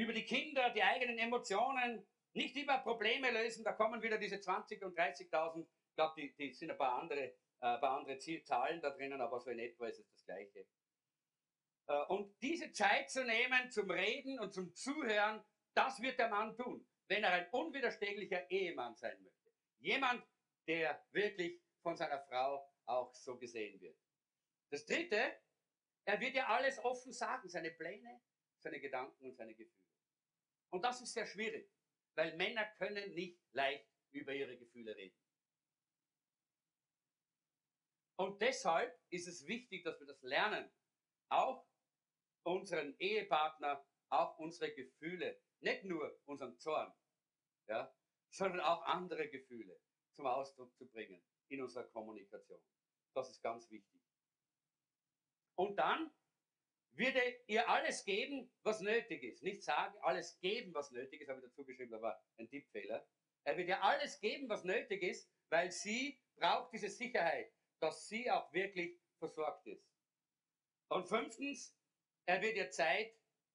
über 0.00 0.12
die 0.12 0.24
Kinder, 0.24 0.70
die 0.70 0.82
eigenen 0.82 1.18
Emotionen, 1.18 2.06
nicht 2.32 2.56
immer 2.56 2.78
Probleme 2.78 3.30
lösen. 3.30 3.64
Da 3.64 3.72
kommen 3.72 4.02
wieder 4.02 4.18
diese 4.18 4.40
20 4.40 4.82
und 4.82 4.98
30.000. 4.98 5.66
Ich 5.90 5.96
glaube, 5.96 6.14
die, 6.16 6.34
die 6.36 6.52
sind 6.52 6.70
ein 6.70 6.78
paar 6.78 7.00
andere, 7.00 7.20
äh, 7.20 7.34
ein 7.60 7.80
paar 7.80 7.98
andere 7.98 8.18
Zahlen 8.18 8.80
da 8.80 8.90
drinnen, 8.90 9.20
aber 9.20 9.40
so 9.40 9.50
in 9.50 9.58
etwa 9.58 9.86
ist 9.86 9.98
es 9.98 10.08
das 10.10 10.24
Gleiche. 10.24 10.66
Äh, 11.90 12.04
und 12.04 12.40
diese 12.40 12.70
Zeit 12.72 13.10
zu 13.10 13.24
nehmen 13.24 13.70
zum 13.70 13.90
Reden 13.90 14.38
und 14.38 14.54
zum 14.54 14.72
Zuhören, 14.74 15.44
das 15.74 16.00
wird 16.00 16.18
der 16.18 16.28
Mann 16.28 16.56
tun, 16.56 16.86
wenn 17.08 17.24
er 17.24 17.32
ein 17.32 17.50
unwiderstehlicher 17.50 18.48
Ehemann 18.50 18.94
sein 18.94 19.20
möchte. 19.22 19.50
Jemand, 19.80 20.24
der 20.66 21.04
wirklich 21.10 21.60
von 21.82 21.96
seiner 21.96 22.20
Frau 22.20 22.70
auch 22.86 23.12
so 23.14 23.36
gesehen 23.36 23.80
wird. 23.80 23.98
Das 24.70 24.86
Dritte, 24.86 25.36
er 26.04 26.20
wird 26.20 26.34
ja 26.36 26.46
alles 26.46 26.78
offen 26.84 27.12
sagen, 27.12 27.48
seine 27.48 27.72
Pläne, 27.72 28.20
seine 28.58 28.80
Gedanken 28.80 29.24
und 29.24 29.36
seine 29.36 29.54
Gefühle. 29.54 29.88
Und 30.70 30.84
das 30.84 31.00
ist 31.00 31.12
sehr 31.12 31.26
schwierig, 31.26 31.72
weil 32.14 32.36
Männer 32.36 32.66
können 32.76 33.14
nicht 33.14 33.40
leicht 33.52 33.88
über 34.12 34.32
ihre 34.32 34.56
Gefühle 34.56 34.94
reden. 34.94 35.16
Und 38.16 38.40
deshalb 38.42 38.96
ist 39.08 39.26
es 39.26 39.46
wichtig, 39.46 39.82
dass 39.82 39.98
wir 39.98 40.06
das 40.06 40.22
lernen, 40.22 40.70
auch 41.30 41.69
unseren 42.42 42.96
Ehepartner, 42.98 43.84
auch 44.08 44.38
unsere 44.38 44.72
Gefühle, 44.72 45.40
nicht 45.60 45.84
nur 45.84 46.18
unseren 46.24 46.58
Zorn, 46.58 46.92
ja, 47.66 47.94
sondern 48.30 48.60
auch 48.60 48.82
andere 48.82 49.28
Gefühle 49.28 49.78
zum 50.12 50.26
Ausdruck 50.26 50.74
zu 50.76 50.88
bringen 50.88 51.22
in 51.48 51.62
unserer 51.62 51.84
Kommunikation. 51.84 52.60
Das 53.14 53.30
ist 53.30 53.42
ganz 53.42 53.70
wichtig. 53.70 54.00
Und 55.56 55.76
dann 55.76 56.10
würde 56.92 57.20
ihr 57.46 57.68
alles 57.68 58.04
geben, 58.04 58.50
was 58.62 58.80
nötig 58.80 59.22
ist. 59.22 59.42
Nicht 59.42 59.62
sagen, 59.62 59.96
alles 60.02 60.38
geben, 60.40 60.74
was 60.74 60.90
nötig 60.90 61.20
ist, 61.20 61.28
habe 61.28 61.40
ich 61.40 61.46
dazu 61.46 61.64
geschrieben, 61.64 62.00
war 62.00 62.22
ein 62.36 62.48
Tippfehler. 62.48 63.06
Er 63.44 63.56
wird 63.56 63.68
ihr 63.68 63.82
alles 63.82 64.20
geben, 64.20 64.48
was 64.48 64.64
nötig 64.64 65.02
ist, 65.02 65.30
weil 65.48 65.70
sie 65.70 66.20
braucht 66.36 66.72
diese 66.72 66.88
Sicherheit, 66.88 67.52
dass 67.80 68.08
sie 68.08 68.30
auch 68.30 68.52
wirklich 68.52 68.98
versorgt 69.18 69.66
ist. 69.66 69.86
Und 70.88 71.06
fünftens, 71.06 71.76
er 72.26 72.42
wird 72.42 72.56
ihr 72.56 72.70
Zeit 72.70 73.14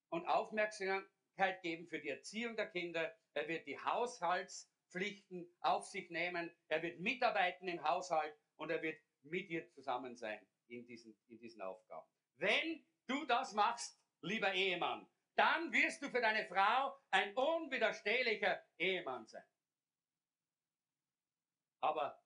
und 0.09 0.27
Aufmerksamkeit 0.27 1.61
geben 1.61 1.87
für 1.87 1.99
die 1.99 2.09
Erziehung 2.09 2.55
der 2.55 2.69
Kinder. 2.69 3.15
Er 3.33 3.47
wird 3.47 3.67
die 3.67 3.79
Haushaltspflichten 3.79 5.53
auf 5.61 5.85
sich 5.85 6.09
nehmen. 6.09 6.51
Er 6.67 6.81
wird 6.81 6.99
mitarbeiten 6.99 7.67
im 7.67 7.83
Haushalt 7.83 8.35
und 8.57 8.69
er 8.69 8.81
wird 8.81 8.99
mit 9.23 9.49
ihr 9.49 9.67
zusammen 9.69 10.15
sein 10.15 10.45
in 10.67 10.85
diesen, 10.85 11.17
in 11.27 11.39
diesen 11.39 11.61
Aufgaben. 11.61 12.07
Wenn 12.37 12.85
du 13.07 13.25
das 13.25 13.53
machst, 13.53 13.99
lieber 14.21 14.53
Ehemann, 14.53 15.07
dann 15.35 15.71
wirst 15.71 16.01
du 16.01 16.09
für 16.09 16.21
deine 16.21 16.45
Frau 16.45 16.97
ein 17.11 17.35
unwiderstehlicher 17.35 18.63
Ehemann 18.77 19.25
sein. 19.27 19.45
Aber 21.81 22.23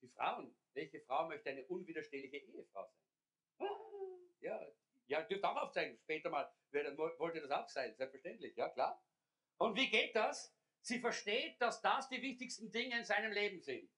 die 0.00 0.08
Frauen, 0.08 0.56
welche 0.72 1.00
Frau 1.00 1.28
möchte 1.28 1.50
eine 1.50 1.66
unwiderstehliche 1.66 2.38
Ehefrau 2.38 2.86
sein? 2.86 3.68
Ja, 4.40 4.60
ja, 5.12 5.22
dürft 5.22 5.44
auch 5.44 5.56
aufzeigen. 5.56 5.98
Später 5.98 6.30
mal 6.30 6.50
wollte 7.18 7.40
das 7.40 7.50
auch 7.50 7.68
sein, 7.68 7.94
selbstverständlich, 7.94 8.56
ja 8.56 8.70
klar. 8.70 9.04
Und 9.58 9.76
wie 9.76 9.90
geht 9.90 10.16
das? 10.16 10.56
Sie 10.80 10.98
versteht, 10.98 11.60
dass 11.60 11.82
das 11.82 12.08
die 12.08 12.22
wichtigsten 12.22 12.72
Dinge 12.72 12.98
in 12.98 13.04
seinem 13.04 13.30
Leben 13.30 13.60
sind. 13.60 13.88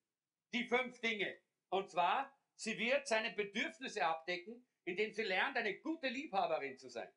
Die 0.53 0.65
fünf 0.65 1.01
Dinge. 1.01 1.41
Und 1.71 1.89
zwar, 1.89 2.37
sie 2.57 2.77
wird 2.79 3.07
seine 3.07 3.31
Bedürfnisse 3.31 4.05
abdecken, 4.05 4.67
indem 4.85 5.13
sie 5.13 5.23
lernt, 5.23 5.57
eine 5.57 5.79
gute 5.81 6.09
Liebhaberin 6.09 6.77
zu 6.79 6.89
sein. 6.89 7.11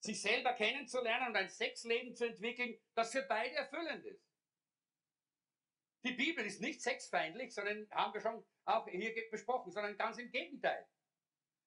Sich 0.00 0.20
selber 0.20 0.52
kennenzulernen 0.54 1.28
und 1.28 1.36
ein 1.36 1.48
Sexleben 1.48 2.14
zu 2.14 2.26
entwickeln, 2.26 2.78
das 2.94 3.12
für 3.12 3.22
beide 3.22 3.54
erfüllend 3.54 4.04
ist. 4.04 4.28
Die 6.04 6.12
Bibel 6.12 6.44
ist 6.44 6.60
nicht 6.60 6.82
sexfeindlich, 6.82 7.54
sondern 7.54 7.88
haben 7.90 8.12
wir 8.12 8.20
schon 8.20 8.44
auch 8.64 8.86
hier 8.88 9.14
besprochen, 9.30 9.72
sondern 9.72 9.96
ganz 9.96 10.18
im 10.18 10.30
Gegenteil. 10.30 10.86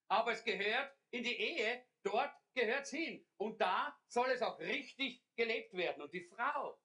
Aber 0.09 0.31
es 0.33 0.43
gehört 0.43 0.93
in 1.11 1.23
die 1.23 1.37
Ehe, 1.37 1.85
dort 2.03 2.33
gehört 2.53 2.83
es 2.83 2.91
hin. 2.91 3.25
Und 3.37 3.61
da 3.61 3.97
soll 4.07 4.29
es 4.31 4.41
auch 4.41 4.59
richtig 4.59 5.23
gelebt 5.35 5.73
werden. 5.73 6.01
Und 6.01 6.13
die 6.13 6.25
Frau 6.25 6.81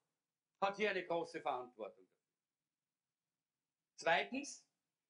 hat 0.60 0.76
hier 0.76 0.90
eine 0.90 1.04
große 1.04 1.40
Verantwortung. 1.40 2.06
Zweitens, 3.96 4.66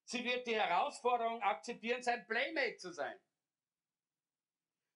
Sie 0.09 0.25
wird 0.25 0.47
die 0.47 0.55
Herausforderung 0.55 1.43
akzeptieren, 1.43 2.01
sein 2.01 2.25
Playmate 2.29 2.77
zu 2.77 2.93
sein. 2.93 3.19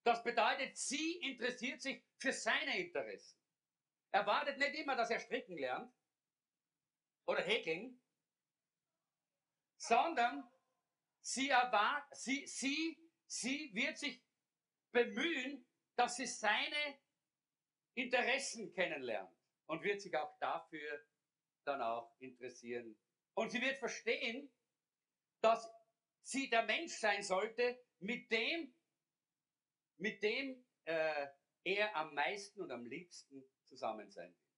Das 0.05 0.23
bedeutet, 0.23 0.77
sie 0.79 1.19
interessiert 1.19 1.83
sich 1.83 2.05
für 2.17 2.33
seine 2.33 2.79
Interessen. 2.79 3.37
Er 4.13 4.25
wartet 4.25 4.59
nicht 4.59 4.75
immer, 4.77 4.95
dass 4.95 5.11
er 5.11 5.19
stricken 5.19 5.59
lernt 5.59 5.93
oder 7.27 7.43
häkeln, 7.43 8.01
sondern 9.77 10.49
sie, 11.23 11.51
erwart, 11.51 12.07
sie, 12.17 12.47
sie, 12.47 12.97
sie 13.31 13.71
wird 13.75 13.97
sich 13.97 14.21
bemühen, 14.91 15.65
dass 15.95 16.17
sie 16.17 16.27
seine 16.27 16.99
Interessen 17.95 18.73
kennenlernt 18.73 19.35
und 19.67 19.83
wird 19.83 20.01
sich 20.01 20.15
auch 20.17 20.37
dafür 20.39 21.07
dann 21.65 21.81
auch 21.81 22.15
interessieren. 22.19 22.99
Und 23.35 23.51
sie 23.51 23.61
wird 23.61 23.79
verstehen, 23.79 24.53
dass 25.41 25.71
sie 26.23 26.51
der 26.51 26.65
Mensch 26.65 26.95
sein 26.99 27.23
sollte, 27.23 27.81
mit 28.01 28.31
dem, 28.31 28.75
mit 29.99 30.23
dem 30.23 30.65
äh, 30.85 31.29
er 31.63 31.95
am 31.95 32.15
meisten 32.15 32.63
und 32.63 32.73
am 32.73 32.85
liebsten 32.85 33.45
zusammen 33.65 34.11
sein 34.11 34.35
will. 34.35 34.51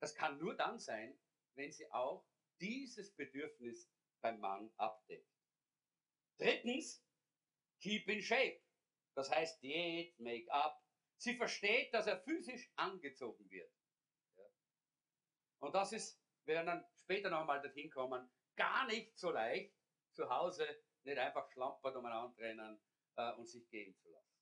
Das 0.00 0.14
kann 0.14 0.38
nur 0.38 0.56
dann 0.56 0.78
sein, 0.78 1.18
wenn 1.54 1.70
sie 1.72 1.90
auch 1.90 2.26
dieses 2.60 3.14
Bedürfnis 3.14 3.88
beim 4.20 4.40
Mann 4.40 4.72
abdeckt. 4.76 5.31
Drittens, 6.42 7.00
keep 7.80 8.08
in 8.08 8.20
shape. 8.20 8.60
Das 9.14 9.30
heißt 9.30 9.62
Diät, 9.62 10.18
Make-up. 10.18 10.82
Sie 11.16 11.36
versteht, 11.36 11.94
dass 11.94 12.08
er 12.08 12.20
physisch 12.20 12.72
angezogen 12.74 13.48
wird. 13.48 13.70
Und 15.60 15.72
das 15.72 15.92
ist, 15.92 16.20
wir 16.44 16.56
werden 16.56 16.66
dann 16.66 16.84
später 16.96 17.30
nochmal 17.30 17.62
dorthin 17.62 17.90
kommen, 17.90 18.28
gar 18.56 18.86
nicht 18.88 19.16
so 19.16 19.30
leicht, 19.30 19.72
zu 20.10 20.28
Hause 20.28 20.66
nicht 21.04 21.18
einfach 21.18 21.48
schlampert 21.52 21.94
umeinander 21.94 22.36
rennen 22.38 22.80
äh, 23.16 23.32
und 23.34 23.48
sich 23.48 23.68
gehen 23.70 23.94
zu 23.96 24.10
lassen. 24.10 24.36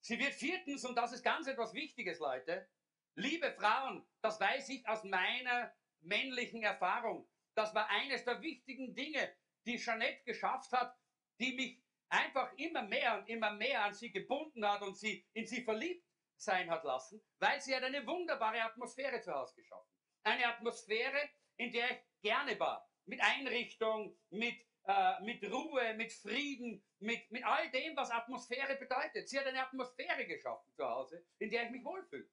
Sie 0.00 0.18
wird 0.18 0.34
viertens, 0.34 0.84
und 0.84 0.94
das 0.94 1.12
ist 1.12 1.22
ganz 1.22 1.46
etwas 1.46 1.72
Wichtiges, 1.72 2.18
Leute, 2.18 2.68
liebe 3.14 3.50
Frauen, 3.52 4.06
das 4.20 4.38
weiß 4.38 4.68
ich 4.68 4.86
aus 4.86 5.04
meiner 5.04 5.74
männlichen 6.00 6.62
Erfahrung, 6.62 7.26
das 7.54 7.74
war 7.74 7.88
eines 7.88 8.24
der 8.24 8.40
wichtigen 8.42 8.94
Dinge, 8.94 9.34
die 9.68 9.76
Jeanette 9.76 10.24
geschafft 10.24 10.72
hat, 10.72 10.96
die 11.38 11.52
mich 11.52 11.82
einfach 12.08 12.52
immer 12.56 12.82
mehr 12.82 13.18
und 13.18 13.28
immer 13.28 13.52
mehr 13.52 13.84
an 13.84 13.94
sie 13.94 14.10
gebunden 14.10 14.66
hat 14.66 14.82
und 14.82 14.96
sie 14.96 15.26
in 15.34 15.46
sie 15.46 15.62
verliebt 15.62 16.04
sein 16.36 16.70
hat 16.70 16.84
lassen, 16.84 17.22
weil 17.38 17.60
sie 17.60 17.74
hat 17.76 17.82
eine 17.82 18.06
wunderbare 18.06 18.62
Atmosphäre 18.62 19.20
zu 19.20 19.32
Hause 19.32 19.54
geschaffen. 19.56 19.90
Eine 20.22 20.46
Atmosphäre, 20.46 21.28
in 21.56 21.72
der 21.72 21.90
ich 21.90 21.98
gerne 22.22 22.58
war. 22.58 22.88
Mit 23.06 23.20
Einrichtung, 23.20 24.16
mit, 24.30 24.56
äh, 24.84 25.20
mit 25.22 25.42
Ruhe, 25.50 25.94
mit 25.94 26.12
Frieden, 26.12 26.82
mit, 27.00 27.30
mit 27.30 27.44
all 27.44 27.70
dem, 27.70 27.96
was 27.96 28.10
Atmosphäre 28.10 28.76
bedeutet. 28.76 29.28
Sie 29.28 29.38
hat 29.38 29.46
eine 29.46 29.62
Atmosphäre 29.62 30.26
geschaffen 30.26 30.72
zu 30.74 30.84
Hause, 30.84 31.26
in 31.38 31.50
der 31.50 31.64
ich 31.64 31.70
mich 31.70 31.84
wohlfühle. 31.84 32.28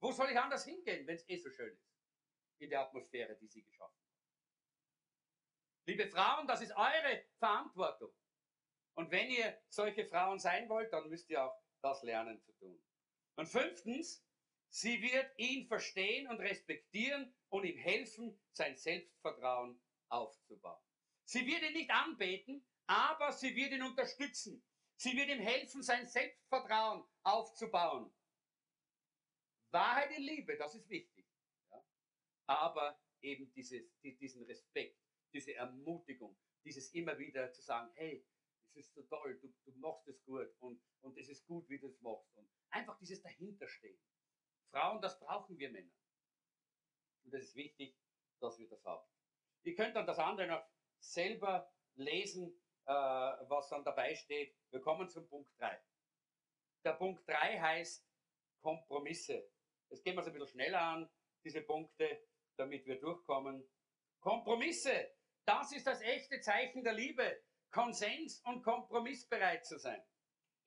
Wo 0.00 0.12
soll 0.12 0.30
ich 0.30 0.38
anders 0.38 0.64
hingehen, 0.64 1.06
wenn 1.06 1.16
es 1.16 1.28
eh 1.28 1.36
so 1.36 1.50
schön 1.50 1.72
ist? 1.72 1.92
In 2.58 2.70
der 2.70 2.80
Atmosphäre, 2.80 3.36
die 3.36 3.48
sie 3.48 3.62
geschaffen 3.62 3.98
hat. 4.00 4.05
Liebe 5.86 6.08
Frauen, 6.08 6.48
das 6.48 6.62
ist 6.62 6.72
eure 6.72 7.24
Verantwortung. 7.38 8.12
Und 8.94 9.12
wenn 9.12 9.30
ihr 9.30 9.56
solche 9.68 10.04
Frauen 10.06 10.40
sein 10.40 10.68
wollt, 10.68 10.92
dann 10.92 11.08
müsst 11.08 11.30
ihr 11.30 11.44
auch 11.44 11.56
das 11.80 12.02
lernen 12.02 12.40
zu 12.40 12.52
tun. 12.54 12.82
Und 13.36 13.46
fünftens, 13.46 14.26
sie 14.68 15.00
wird 15.00 15.38
ihn 15.38 15.68
verstehen 15.68 16.26
und 16.26 16.40
respektieren 16.40 17.32
und 17.50 17.64
ihm 17.64 17.78
helfen, 17.78 18.36
sein 18.52 18.76
Selbstvertrauen 18.76 19.80
aufzubauen. 20.08 20.82
Sie 21.24 21.46
wird 21.46 21.62
ihn 21.62 21.74
nicht 21.74 21.90
anbeten, 21.90 22.66
aber 22.86 23.32
sie 23.32 23.54
wird 23.54 23.70
ihn 23.70 23.82
unterstützen. 23.82 24.64
Sie 24.96 25.16
wird 25.16 25.28
ihm 25.28 25.40
helfen, 25.40 25.84
sein 25.84 26.08
Selbstvertrauen 26.08 27.06
aufzubauen. 27.22 28.12
Wahrheit 29.70 30.10
in 30.16 30.22
Liebe, 30.22 30.56
das 30.56 30.74
ist 30.74 30.88
wichtig. 30.88 31.26
Ja? 31.70 31.84
Aber 32.46 32.98
eben 33.20 33.52
dieses, 33.52 33.84
diesen 34.02 34.42
Respekt 34.44 35.05
diese 35.36 35.54
Ermutigung, 35.54 36.34
dieses 36.64 36.94
immer 36.94 37.18
wieder 37.18 37.52
zu 37.52 37.60
sagen, 37.60 37.90
hey, 37.94 38.26
es 38.70 38.86
ist 38.86 38.94
so 38.94 39.02
toll, 39.02 39.38
du, 39.38 39.52
du 39.64 39.78
machst 39.78 40.08
es 40.08 40.24
gut 40.24 40.48
und, 40.60 40.80
und 41.02 41.18
es 41.18 41.28
ist 41.28 41.46
gut, 41.46 41.68
wie 41.68 41.78
du 41.78 41.88
es 41.88 42.00
machst. 42.00 42.34
Und 42.36 42.50
einfach 42.70 42.98
dieses 42.98 43.22
Dahinterstehen. 43.22 43.98
Frauen, 44.70 45.02
das 45.02 45.20
brauchen 45.20 45.58
wir 45.58 45.70
Männer. 45.70 45.92
Und 47.24 47.34
es 47.34 47.48
ist 47.48 47.54
wichtig, 47.54 47.98
dass 48.40 48.58
wir 48.58 48.68
das 48.68 48.82
haben. 48.84 49.06
Ihr 49.64 49.74
könnt 49.74 49.94
dann 49.94 50.06
das 50.06 50.18
andere 50.18 50.46
noch 50.46 50.64
selber 50.98 51.70
lesen, 51.96 52.58
äh, 52.86 52.92
was 52.92 53.68
dann 53.68 53.84
dabei 53.84 54.14
steht. 54.14 54.56
Wir 54.70 54.80
kommen 54.80 55.08
zum 55.10 55.28
Punkt 55.28 55.50
3. 55.58 55.82
Der 56.84 56.92
Punkt 56.94 57.28
3 57.28 57.60
heißt 57.60 58.08
Kompromisse. 58.62 59.50
Jetzt 59.90 60.02
gehen 60.02 60.14
wir 60.14 60.22
es 60.22 60.28
ein 60.28 60.32
bisschen 60.32 60.48
schneller 60.48 60.80
an, 60.80 61.10
diese 61.44 61.60
Punkte, 61.60 62.26
damit 62.56 62.86
wir 62.86 62.98
durchkommen. 62.98 63.68
Kompromisse. 64.20 65.15
Das 65.46 65.70
ist 65.70 65.86
das 65.86 66.00
echte 66.00 66.40
Zeichen 66.40 66.82
der 66.82 66.92
Liebe. 66.92 67.42
Konsens 67.70 68.40
und 68.40 68.62
kompromissbereit 68.62 69.64
zu 69.64 69.78
sein. 69.78 70.02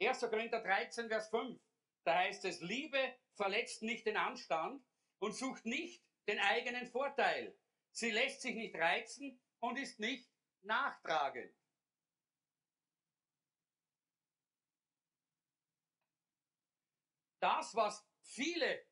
1. 0.02 0.22
Korinther 0.22 0.62
13, 0.62 1.10
Vers 1.10 1.30
5. 1.30 1.60
Da 2.06 2.16
heißt 2.16 2.46
es, 2.46 2.62
Liebe 2.62 3.16
verletzt 3.36 3.84
nicht 3.84 4.06
den 4.06 4.16
Anstand 4.16 4.82
und 5.20 5.34
sucht 5.34 5.66
nicht 5.66 6.02
den 6.28 6.40
eigenen 6.40 6.88
Vorteil. 6.88 7.58
Sie 7.92 8.12
lässt 8.12 8.42
sich 8.42 8.56
nicht 8.56 8.76
reizen 8.76 9.42
und 9.60 9.78
ist 9.78 10.00
nicht 10.00 10.32
nachtragend. 10.62 11.54
Das, 17.42 17.76
was 17.76 18.08
viele 18.22 18.86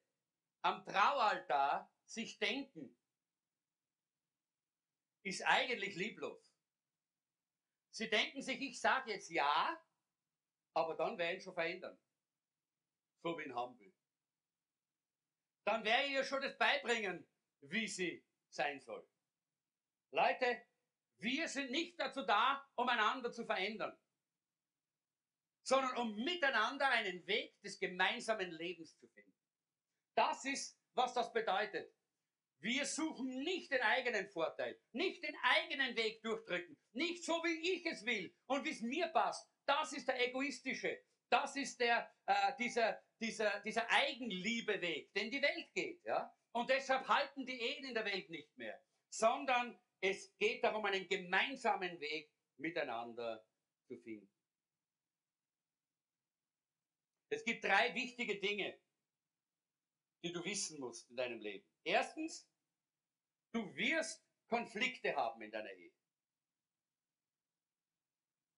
am 0.64 0.84
Traualtar 0.86 1.90
sich 2.06 2.40
denken, 2.40 2.97
ist 5.28 5.42
eigentlich 5.46 5.96
lieblos. 5.96 6.56
Sie 7.92 8.10
denken 8.10 8.42
sich, 8.42 8.62
ich 8.62 8.80
sage 8.80 9.12
jetzt 9.12 9.30
ja, 9.30 9.84
aber 10.74 10.96
dann 10.96 11.18
werde 11.18 11.38
ich 11.38 11.44
schon 11.44 11.54
verändern. 11.54 12.00
So 13.24 13.38
wie 13.38 13.44
in 13.44 13.56
Hamburg. 13.56 13.94
Dann 15.66 15.84
werde 15.84 16.08
ich 16.08 16.14
ihr 16.14 16.24
schon 16.24 16.42
das 16.42 16.58
beibringen, 16.58 17.28
wie 17.62 17.88
sie 17.88 18.26
sein 18.50 18.80
soll. 18.80 19.06
Leute, 20.12 20.64
wir 21.18 21.48
sind 21.50 21.72
nicht 21.72 22.00
dazu 22.00 22.22
da, 22.22 22.66
um 22.76 22.88
einander 22.88 23.32
zu 23.32 23.46
verändern, 23.46 24.00
sondern 25.64 25.98
um 25.98 26.16
miteinander 26.24 26.88
einen 26.90 27.26
Weg 27.28 27.60
des 27.62 27.80
gemeinsamen 27.80 28.52
Lebens 28.52 28.98
zu 28.98 29.08
finden. 29.10 29.36
Das 30.16 30.46
ist, 30.46 30.80
was 30.94 31.14
das 31.14 31.34
bedeutet. 31.34 31.97
Wir 32.60 32.86
suchen 32.86 33.44
nicht 33.44 33.72
den 33.72 33.82
eigenen 33.82 34.28
Vorteil, 34.30 34.80
nicht 34.92 35.24
den 35.24 35.36
eigenen 35.44 35.96
Weg 35.96 36.22
durchdrücken, 36.24 36.78
nicht 36.94 37.24
so 37.24 37.34
wie 37.44 37.74
ich 37.74 37.86
es 37.86 38.06
will 38.06 38.34
und 38.48 38.66
wie 38.66 38.72
es 38.72 38.82
mir 38.82 39.08
passt. 39.10 39.48
Das 39.66 39.94
ist 39.94 40.08
der 40.08 40.28
egoistische, 40.28 41.04
das 41.30 41.56
ist 41.56 41.80
der, 41.80 42.12
äh, 42.26 42.54
dieser, 42.58 43.02
dieser, 43.22 43.60
dieser 43.60 43.90
Eigenliebe-Weg, 43.92 45.14
den 45.14 45.30
die 45.30 45.42
Welt 45.42 45.74
geht. 45.74 46.04
Ja? 46.04 46.34
Und 46.54 46.70
deshalb 46.70 47.08
halten 47.08 47.46
die 47.46 47.60
Ehen 47.60 47.86
in 47.86 47.94
der 47.94 48.06
Welt 48.06 48.30
nicht 48.30 48.58
mehr, 48.58 48.82
sondern 49.10 49.80
es 50.02 50.36
geht 50.38 50.64
darum, 50.64 50.86
einen 50.86 51.08
gemeinsamen 51.08 52.00
Weg 52.00 52.32
miteinander 52.58 53.46
zu 53.88 53.98
finden. 53.98 54.32
Es 57.30 57.44
gibt 57.44 57.64
drei 57.64 57.94
wichtige 57.94 58.40
Dinge, 58.40 58.80
die 60.24 60.32
du 60.32 60.44
wissen 60.44 60.80
musst 60.80 61.10
in 61.10 61.16
deinem 61.16 61.40
Leben. 61.40 61.68
Erstens, 61.84 62.50
du 63.52 63.76
wirst 63.76 64.26
Konflikte 64.48 65.16
haben 65.16 65.42
in 65.42 65.52
deiner 65.52 65.72
Ehe. 65.72 65.94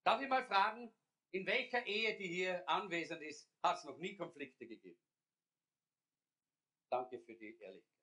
Darf 0.03 0.21
ich 0.21 0.29
mal 0.29 0.45
fragen, 0.45 0.93
in 1.31 1.45
welcher 1.45 1.85
Ehe, 1.85 2.17
die 2.17 2.27
hier 2.27 2.67
anwesend 2.67 3.21
ist, 3.21 3.51
hat 3.61 3.77
es 3.77 3.83
noch 3.83 3.97
nie 3.97 4.15
Konflikte 4.15 4.67
gegeben? 4.67 4.99
Danke 6.89 7.19
für 7.19 7.35
die 7.35 7.57
Ehrlichkeit. 7.59 7.99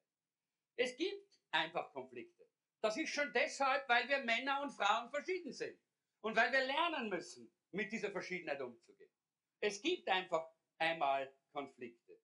Es 0.76 0.96
gibt 0.96 1.40
einfach 1.50 1.92
Konflikte. 1.92 2.48
Das 2.80 2.96
ist 2.96 3.10
schon 3.10 3.32
deshalb, 3.32 3.88
weil 3.88 4.08
wir 4.08 4.18
Männer 4.18 4.62
und 4.62 4.70
Frauen 4.70 5.10
verschieden 5.10 5.52
sind. 5.52 5.76
Und 6.20 6.36
weil 6.36 6.52
wir 6.52 6.64
lernen 6.64 7.08
müssen, 7.08 7.52
mit 7.72 7.90
dieser 7.90 8.10
Verschiedenheit 8.10 8.60
umzugehen. 8.60 9.10
Es 9.60 9.82
gibt 9.82 10.08
einfach 10.08 10.48
einmal 10.78 11.34
Konflikte. 11.52 12.20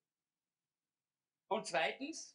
Und 1.53 1.67
zweitens, 1.67 2.35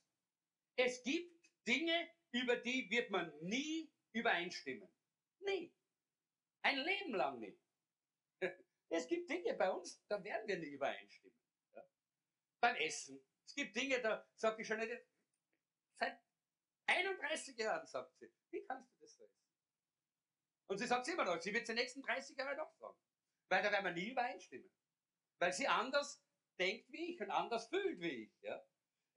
es 0.76 1.02
gibt 1.02 1.44
Dinge, 1.66 2.08
über 2.32 2.56
die 2.56 2.88
wird 2.92 3.10
man 3.10 3.36
nie 3.40 3.92
übereinstimmen. 4.12 4.88
Nie. 5.40 5.76
Ein 6.62 6.78
Leben 6.78 7.16
lang 7.16 7.40
nicht. 7.40 7.60
Es 8.90 9.08
gibt 9.08 9.28
Dinge 9.28 9.56
bei 9.56 9.72
uns, 9.72 10.06
da 10.08 10.24
werden 10.24 10.48
wir 10.48 10.60
nie 10.60 10.70
übereinstimmen. 10.70 11.36
Ja? 11.74 11.84
Beim 12.62 12.76
Essen. 12.76 13.20
Es 13.44 13.56
gibt 13.56 13.76
Dinge, 13.76 14.00
da 14.02 14.30
sagt 14.36 14.60
die 14.60 14.66
schon 14.66 14.78
nicht, 14.78 14.94
seit 15.96 16.22
31 16.86 17.58
Jahren 17.58 17.88
sagt 17.88 18.16
sie, 18.20 18.32
wie 18.52 18.64
kannst 18.66 18.94
du 18.94 19.00
das 19.00 19.16
so 19.16 19.24
essen? 19.24 19.52
Und 20.68 20.78
sie 20.78 20.86
sagt 20.86 21.08
es 21.08 21.14
immer 21.14 21.26
noch, 21.26 21.42
sie 21.42 21.54
wird 21.54 21.64
es 21.64 21.70
die 21.70 21.74
nächsten 21.74 22.04
30 22.04 22.38
Jahre 22.38 22.56
noch 22.56 22.72
sagen. 22.76 23.00
Weil 23.50 23.64
da 23.64 23.72
werden 23.72 23.86
wir 23.86 23.94
nie 23.94 24.12
übereinstimmen. 24.12 24.72
Weil 25.40 25.54
sie 25.54 25.68
anders 25.68 26.24
denkt 26.60 26.92
wie 26.92 27.16
ich 27.16 27.20
und 27.20 27.32
anders 27.32 27.68
fühlt 27.68 28.00
wie 28.00 28.26
ich. 28.26 28.42
Ja? 28.42 28.64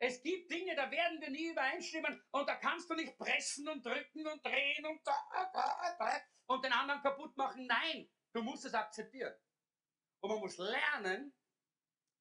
Es 0.02 0.22
gibt 0.22 0.50
Dinge, 0.50 0.74
da 0.74 0.90
werden 0.90 1.20
wir 1.20 1.28
nie 1.28 1.50
übereinstimmen 1.50 2.22
und 2.30 2.48
da 2.48 2.56
kannst 2.56 2.88
du 2.88 2.94
nicht 2.94 3.18
pressen 3.18 3.68
und 3.68 3.84
drücken 3.84 4.26
und 4.26 4.42
drehen 4.44 4.86
und, 4.86 5.00
und 6.46 6.64
den 6.64 6.72
anderen 6.72 7.02
kaputt 7.02 7.36
machen. 7.36 7.66
Nein, 7.66 8.10
du 8.32 8.42
musst 8.42 8.64
es 8.64 8.72
akzeptieren. 8.72 9.34
Und 10.20 10.30
man 10.30 10.40
muss 10.40 10.56
lernen, 10.56 11.34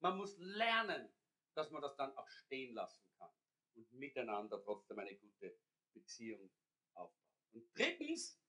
man 0.02 0.18
muss 0.18 0.36
lernen, 0.40 1.10
dass 1.56 1.72
man 1.72 1.82
das 1.82 1.96
dann 1.96 2.16
auch 2.18 2.28
stehen 2.28 2.74
lassen 2.74 3.02
kann 3.18 3.32
und 3.76 3.90
miteinander 3.94 4.62
trotzdem 4.62 5.00
eine 5.00 5.16
gute 5.16 5.58
Beziehung 5.94 6.52
aufbaut. 6.96 7.16
Und 7.54 7.70
drittens, 7.78 8.42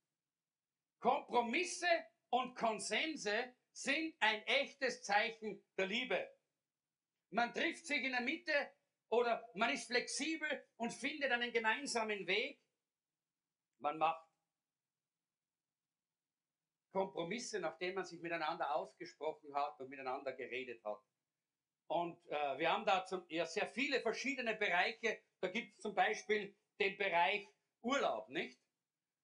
Kompromisse 0.98 1.86
und 2.30 2.56
Konsense 2.56 3.54
sind 3.70 4.16
ein 4.18 4.42
echtes 4.42 5.04
Zeichen 5.04 5.64
der 5.76 5.86
Liebe. 5.86 6.36
Man 7.30 7.54
trifft 7.54 7.86
sich 7.86 8.02
in 8.02 8.10
der 8.10 8.22
Mitte 8.22 8.72
oder 9.10 9.48
man 9.54 9.70
ist 9.70 9.86
flexibel 9.86 10.64
und 10.76 10.92
findet 10.92 11.30
einen 11.30 11.52
gemeinsamen 11.52 12.26
Weg. 12.26 12.62
Man 13.78 13.98
macht 13.98 14.26
Kompromisse, 16.92 17.60
nachdem 17.60 17.94
man 17.94 18.04
sich 18.04 18.20
miteinander 18.20 18.74
ausgesprochen 18.74 19.54
hat 19.54 19.78
und 19.80 19.90
miteinander 19.90 20.32
geredet 20.32 20.84
hat. 20.84 21.00
Und 21.88 22.24
äh, 22.28 22.58
wir 22.58 22.70
haben 22.72 22.84
da 22.84 23.04
zum, 23.04 23.24
ja, 23.28 23.46
sehr 23.46 23.66
viele 23.66 24.00
verschiedene 24.00 24.54
Bereiche. 24.54 25.20
Da 25.40 25.48
gibt 25.48 25.74
es 25.74 25.82
zum 25.82 25.94
Beispiel 25.94 26.56
den 26.78 26.96
Bereich 26.96 27.48
Urlaub, 27.82 28.28
nicht? 28.28 28.60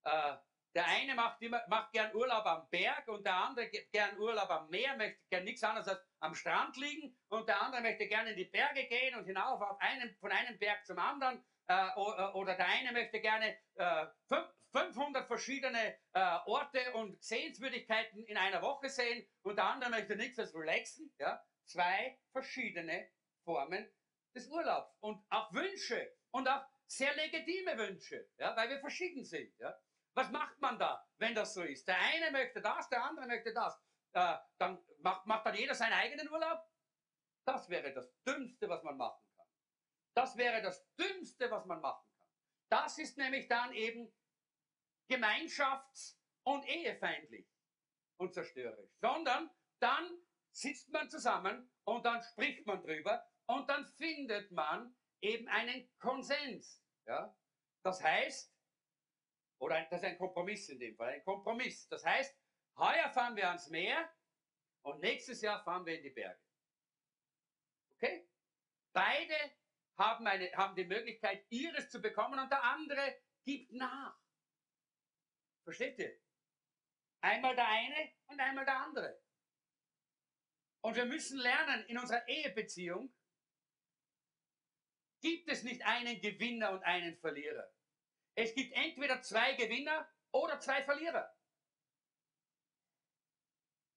Äh, 0.03 0.37
der 0.75 0.85
eine 0.85 1.15
macht, 1.15 1.41
immer, 1.41 1.61
macht 1.67 1.91
gern 1.91 2.13
Urlaub 2.15 2.45
am 2.45 2.69
Berg 2.69 3.07
und 3.07 3.25
der 3.25 3.35
andere 3.35 3.69
gern 3.91 4.17
Urlaub 4.19 4.49
am 4.49 4.69
Meer, 4.69 4.95
möchte 4.95 5.19
gern 5.29 5.43
nichts 5.43 5.63
anderes 5.63 5.87
als 5.87 6.01
am 6.19 6.35
Strand 6.35 6.77
liegen 6.77 7.17
und 7.29 7.47
der 7.47 7.61
andere 7.61 7.81
möchte 7.81 8.07
gerne 8.07 8.31
in 8.31 8.37
die 8.37 8.45
Berge 8.45 8.85
gehen 8.85 9.15
und 9.15 9.25
hinauf 9.25 9.61
auf 9.61 9.79
einem, 9.79 10.15
von 10.19 10.31
einem 10.31 10.57
Berg 10.57 10.85
zum 10.85 10.99
anderen. 10.99 11.43
Äh, 11.67 11.95
oder 11.95 12.55
der 12.55 12.67
eine 12.67 12.91
möchte 12.91 13.19
gerne 13.19 13.57
äh, 13.75 14.05
500 14.71 15.27
verschiedene 15.27 15.97
äh, 16.13 16.37
Orte 16.45 16.93
und 16.93 17.21
Sehenswürdigkeiten 17.23 18.23
in 18.25 18.37
einer 18.37 18.61
Woche 18.61 18.89
sehen 18.89 19.27
und 19.41 19.57
der 19.57 19.65
andere 19.65 19.89
möchte 19.89 20.15
nichts 20.15 20.39
als 20.39 20.53
relaxen. 20.53 21.13
Ja? 21.19 21.43
Zwei 21.65 22.19
verschiedene 22.31 23.09
Formen 23.43 23.89
des 24.35 24.47
Urlaubs 24.47 24.95
und 24.99 25.25
auch 25.29 25.51
Wünsche 25.53 26.15
und 26.31 26.47
auch 26.47 26.63
sehr 26.85 27.13
legitime 27.15 27.77
Wünsche, 27.77 28.29
ja? 28.37 28.55
weil 28.55 28.69
wir 28.69 28.79
verschieden 28.79 29.23
sind. 29.25 29.57
Ja? 29.59 29.77
Was 30.17 30.31
macht 30.31 30.59
man 30.59 30.79
da, 30.79 31.07
wenn 31.19 31.35
das 31.35 31.53
so 31.53 31.61
ist? 31.61 31.87
Der 31.87 31.99
eine 31.99 32.31
möchte 32.31 32.59
das, 32.59 32.89
der 32.89 33.03
andere 33.03 33.27
möchte 33.27 33.53
das. 33.53 33.79
Äh, 34.13 34.35
dann 34.57 34.83
macht, 34.97 35.27
macht 35.27 35.45
dann 35.45 35.53
jeder 35.53 35.75
seinen 35.75 35.93
eigenen 35.93 36.27
Urlaub? 36.27 36.59
Das 37.45 37.69
wäre 37.69 37.93
das 37.93 38.11
Dümmste, 38.23 38.67
was 38.67 38.81
man 38.81 38.97
machen 38.97 39.23
kann. 39.35 39.45
Das 40.15 40.35
wäre 40.35 40.63
das 40.63 40.91
Dümmste, 40.95 41.51
was 41.51 41.65
man 41.65 41.81
machen 41.81 42.03
kann. 42.17 42.27
Das 42.71 42.97
ist 42.97 43.15
nämlich 43.19 43.47
dann 43.47 43.71
eben 43.73 44.11
gemeinschafts- 45.07 46.17
und 46.43 46.65
ehefeindlich 46.65 47.47
und 48.19 48.33
zerstörerisch. 48.33 48.97
Sondern 48.99 49.51
dann 49.79 50.09
sitzt 50.51 50.89
man 50.89 51.11
zusammen 51.11 51.71
und 51.83 52.03
dann 52.07 52.23
spricht 52.23 52.65
man 52.65 52.81
drüber 52.81 53.23
und 53.45 53.69
dann 53.69 53.85
findet 53.85 54.49
man 54.49 54.97
eben 55.21 55.47
einen 55.47 55.95
Konsens. 55.99 56.83
Ja? 57.05 57.37
Das 57.83 58.01
heißt, 58.01 58.56
oder 59.59 59.81
das 59.89 60.01
ist 60.01 60.07
ein 60.07 60.17
Kompromiss 60.17 60.69
in 60.69 60.79
dem 60.79 60.95
Fall, 60.95 61.13
ein 61.13 61.23
Kompromiss. 61.23 61.87
Das 61.89 62.05
heißt, 62.05 62.35
heuer 62.77 63.09
fahren 63.09 63.35
wir 63.35 63.47
ans 63.47 63.69
Meer 63.69 64.11
und 64.83 65.01
nächstes 65.01 65.41
Jahr 65.41 65.63
fahren 65.63 65.85
wir 65.85 65.97
in 65.97 66.03
die 66.03 66.09
Berge. 66.09 66.39
Okay? 67.91 68.29
Beide 68.93 69.35
haben, 69.97 70.27
eine, 70.27 70.51
haben 70.53 70.75
die 70.75 70.85
Möglichkeit, 70.85 71.45
ihres 71.49 71.89
zu 71.89 72.01
bekommen 72.01 72.39
und 72.39 72.51
der 72.51 72.63
andere 72.63 73.19
gibt 73.43 73.71
nach. 73.71 74.17
Versteht 75.63 75.97
ihr? 75.99 76.17
Einmal 77.21 77.55
der 77.55 77.67
eine 77.67 78.13
und 78.27 78.39
einmal 78.39 78.65
der 78.65 78.77
andere. 78.77 79.21
Und 80.81 80.95
wir 80.95 81.05
müssen 81.05 81.37
lernen, 81.39 81.85
in 81.87 81.97
unserer 81.97 82.27
Ehebeziehung 82.27 83.13
gibt 85.21 85.49
es 85.49 85.63
nicht 85.63 85.83
einen 85.85 86.21
Gewinner 86.21 86.71
und 86.71 86.83
einen 86.83 87.17
Verlierer. 87.17 87.69
Es 88.37 88.53
gibt 88.53 88.71
entweder 88.73 89.19
zwei 89.23 89.53
Gewinner 89.53 90.07
oder 90.31 90.59
zwei 90.59 90.83
Verlierer. 90.83 91.35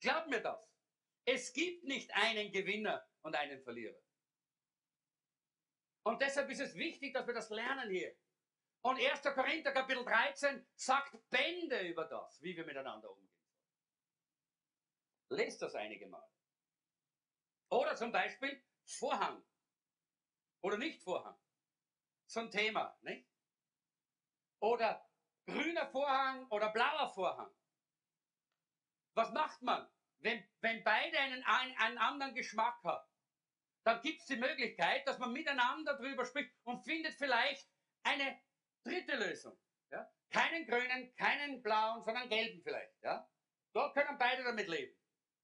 Glaub 0.01 0.28
mir 0.28 0.41
das. 0.41 0.66
Es 1.26 1.53
gibt 1.53 1.84
nicht 1.84 2.11
einen 2.14 2.51
Gewinner 2.51 3.07
und 3.20 3.36
einen 3.36 3.62
Verlierer. 3.62 4.01
Und 6.05 6.22
deshalb 6.22 6.49
ist 6.49 6.61
es 6.61 6.74
wichtig, 6.74 7.12
dass 7.12 7.26
wir 7.26 7.34
das 7.34 7.51
lernen 7.51 7.91
hier. 7.91 8.16
Und 8.80 8.99
1. 8.99 9.20
Korinther 9.34 9.72
Kapitel 9.72 10.03
13 10.07 10.66
sagt 10.74 11.18
Bände 11.28 11.86
über 11.86 12.07
das, 12.07 12.41
wie 12.41 12.57
wir 12.57 12.64
miteinander 12.64 13.11
umgehen. 13.11 13.36
Lest 15.28 15.61
das 15.61 15.74
einige 15.74 16.07
Mal. 16.07 16.26
Oder 17.68 17.95
zum 17.95 18.11
Beispiel 18.11 18.64
Vorhang. 18.86 19.45
Oder 20.62 20.78
nicht 20.78 21.03
Vorhang. 21.03 21.38
So 22.24 22.41
ein 22.41 22.51
Thema, 22.51 22.99
nicht? 23.03 23.29
Oder 24.61 25.04
grüner 25.46 25.86
Vorhang 25.86 26.46
oder 26.50 26.70
blauer 26.72 27.08
Vorhang. 27.11 27.50
Was 29.14 29.32
macht 29.32 29.61
man, 29.62 29.88
wenn, 30.18 30.42
wenn 30.61 30.84
beide 30.84 31.18
einen, 31.18 31.42
einen, 31.42 31.98
anderen 31.98 32.34
Geschmack 32.34 32.82
haben? 32.84 33.06
Dann 33.84 34.00
gibt 34.02 34.20
es 34.20 34.26
die 34.26 34.36
Möglichkeit, 34.36 35.06
dass 35.06 35.18
man 35.18 35.32
miteinander 35.32 35.96
drüber 35.96 36.24
spricht 36.24 36.54
und 36.64 36.84
findet 36.84 37.14
vielleicht 37.14 37.68
eine 38.02 38.40
dritte 38.84 39.16
Lösung. 39.16 39.58
Ja? 39.90 40.11
Keinen 40.30 40.66
grünen, 40.66 41.14
keinen 41.16 41.62
blauen, 41.62 42.02
sondern 42.02 42.28
gelben 42.28 42.62
vielleicht. 42.62 43.02
Ja? 43.02 43.28
Da 43.72 43.92
können 43.92 44.18
beide 44.18 44.44
damit 44.44 44.68
leben. 44.68 44.96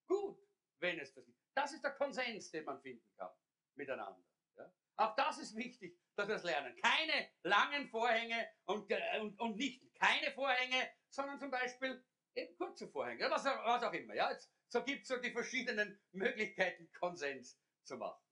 Gut, 0.07 0.39
wenn 0.79 0.99
es 1.01 1.13
das 1.15 1.25
gibt. 1.25 1.39
Das 1.55 1.73
ist 1.73 1.83
der 1.83 1.93
Konsens, 1.93 2.51
den 2.51 2.65
man 2.65 2.81
finden 2.81 3.11
kann 3.17 3.33
miteinander. 3.75 4.26
Auch 4.97 5.15
das 5.17 5.39
ist 5.39 5.57
wichtig 5.57 5.99
dass 6.17 6.29
wir 6.29 6.37
es 6.37 6.43
lernen. 6.43 6.75
Keine 6.83 7.29
langen 7.43 7.89
Vorhänge 7.89 8.49
und, 8.65 8.91
äh, 8.91 9.21
und, 9.21 9.39
und 9.39 9.57
nicht 9.57 9.83
keine 9.95 10.33
Vorhänge, 10.33 10.91
sondern 11.11 11.39
zum 11.39 11.51
Beispiel 11.51 12.05
eben 12.35 12.57
kurze 12.57 12.89
Vorhänge, 12.89 13.31
was, 13.31 13.45
was 13.45 13.83
auch 13.83 13.93
immer. 13.93 14.15
Ja? 14.15 14.31
Jetzt, 14.31 14.53
so 14.69 14.83
gibt 14.83 15.03
es 15.03 15.09
so 15.09 15.19
die 15.19 15.31
verschiedenen 15.31 16.01
Möglichkeiten, 16.13 16.91
Konsens 16.93 17.61
zu 17.85 17.97
machen. 17.97 18.23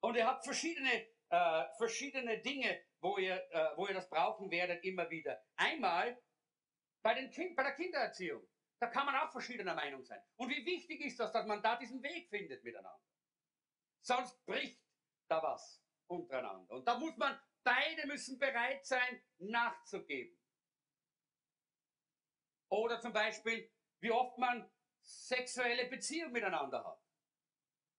Und 0.00 0.16
ihr 0.16 0.26
habt 0.26 0.44
verschiedene, 0.44 1.06
äh, 1.28 1.64
verschiedene 1.76 2.40
Dinge, 2.40 2.82
wo 3.00 3.18
ihr, 3.18 3.36
äh, 3.50 3.76
wo 3.76 3.86
ihr 3.86 3.94
das 3.94 4.08
brauchen 4.08 4.50
werdet, 4.50 4.82
immer 4.84 5.10
wieder. 5.10 5.42
Einmal 5.56 6.20
bei, 7.02 7.14
den 7.14 7.30
kind, 7.30 7.54
bei 7.54 7.62
der 7.62 7.74
Kindererziehung. 7.74 8.46
Da 8.80 8.86
kann 8.86 9.06
man 9.06 9.16
auch 9.16 9.32
verschiedener 9.32 9.74
Meinung 9.74 10.04
sein. 10.04 10.20
Und 10.36 10.50
wie 10.50 10.64
wichtig 10.64 11.00
ist 11.00 11.18
das, 11.18 11.32
dass 11.32 11.46
man 11.46 11.62
da 11.62 11.76
diesen 11.76 12.02
Weg 12.02 12.28
findet 12.30 12.62
miteinander. 12.62 13.02
Sonst 14.00 14.44
bricht 14.46 14.82
da 15.28 15.42
was 15.42 15.82
untereinander. 16.06 16.74
Und 16.74 16.86
da 16.86 16.98
muss 16.98 17.16
man, 17.16 17.38
beide 17.62 18.06
müssen 18.06 18.38
bereit 18.38 18.84
sein, 18.86 19.22
nachzugeben. 19.38 20.38
Oder 22.70 23.00
zum 23.00 23.12
Beispiel, 23.12 23.70
wie 24.00 24.10
oft 24.10 24.38
man 24.38 24.70
sexuelle 25.00 25.86
Beziehung 25.88 26.32
miteinander 26.32 26.84
hat. 26.84 27.02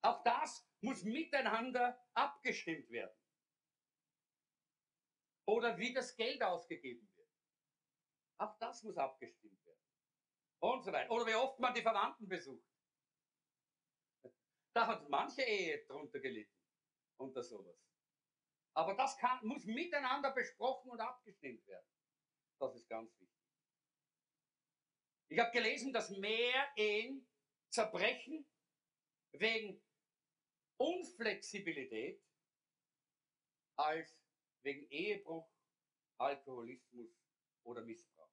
Auch 0.01 0.23
das 0.23 0.67
muss 0.81 1.03
miteinander 1.03 1.99
abgestimmt 2.13 2.89
werden. 2.89 3.15
Oder 5.45 5.77
wie 5.77 5.93
das 5.93 6.15
Geld 6.15 6.41
ausgegeben 6.43 7.09
wird. 7.15 7.29
Auch 8.37 8.57
das 8.59 8.83
muss 8.83 8.97
abgestimmt 8.97 9.65
werden. 9.65 9.83
Und 10.59 10.83
so 10.83 10.91
weiter. 10.91 11.11
Oder 11.11 11.25
wie 11.25 11.35
oft 11.35 11.59
man 11.59 11.73
die 11.73 11.81
Verwandten 11.81 12.27
besucht. 12.27 12.68
Da 14.73 14.87
hat 14.87 15.09
manche 15.09 15.41
Ehe 15.41 15.85
drunter 15.85 16.19
gelitten. 16.19 16.55
Unter 17.17 17.43
sowas. 17.43 17.77
Aber 18.73 18.93
das 18.95 19.17
kann, 19.17 19.45
muss 19.45 19.65
miteinander 19.65 20.31
besprochen 20.31 20.91
und 20.91 21.01
abgestimmt 21.01 21.65
werden. 21.67 21.87
Das 22.59 22.75
ist 22.75 22.87
ganz 22.87 23.11
wichtig. 23.19 23.39
Ich 25.31 25.39
habe 25.39 25.51
gelesen, 25.51 25.93
dass 25.93 26.09
mehr 26.09 26.71
Ehen 26.75 27.27
zerbrechen 27.69 28.47
wegen 29.33 29.81
Unflexibilität 30.77 32.23
als 33.75 34.17
wegen 34.63 34.89
Ehebruch, 34.89 35.49
Alkoholismus 36.17 37.09
oder 37.63 37.81
Missbrauch. 37.81 38.29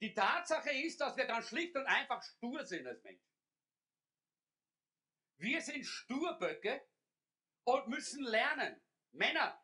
Die 0.00 0.14
Tatsache 0.14 0.70
ist, 0.70 1.00
dass 1.00 1.16
wir 1.16 1.26
ganz 1.26 1.48
schlicht 1.48 1.74
und 1.76 1.86
einfach 1.86 2.22
stur 2.22 2.64
sind 2.64 2.86
als 2.86 3.02
Menschen. 3.02 3.27
Wir 5.38 5.60
sind 5.60 5.84
Sturböcke, 5.84 6.88
und 7.68 7.88
müssen 7.88 8.24
lernen. 8.24 8.80
Männer 9.12 9.62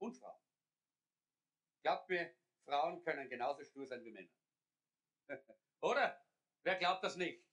und 0.00 0.16
Frauen. 0.16 0.40
Glaubt 1.82 2.08
mir, 2.08 2.34
Frauen 2.64 3.02
können 3.02 3.28
genauso 3.28 3.64
stur 3.64 3.86
sein 3.86 4.02
wie 4.04 4.10
Männer. 4.10 4.30
Oder? 5.82 6.24
Wer 6.64 6.76
glaubt 6.76 7.04
das 7.04 7.16
nicht? 7.16 7.44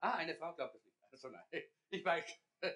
Ah, 0.00 0.14
eine 0.14 0.36
Frau 0.36 0.54
glaubt 0.54 0.74
das 0.74 0.84
nicht. 0.84 0.96
Also 1.10 1.28
nein, 1.28 1.44
ich 1.90 2.04
weiß. 2.04 2.40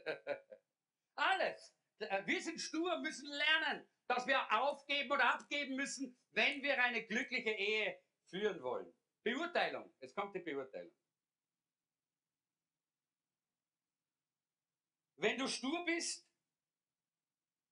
Alles. 1.16 1.76
Wir 1.99 2.43
sind 2.43 2.61
stur, 2.61 2.99
müssen 2.99 3.29
lernen, 3.29 3.89
dass 4.09 4.26
wir 4.26 4.41
aufgeben 4.53 5.11
oder 5.11 5.35
abgeben 5.35 5.74
müssen, 5.74 6.16
wenn 6.31 6.62
wir 6.62 6.83
eine 6.83 7.05
glückliche 7.07 7.51
Ehe 7.51 8.01
führen 8.29 8.62
wollen. 8.62 8.95
Beurteilung. 9.24 9.93
Jetzt 10.01 10.14
kommt 10.14 10.35
die 10.35 10.41
Beurteilung. 10.41 10.93
Wenn 15.18 15.36
du 15.36 15.48
stur 15.48 15.84
bist, 15.84 16.28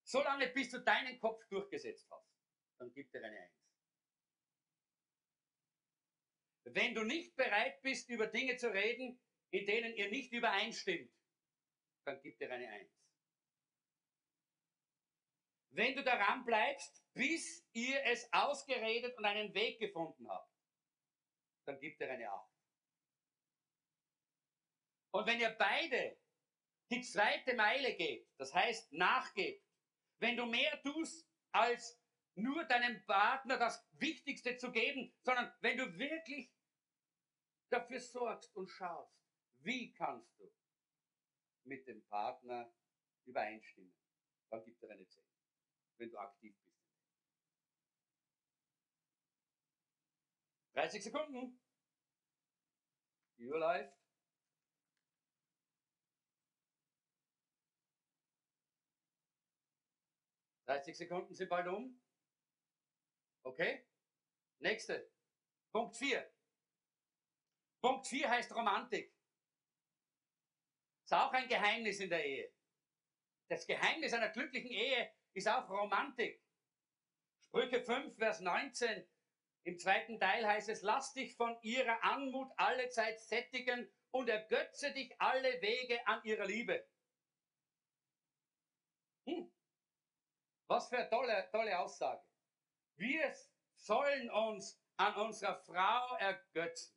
solange 0.03 0.49
bis 0.49 0.70
du 0.70 0.80
deinen 0.80 1.18
Kopf 1.20 1.47
durchgesetzt 1.49 2.11
hast, 2.11 2.28
dann 2.78 2.92
gibt 2.92 3.14
er 3.14 3.24
eine 3.24 3.40
Eins. 3.40 3.66
Wenn 6.64 6.94
du 6.94 7.05
nicht 7.05 7.36
bereit 7.36 7.80
bist, 7.82 8.09
über 8.09 8.26
Dinge 8.26 8.57
zu 8.57 8.72
reden, 8.72 9.20
in 9.51 9.64
denen 9.64 9.94
ihr 9.94 10.11
nicht 10.11 10.32
übereinstimmt, 10.32 11.12
dann 12.05 12.20
gibt 12.20 12.42
er 12.42 12.51
eine 12.51 12.68
Eins. 12.68 12.92
Wenn 15.70 15.94
du 15.94 16.03
daran 16.03 16.44
bleibst, 16.44 17.05
bis 17.14 17.64
ihr 17.72 18.03
es 18.07 18.32
ausgeredet 18.32 19.16
und 19.16 19.24
einen 19.24 19.55
Weg 19.55 19.78
gefunden 19.78 20.28
habt, 20.28 20.53
dann 21.66 21.78
gibt 21.78 22.01
er 22.01 22.11
eine 22.11 22.28
Acht. 22.28 22.51
Und 25.12 25.26
wenn 25.26 25.38
ihr 25.38 25.51
beide 25.51 26.18
die 26.91 27.03
zweite 27.03 27.55
Meile 27.55 27.95
geht, 27.95 28.28
das 28.39 28.55
heißt 28.55 28.93
nachgebt, 28.93 29.64
wenn 30.18 30.37
du 30.37 30.47
mehr 30.47 30.80
tust, 30.82 31.28
als 31.53 32.01
nur 32.34 32.64
deinem 32.64 33.05
Partner 33.07 33.59
das 33.59 33.87
Wichtigste 33.93 34.57
zu 34.57 34.70
geben, 34.70 35.14
sondern 35.22 35.53
wenn 35.61 35.78
du 35.78 35.99
wirklich 35.99 36.53
dafür 37.70 38.01
sorgst 38.01 38.55
und 38.55 38.68
schaust, 38.68 39.16
wie 39.59 39.93
kannst 39.93 40.39
du 40.39 40.53
mit 41.64 41.87
dem 41.87 42.05
Partner 42.07 42.72
übereinstimmen, 43.24 43.93
dann 44.51 44.64
gibt 44.64 44.82
er 44.82 44.91
eine 44.91 45.09
10, 45.09 45.24
wenn 45.97 46.11
du 46.11 46.18
aktiv 46.18 46.57
bist. 46.62 46.76
30 50.74 51.05
Sekunden. 51.05 51.59
Die 53.39 53.49
Uhr 53.49 53.59
läuft. 53.59 54.06
30 60.67 60.97
Sekunden 60.97 61.35
sind 61.35 61.49
bald 61.49 61.69
um. 61.69 62.01
Okay? 63.45 63.87
Nächste. 64.59 65.11
Punkt 65.73 65.97
4. 65.97 66.29
Punkt 67.81 68.07
4 68.07 68.29
heißt 68.29 68.55
Romantik. 68.55 69.14
Ist 71.05 71.14
auch 71.14 71.33
ein 71.33 71.49
Geheimnis 71.49 72.01
in 72.01 72.11
der 72.11 72.25
Ehe. 72.25 72.53
Das 73.49 73.67
Geheimnis 73.67 74.12
einer 74.12 74.31
glücklichen 74.31 74.73
Ehe 74.73 75.12
ist 75.35 75.49
auch 75.49 75.69
Romantik. 75.71 76.43
Sprüche 77.45 77.81
5, 77.81 78.17
Vers 78.17 78.41
19. 78.41 79.09
Im 79.62 79.79
zweiten 79.79 80.19
Teil 80.19 80.47
heißt 80.47 80.69
es, 80.69 80.83
lass 80.83 81.12
dich 81.12 81.37
von 81.37 81.57
ihrer 81.62 82.03
Anmut 82.03 82.51
alle 82.57 82.89
Zeit 82.89 83.21
sättigen 83.21 83.89
und 84.11 84.29
ergötze 84.29 84.93
dich 84.93 85.14
alle 85.21 85.61
Wege 85.62 86.05
an 86.07 86.21
ihrer 86.25 86.47
Liebe. 86.47 86.89
Hm. 89.27 89.53
Was 90.69 90.89
für 90.89 90.99
eine 90.99 91.09
tolle, 91.09 91.49
tolle 91.51 91.79
Aussage. 91.79 92.23
Wir 92.97 93.33
sollen 93.77 94.31
uns 94.31 94.83
an 94.97 95.14
unserer 95.17 95.57
Frau 95.57 96.17
ergötzen. 96.17 96.97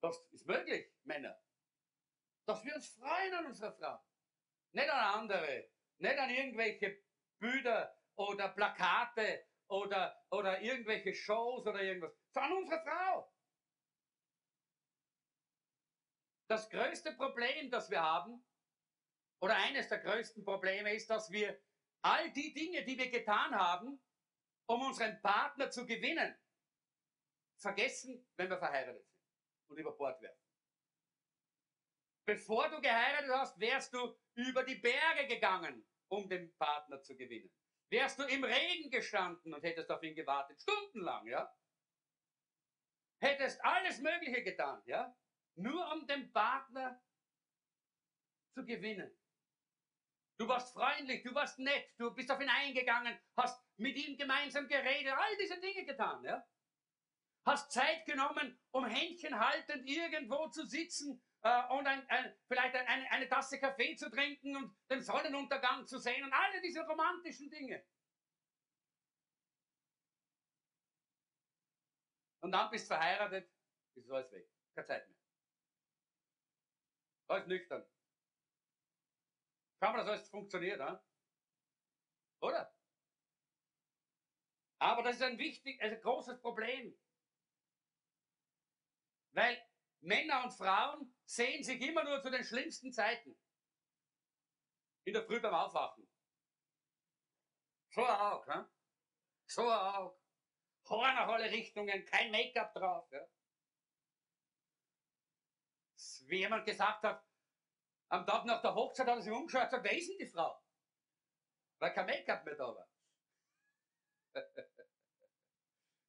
Das 0.00 0.18
ist 0.32 0.46
möglich, 0.46 0.92
Männer. 1.04 1.38
Dass 2.46 2.64
wir 2.64 2.74
uns 2.74 2.88
freuen 2.88 3.34
an 3.34 3.46
unserer 3.46 3.72
Frau. 3.72 4.00
Nicht 4.72 4.88
an 4.88 5.20
andere. 5.20 5.70
Nicht 5.98 6.18
an 6.18 6.30
irgendwelche 6.30 7.02
Bilder 7.38 7.96
oder 8.16 8.48
Plakate 8.48 9.46
oder, 9.68 10.24
oder 10.30 10.60
irgendwelche 10.60 11.14
Shows 11.14 11.66
oder 11.66 11.82
irgendwas. 11.82 12.12
Sondern 12.30 12.52
an 12.52 12.58
unsere 12.58 12.82
Frau. 12.82 13.32
Das 16.48 16.70
größte 16.70 17.12
Problem, 17.12 17.70
das 17.70 17.90
wir 17.90 18.02
haben, 18.02 18.42
oder 19.40 19.56
eines 19.56 19.88
der 19.88 19.98
größten 19.98 20.44
Probleme 20.44 20.94
ist, 20.94 21.10
dass 21.10 21.30
wir 21.30 21.60
all 22.02 22.30
die 22.32 22.52
Dinge, 22.52 22.84
die 22.84 22.98
wir 22.98 23.10
getan 23.10 23.54
haben, 23.54 24.00
um 24.66 24.82
unseren 24.82 25.20
Partner 25.22 25.70
zu 25.70 25.86
gewinnen, 25.86 26.36
vergessen, 27.56 28.26
wenn 28.36 28.50
wir 28.50 28.58
verheiratet 28.58 29.04
sind 29.04 29.18
und 29.68 29.78
über 29.78 29.92
Bord 29.96 30.20
werfen. 30.20 30.48
Bevor 32.26 32.68
du 32.68 32.80
geheiratet 32.80 33.30
hast, 33.30 33.58
wärst 33.58 33.94
du 33.94 34.14
über 34.34 34.62
die 34.62 34.76
Berge 34.76 35.26
gegangen, 35.26 35.88
um 36.08 36.28
den 36.28 36.54
Partner 36.56 37.02
zu 37.02 37.16
gewinnen. 37.16 37.50
Wärst 37.90 38.18
du 38.18 38.24
im 38.24 38.44
Regen 38.44 38.90
gestanden 38.90 39.54
und 39.54 39.62
hättest 39.62 39.90
auf 39.90 40.02
ihn 40.02 40.14
gewartet, 40.14 40.60
stundenlang, 40.60 41.26
ja? 41.26 41.50
Hättest 43.20 43.64
alles 43.64 43.98
Mögliche 44.00 44.42
getan, 44.42 44.82
ja? 44.84 45.16
Nur 45.54 45.90
um 45.92 46.06
den 46.06 46.30
Partner 46.30 47.02
zu 48.54 48.64
gewinnen. 48.64 49.10
Du 50.38 50.46
warst 50.46 50.72
freundlich, 50.72 51.24
du 51.24 51.34
warst 51.34 51.58
nett, 51.58 51.92
du 51.98 52.14
bist 52.14 52.30
auf 52.30 52.40
ihn 52.40 52.48
eingegangen, 52.48 53.18
hast 53.36 53.60
mit 53.76 53.96
ihm 53.96 54.16
gemeinsam 54.16 54.68
geredet, 54.68 55.12
all 55.12 55.36
diese 55.36 55.60
Dinge 55.60 55.84
getan, 55.84 56.22
ja? 56.22 56.46
Hast 57.44 57.72
Zeit 57.72 58.06
genommen, 58.06 58.56
um 58.70 58.86
Händchen 58.86 59.36
haltend 59.38 59.84
irgendwo 59.88 60.48
zu 60.48 60.64
sitzen 60.64 61.20
äh, 61.42 61.66
und 61.72 61.86
ein, 61.88 62.08
ein, 62.08 62.38
vielleicht 62.46 62.76
ein, 62.76 62.86
eine, 62.86 63.10
eine 63.10 63.28
Tasse 63.28 63.58
Kaffee 63.58 63.96
zu 63.96 64.10
trinken 64.10 64.54
und 64.54 64.76
den 64.88 65.02
Sonnenuntergang 65.02 65.88
zu 65.88 65.98
sehen 65.98 66.22
und 66.22 66.32
alle 66.32 66.60
diese 66.60 66.86
romantischen 66.86 67.50
Dinge. 67.50 67.84
Und 72.40 72.52
dann 72.52 72.70
bist 72.70 72.84
du 72.84 72.94
verheiratet, 72.94 73.50
ist 73.96 74.08
alles 74.08 74.30
weg. 74.30 74.48
Keine 74.76 74.86
Zeit 74.86 75.08
mehr. 75.08 75.18
Alles 77.26 77.46
nüchtern. 77.48 77.84
Schau 79.80 79.92
mal, 79.92 79.98
dass 79.98 80.08
alles 80.08 80.28
funktioniert, 80.28 80.80
oder? 82.40 82.74
Aber 84.80 85.02
das 85.02 85.16
ist 85.16 85.22
ein 85.22 85.38
wichtig, 85.38 85.80
also 85.82 85.96
ein 85.96 86.02
großes 86.02 86.40
Problem. 86.40 86.98
Weil 89.32 89.60
Männer 90.00 90.44
und 90.44 90.52
Frauen 90.52 91.14
sehen 91.24 91.62
sich 91.62 91.80
immer 91.80 92.04
nur 92.04 92.22
zu 92.22 92.30
den 92.30 92.44
schlimmsten 92.44 92.92
Zeiten. 92.92 93.38
In 95.04 95.14
der 95.14 95.24
Früh 95.24 95.40
beim 95.40 95.54
Aufwachen. 95.54 96.08
So 97.90 98.06
auch, 98.06 98.46
ne? 98.46 98.70
So 99.46 99.62
auch. 99.62 100.20
Haar 100.88 101.14
nach 101.14 101.28
alle 101.28 101.50
Richtungen, 101.50 102.04
kein 102.04 102.30
Make-up 102.30 102.72
drauf. 102.74 103.10
Ja? 103.10 103.26
Wie 106.26 106.38
jemand 106.38 106.64
gesagt 106.66 107.02
hat, 107.02 107.27
am 108.08 108.26
Tag 108.26 108.44
nach 108.44 108.62
der 108.62 108.74
Hochzeit 108.74 109.06
hat 109.06 109.16
er 109.16 109.22
sich 109.22 109.32
umgeschaut 109.32 109.62
und 109.62 109.68
gesagt, 109.68 109.84
wer 109.84 109.96
ist 109.96 110.08
denn 110.08 110.18
die 110.18 110.26
Frau? 110.26 110.62
Weil 111.80 111.92
kein 111.92 112.06
Make-up 112.06 112.44
mehr 112.44 112.54
da 112.56 112.74
war. 112.74 112.90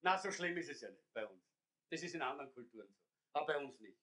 Na, 0.01 0.17
so 0.17 0.31
schlimm 0.31 0.57
ist 0.57 0.69
es 0.69 0.81
ja 0.81 0.89
nicht 0.89 1.13
bei 1.13 1.25
uns. 1.27 1.43
Das 1.91 2.01
ist 2.01 2.15
in 2.15 2.21
anderen 2.21 2.53
Kulturen 2.53 2.87
so. 2.93 3.03
Aber 3.33 3.45
bei 3.47 3.57
uns 3.57 3.79
nicht. 3.79 3.99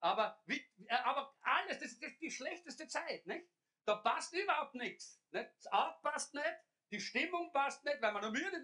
Aber, 0.00 0.40
wie, 0.46 0.60
äh, 0.86 0.94
aber 0.94 1.34
alles, 1.40 1.78
das 1.78 1.92
ist 1.92 2.20
die 2.20 2.30
schlechteste 2.30 2.86
Zeit, 2.86 3.26
nicht? 3.26 3.46
Da 3.86 3.96
passt 3.96 4.32
überhaupt 4.34 4.74
nichts. 4.74 5.20
Nicht? 5.30 5.50
Das 5.56 5.66
Art 5.68 6.02
passt 6.02 6.34
nicht, 6.34 6.58
die 6.90 7.00
Stimmung 7.00 7.52
passt 7.52 7.84
nicht, 7.84 8.00
weil 8.00 8.12
man 8.12 8.22
nur 8.22 8.30
müde 8.30 8.62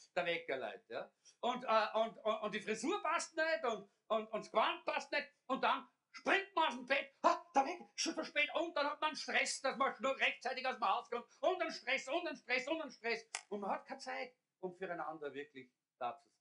ist, 0.00 0.16
der 0.16 0.26
Wecker 0.26 0.56
leid, 0.56 0.84
ja? 0.88 1.10
Und, 1.40 1.64
äh, 1.64 1.98
und, 1.98 2.16
und, 2.18 2.42
und, 2.42 2.54
die 2.54 2.60
Frisur 2.60 3.02
passt 3.02 3.34
nicht 3.36 3.64
und, 3.64 3.88
und, 4.08 4.26
und 4.32 4.44
das 4.44 4.50
Gewand 4.50 4.84
passt 4.84 5.10
nicht 5.12 5.28
und 5.46 5.62
dann 5.62 5.88
springt 6.12 6.54
man 6.54 6.68
aus 6.68 6.74
dem 6.74 6.86
Bett, 6.86 7.14
ha, 7.22 7.50
da 7.54 7.64
weg, 7.64 7.80
schon 7.94 8.14
zu 8.14 8.24
spät, 8.24 8.50
und 8.54 8.74
dann 8.76 8.86
hat 8.86 9.00
man 9.00 9.16
Stress, 9.16 9.60
dass 9.60 9.76
man 9.76 9.94
nur 10.00 10.16
rechtzeitig 10.18 10.66
aus 10.66 10.76
dem 10.76 10.88
Haus 10.88 11.10
kommt, 11.10 11.26
und 11.40 11.58
dann 11.58 11.72
Stress, 11.72 12.08
und 12.08 12.24
dann 12.24 12.36
Stress, 12.36 12.68
und 12.68 12.78
dann 12.78 12.90
Stress. 12.90 13.26
Und 13.48 13.60
man 13.60 13.70
hat 13.70 13.86
keine 13.86 14.00
Zeit, 14.00 14.36
um 14.60 14.74
füreinander 14.76 15.32
wirklich 15.32 15.72
da 15.98 16.18
zu 16.18 16.28
sein. 16.28 16.36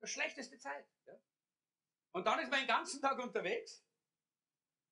Das 0.00 0.10
schlechteste 0.10 0.58
Zeit. 0.58 0.88
Ja? 1.06 1.14
Und 2.12 2.26
dann 2.26 2.38
ist 2.40 2.50
man 2.50 2.60
den 2.60 2.68
ganzen 2.68 3.00
Tag 3.00 3.18
unterwegs, 3.18 3.84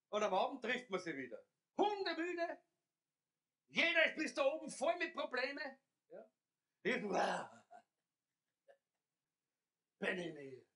und 0.09 0.23
am 0.23 0.35
Abend 0.35 0.63
trifft 0.63 0.89
man 0.91 1.01
sie 1.01 1.17
wieder. 1.17 1.43
Hundemüde, 1.77 2.63
jeder 3.69 4.07
ist 4.07 4.17
bis 4.17 4.35
da 4.35 4.45
oben 4.45 4.71
voll 4.71 4.97
mit 4.97 5.15
Problemen. 5.15 5.79
Ja? 6.09 6.31
Ich, 6.83 7.03
wow. 7.03 7.51
Mir. 9.99 10.67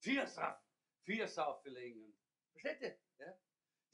Vier 0.00 0.26
Sachen 0.26 0.61
vier 1.04 1.28
Saufelingen. 1.28 2.16
Versteht 2.52 2.80
ihr? 2.80 2.98
Ja? 3.18 3.38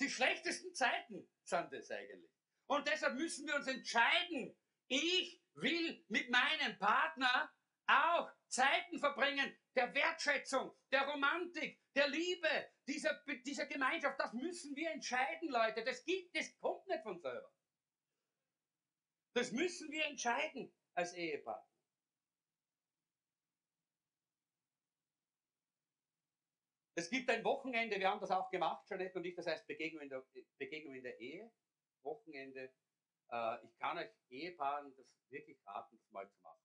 Die 0.01 0.11
schlechtesten 0.11 0.75
Zeiten 0.75 1.29
sind 1.43 1.73
das 1.73 1.91
eigentlich. 1.91 2.31
Und 2.67 2.87
deshalb 2.87 3.15
müssen 3.15 3.47
wir 3.47 3.57
uns 3.57 3.67
entscheiden. 3.67 4.57
Ich 4.89 5.43
will 5.55 6.05
mit 6.09 6.31
meinem 6.31 6.79
Partner 6.79 7.53
auch 7.87 8.31
Zeiten 8.49 8.99
verbringen 8.99 9.57
der 9.75 9.95
Wertschätzung, 9.95 10.77
der 10.91 11.07
Romantik, 11.07 11.81
der 11.95 12.09
Liebe, 12.09 12.49
dieser, 12.87 13.23
dieser 13.45 13.67
Gemeinschaft. 13.67 14.19
Das 14.19 14.33
müssen 14.33 14.75
wir 14.77 14.91
entscheiden, 14.91 15.49
Leute. 15.49 15.85
Das 15.85 16.05
gibt, 16.05 16.37
das 16.37 16.59
kommt 16.59 16.87
nicht 16.87 17.03
von 17.03 17.19
selber. 17.21 17.53
Das 19.35 19.53
müssen 19.53 19.91
wir 19.91 20.05
entscheiden 20.07 20.75
als 20.95 21.15
Ehepaar. 21.15 21.68
Es 26.99 27.11
gibt 27.11 27.31
ein 27.31 27.45
Wochenende, 27.45 28.01
wir 28.01 28.11
haben 28.11 28.19
das 28.19 28.33
auch 28.33 28.51
gemacht, 28.51 28.85
Jeanette 28.89 29.17
und 29.17 29.25
ich, 29.25 29.37
das 29.37 29.47
heißt 29.47 29.69
Begegnung 29.69 30.03
in 30.03 30.09
der, 30.09 30.27
Begegnung 30.59 30.97
in 30.97 31.05
der 31.05 31.17
Ehe. 31.21 31.49
Wochenende. 32.03 32.75
Äh, 33.31 33.65
ich 33.65 33.79
kann 33.79 33.99
euch 33.99 34.11
Ehepaaren 34.31 34.93
das 34.97 35.07
wirklich 35.31 35.65
raten, 35.65 35.97
das 35.97 36.11
mal 36.11 36.29
zu 36.29 36.41
machen. 36.41 36.61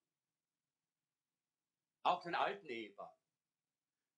Auch 2.01 2.23
den 2.23 2.33
alten 2.33 2.65
Ehepaaren. 2.65 3.15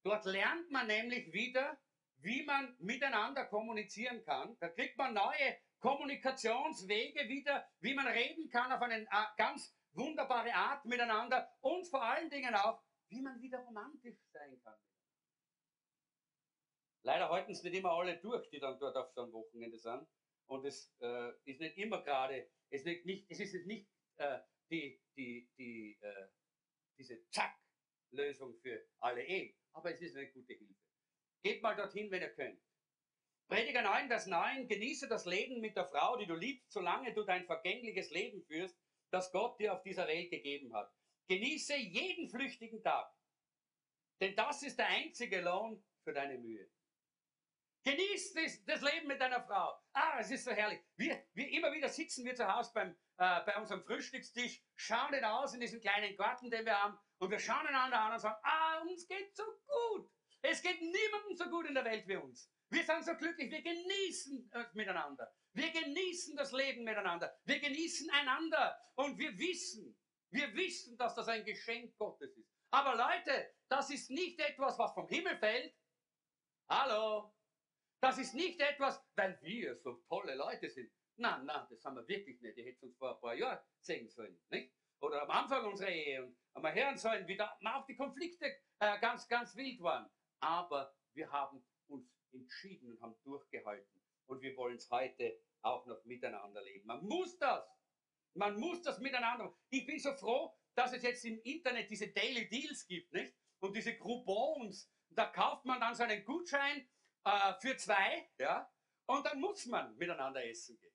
Dort 0.04 0.24
lernt 0.24 0.72
man 0.72 0.88
nämlich 0.88 1.34
wieder, 1.34 1.78
wie 2.20 2.46
man 2.46 2.78
miteinander 2.80 3.44
kommunizieren 3.48 4.24
kann. 4.24 4.58
Da 4.62 4.70
kriegt 4.70 4.98
man 4.98 5.14
neue 5.14 5.60
Kommunikationswege 5.82 7.28
wieder, 7.28 7.68
wie 7.82 7.94
man 7.94 8.08
reden 8.08 8.50
kann 8.50 8.72
auf 8.72 8.82
eine 8.82 9.02
äh, 9.02 9.26
ganz 9.36 9.76
wunderbare 9.92 10.54
Art 10.54 10.86
miteinander 10.86 11.52
und 11.60 11.86
vor 11.90 12.04
allen 12.04 12.30
Dingen 12.30 12.56
auch, 12.56 12.82
wie 13.10 13.22
man 13.22 13.42
wieder 13.42 13.60
romantisch 13.60 14.18
sein 14.32 14.58
kann. 14.64 14.80
Leider 17.06 17.30
halten 17.30 17.52
es 17.52 17.62
nicht 17.62 17.76
immer 17.76 17.92
alle 17.92 18.18
durch, 18.18 18.50
die 18.50 18.60
dann 18.60 18.80
dort 18.80 18.98
auf 18.98 19.12
so 19.12 19.22
einem 19.22 19.34
Wochenende 19.34 19.78
sind. 19.78 20.08
Und 20.48 20.66
es 20.66 20.92
äh, 21.02 21.34
ist 21.46 21.60
nicht 21.60 21.78
immer 21.78 22.02
gerade, 22.04 22.50
es, 22.72 22.84
nicht, 22.84 23.30
es 23.30 23.40
ist 23.40 23.68
nicht 23.68 23.88
äh, 24.18 24.40
die, 24.72 25.00
die, 25.16 25.48
die, 25.56 26.00
äh, 26.02 26.28
diese 26.98 27.30
Zack-Lösung 27.30 28.56
für 28.56 28.88
alle 29.00 29.24
Ehen, 29.24 29.56
aber 29.74 29.94
es 29.94 30.02
ist 30.02 30.16
eine 30.16 30.32
gute 30.32 30.54
Hilfe. 30.54 30.74
Geht 31.44 31.62
mal 31.62 31.76
dorthin, 31.76 32.10
wenn 32.10 32.24
ihr 32.24 32.34
könnt. 32.34 32.60
Prediger 33.48 33.84
9, 33.84 34.08
Vers 34.08 34.26
9, 34.26 34.68
genieße 34.68 35.08
das 35.08 35.28
Leben 35.28 35.62
mit 35.62 35.76
der 35.76 35.86
Frau, 35.86 36.18
die 36.18 36.26
du 36.26 36.34
liebst, 36.34 36.72
solange 36.72 37.14
du 37.14 37.24
dein 37.24 37.46
vergängliches 37.46 38.10
Leben 38.10 38.44
führst, 38.46 38.76
das 39.12 39.32
Gott 39.32 39.60
dir 39.60 39.74
auf 39.74 39.84
dieser 39.84 40.08
Welt 40.08 40.32
gegeben 40.32 40.74
hat. 40.74 40.92
Genieße 41.28 41.76
jeden 41.76 42.30
flüchtigen 42.30 42.82
Tag, 42.82 43.14
denn 44.20 44.36
das 44.36 44.64
ist 44.64 44.80
der 44.80 44.88
einzige 44.88 45.42
Lohn 45.42 45.84
für 46.04 46.14
deine 46.14 46.40
Mühe. 46.40 46.68
Genieß 47.86 48.34
das, 48.34 48.66
das, 48.66 48.82
Leben 48.82 49.08
mit 49.08 49.22
deiner 49.22 49.44
Frau. 49.44 49.80
Ah, 49.94 50.18
es 50.20 50.32
ist 50.32 50.44
so 50.44 50.52
herrlich. 50.52 50.82
Wir, 50.98 51.24
wir 51.34 51.48
immer 51.50 51.72
wieder 51.72 51.88
sitzen 51.88 52.26
wir 52.26 52.34
zu 52.34 52.52
Hause 52.52 52.72
beim, 52.74 52.90
äh, 53.18 53.46
bei 53.46 53.56
unserem 53.58 53.84
Frühstückstisch, 53.84 54.64
schauen 54.76 55.12
den 55.12 55.24
aus 55.24 55.54
in 55.54 55.60
diesem 55.60 55.80
kleinen 55.80 56.18
Garten, 56.18 56.50
den 56.50 56.66
wir 56.66 56.82
haben, 56.82 56.98
und 57.20 57.30
wir 57.30 57.38
schauen 57.38 57.68
einander 57.68 58.00
an 58.00 58.14
und 58.14 58.20
sagen, 58.20 58.40
ah, 58.42 58.82
uns 58.82 59.08
geht 59.08 59.36
so 59.36 59.44
gut. 59.68 60.10
Es 60.42 60.64
geht 60.64 60.82
niemandem 60.82 61.36
so 61.36 61.46
gut 61.46 61.68
in 61.68 61.76
der 61.76 61.86
Welt 61.86 62.08
wie 62.08 62.16
uns. 62.16 62.52
Wir 62.70 62.84
sind 62.84 63.06
so 63.06 63.16
glücklich, 63.16 63.52
wir 63.52 63.62
genießen 63.62 64.50
es 64.52 64.74
miteinander. 64.74 65.32
Wir 65.54 65.72
genießen 65.72 66.36
das 66.36 66.52
Leben 66.54 66.84
miteinander. 66.84 67.38
Wir 67.44 67.60
genießen 67.60 68.10
einander. 68.10 68.80
Und 68.96 69.20
wir 69.20 69.38
wissen, 69.38 69.96
wir 70.32 70.54
wissen, 70.56 70.98
dass 70.98 71.14
das 71.14 71.28
ein 71.28 71.46
Geschenk 71.46 71.96
Gottes 71.98 72.36
ist. 72.36 72.52
Aber 72.72 72.96
Leute, 72.96 73.54
das 73.70 73.92
ist 73.92 74.10
nicht 74.10 74.40
etwas, 74.40 74.78
was 74.80 74.94
vom 74.94 75.08
Himmel 75.08 75.38
fällt. 75.38 75.74
Hallo, 76.68 77.35
das 78.02 78.18
ist 78.18 78.34
nicht 78.34 78.60
etwas, 78.60 79.04
weil 79.16 79.40
wir 79.42 79.78
so 79.78 79.94
tolle 80.08 80.36
Leute 80.36 80.70
sind. 80.70 80.92
Nein, 81.18 81.46
nein, 81.46 81.66
das 81.70 81.84
haben 81.86 81.96
wir 81.96 82.08
wirklich 82.08 82.42
nicht. 82.42 82.58
Ihr 82.58 82.66
hättet 82.66 82.84
uns 82.84 82.98
vor 82.98 83.16
ein 83.16 83.22
paar 83.22 83.36
Jahren 83.36 83.60
sehen 83.80 84.10
sollen, 84.10 84.38
nicht? 84.50 84.74
Oder 85.02 85.24
am 85.24 85.32
Anfang 85.32 85.66
unserer 85.66 85.90
Ehe 85.90 86.24
und 86.24 86.38
einmal 86.54 86.74
hören 86.74 86.98
sollen, 86.98 87.28
wie 87.28 87.38
da 87.38 87.58
auch 87.66 87.86
die 87.86 87.96
Konflikte 87.96 88.46
äh, 88.80 89.00
ganz, 89.00 89.28
ganz 89.28 89.56
wild 89.56 89.82
waren. 89.82 90.10
Aber 90.40 90.94
wir 91.14 91.32
haben 91.32 91.66
uns 91.88 92.12
entschieden 92.32 92.92
und 92.92 93.02
haben 93.02 93.16
durchgehalten. 93.24 94.02
Und 94.28 94.42
wir 94.42 94.56
wollen 94.58 94.78
es 94.78 94.90
heute 94.90 95.40
auch 95.62 95.86
noch 95.86 96.04
miteinander 96.06 96.62
leben. 96.62 96.88
Man 96.88 97.06
muss 97.06 97.38
das. 97.38 97.66
Man 98.34 98.60
muss 98.60 98.82
das 98.82 99.00
miteinander. 99.00 99.56
Ich 99.70 99.86
bin 99.86 100.00
so 100.00 100.14
froh, 100.14 100.54
dass 100.76 100.94
es 100.94 101.04
jetzt 101.04 101.24
im 101.26 101.40
Internet 101.44 101.90
diese 101.90 102.10
Daily 102.10 102.50
Deals 102.50 102.86
gibt, 102.88 103.14
nicht? 103.14 103.34
Und 103.60 103.76
diese 103.76 103.98
Coupons. 103.98 104.92
Da 105.10 105.28
kauft 105.28 105.66
man 105.66 105.80
dann 105.80 105.96
so 105.96 106.04
einen 106.04 106.26
Gutschein 106.26 106.88
äh, 107.26 107.54
für 107.60 107.76
zwei, 107.78 108.30
ja, 108.38 108.72
und 109.08 109.26
dann 109.26 109.40
muss 109.40 109.66
man 109.66 109.96
miteinander 109.98 110.44
essen 110.46 110.78
gehen. 110.80 110.94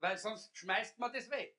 Weil 0.00 0.16
sonst 0.16 0.56
schmeißt 0.56 0.98
man 0.98 1.12
das 1.12 1.30
weg. 1.30 1.58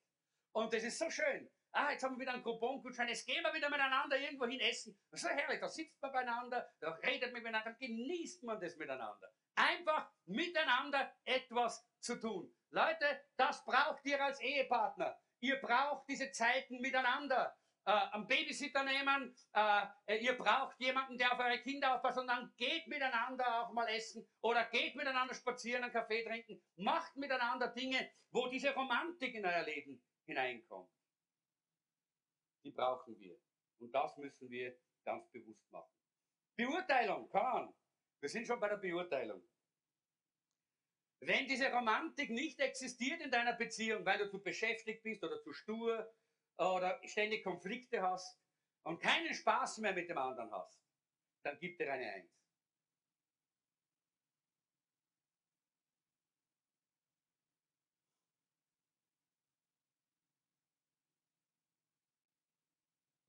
Und 0.52 0.72
das 0.72 0.82
ist 0.82 0.98
so 0.98 1.10
schön. 1.10 1.50
Ah, 1.72 1.92
jetzt 1.92 2.02
haben 2.02 2.16
wir 2.16 2.22
wieder 2.22 2.32
einen 2.32 2.42
Coupon-Gutschein, 2.42 3.08
jetzt 3.08 3.26
gehen 3.26 3.44
wir 3.44 3.54
wieder 3.54 3.70
miteinander 3.70 4.18
irgendwo 4.18 4.46
hin 4.46 4.58
essen. 4.58 4.98
Das 5.10 5.22
ist 5.22 5.28
so 5.28 5.34
herrlich, 5.34 5.60
da 5.60 5.68
sitzt 5.68 6.02
man 6.02 6.12
beieinander, 6.12 6.68
da 6.80 6.90
redet 6.94 7.32
man 7.32 7.42
miteinander, 7.42 7.74
genießt 7.74 8.42
man 8.42 8.60
das 8.60 8.76
miteinander. 8.76 9.32
Einfach 9.54 10.10
miteinander 10.26 11.14
etwas 11.24 11.86
zu 12.00 12.16
tun. 12.18 12.52
Leute, 12.70 13.24
das 13.36 13.64
braucht 13.64 14.04
ihr 14.04 14.22
als 14.22 14.40
Ehepartner. 14.40 15.16
Ihr 15.40 15.60
braucht 15.60 16.08
diese 16.08 16.32
Zeiten 16.32 16.80
miteinander 16.80 17.56
äh, 17.86 17.90
einen 17.90 18.26
Babysitter 18.26 18.84
nehmen, 18.84 19.34
äh, 19.52 20.18
ihr 20.20 20.36
braucht 20.36 20.78
jemanden, 20.80 21.16
der 21.16 21.32
auf 21.32 21.38
eure 21.38 21.58
Kinder 21.60 21.94
aufpasst 21.94 22.18
und 22.18 22.26
dann 22.26 22.52
geht 22.56 22.86
miteinander 22.86 23.62
auch 23.62 23.72
mal 23.72 23.88
essen 23.88 24.26
oder 24.42 24.64
geht 24.66 24.94
miteinander 24.96 25.34
spazieren, 25.34 25.84
einen 25.84 25.92
Kaffee 25.92 26.22
trinken, 26.24 26.62
macht 26.76 27.16
miteinander 27.16 27.68
Dinge, 27.68 28.10
wo 28.30 28.48
diese 28.48 28.74
Romantik 28.74 29.34
in 29.34 29.46
euer 29.46 29.62
Leben 29.62 30.02
hineinkommt. 30.26 30.90
Die 32.64 32.70
brauchen 32.70 33.18
wir. 33.18 33.38
Und 33.78 33.92
das 33.92 34.16
müssen 34.18 34.50
wir 34.50 34.78
ganz 35.04 35.28
bewusst 35.30 35.70
machen. 35.72 35.90
Beurteilung, 36.56 37.28
kann. 37.30 37.74
Wir 38.20 38.28
sind 38.28 38.46
schon 38.46 38.60
bei 38.60 38.68
der 38.68 38.76
Beurteilung. 38.76 39.42
Wenn 41.20 41.46
diese 41.46 41.72
Romantik 41.72 42.30
nicht 42.30 42.60
existiert 42.60 43.20
in 43.22 43.30
deiner 43.30 43.54
Beziehung, 43.54 44.04
weil 44.04 44.18
du 44.18 44.30
zu 44.30 44.42
beschäftigt 44.42 45.02
bist 45.02 45.22
oder 45.24 45.40
zu 45.42 45.52
stur 45.52 46.10
oder 46.60 47.00
ständig 47.08 47.42
Konflikte 47.42 48.02
hast 48.02 48.38
und 48.82 49.00
keinen 49.00 49.34
Spaß 49.34 49.78
mehr 49.78 49.94
mit 49.94 50.08
dem 50.10 50.18
anderen 50.18 50.52
hast, 50.52 50.80
dann 51.42 51.58
gib 51.58 51.78
dir 51.78 51.90
eine 51.90 52.12
Eins. 52.12 52.40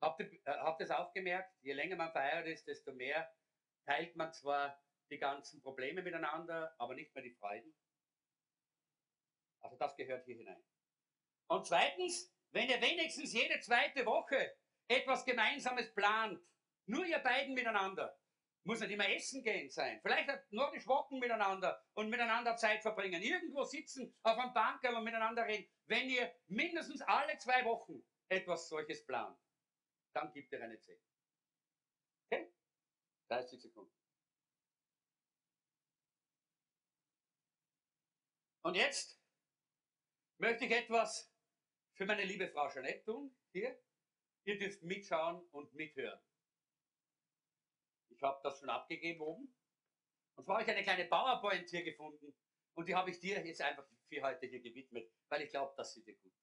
Habt 0.02 0.18
ihr, 0.20 0.32
äh, 0.32 0.58
habt 0.58 0.80
ihr 0.80 0.84
es 0.84 0.90
auch 0.90 1.12
gemerkt? 1.12 1.54
Je 1.62 1.72
länger 1.72 1.96
man 1.96 2.10
verheiratet 2.10 2.54
ist, 2.54 2.66
desto 2.66 2.92
mehr 2.92 3.32
teilt 3.86 4.16
man 4.16 4.32
zwar 4.32 4.82
die 5.10 5.18
ganzen 5.18 5.62
Probleme 5.62 6.02
miteinander, 6.02 6.74
aber 6.78 6.94
nicht 6.94 7.14
mehr 7.14 7.22
die 7.22 7.34
Freuden. 7.34 7.72
Also 9.60 9.76
das 9.76 9.96
gehört 9.96 10.24
hier 10.24 10.36
hinein. 10.36 10.62
Und 11.46 11.66
zweitens, 11.66 12.34
wenn 12.52 12.68
ihr 12.68 12.80
wenigstens 12.80 13.32
jede 13.32 13.58
zweite 13.60 14.04
Woche 14.06 14.56
etwas 14.88 15.24
Gemeinsames 15.24 15.92
plant, 15.94 16.40
nur 16.86 17.04
ihr 17.04 17.18
beiden 17.18 17.54
miteinander, 17.54 18.18
muss 18.64 18.80
nicht 18.80 18.92
immer 18.92 19.08
essen 19.08 19.42
gehen 19.42 19.70
sein. 19.70 20.00
Vielleicht 20.02 20.52
nur 20.52 20.70
geschwocken 20.70 21.18
miteinander 21.18 21.84
und 21.94 22.10
miteinander 22.10 22.56
Zeit 22.56 22.82
verbringen. 22.82 23.20
Irgendwo 23.22 23.64
sitzen 23.64 24.14
auf 24.22 24.38
einem 24.38 24.52
Bank 24.52 24.82
und 24.84 25.04
miteinander 25.04 25.46
reden. 25.46 25.68
Wenn 25.86 26.08
ihr 26.08 26.32
mindestens 26.46 27.02
alle 27.02 27.36
zwei 27.38 27.64
Wochen 27.64 28.04
etwas 28.28 28.68
solches 28.68 29.04
plant, 29.04 29.38
dann 30.14 30.32
gibt 30.32 30.52
ihr 30.52 30.62
eine 30.62 30.78
10. 30.78 30.96
Okay? 32.30 32.52
30 33.28 33.62
Sekunden. 33.62 33.96
Und 38.64 38.76
jetzt 38.76 39.20
möchte 40.38 40.66
ich 40.66 40.70
etwas 40.70 41.31
für 41.94 42.06
meine 42.06 42.24
liebe 42.24 42.48
Frau 42.48 42.68
Jeanette 42.70 43.04
tun, 43.04 43.34
hier. 43.52 43.78
Ihr 44.44 44.58
dürft 44.58 44.82
mitschauen 44.82 45.40
und 45.52 45.72
mithören. 45.74 46.20
Ich 48.08 48.22
habe 48.22 48.40
das 48.42 48.58
schon 48.58 48.70
abgegeben 48.70 49.20
oben. 49.20 49.54
Und 50.34 50.44
zwar 50.44 50.56
habe 50.56 50.64
ich 50.64 50.70
eine 50.70 50.82
kleine 50.82 51.04
PowerPoint 51.04 51.68
hier 51.68 51.84
gefunden. 51.84 52.34
Und 52.74 52.88
die 52.88 52.94
habe 52.94 53.10
ich 53.10 53.20
dir 53.20 53.44
jetzt 53.46 53.60
einfach 53.60 53.86
für 54.08 54.22
heute 54.22 54.46
hier 54.46 54.60
gewidmet, 54.60 55.10
weil 55.28 55.42
ich 55.42 55.50
glaube, 55.50 55.74
dass 55.76 55.92
sie 55.92 56.02
dir 56.02 56.16
gut 56.16 56.32
tut. 56.32 56.42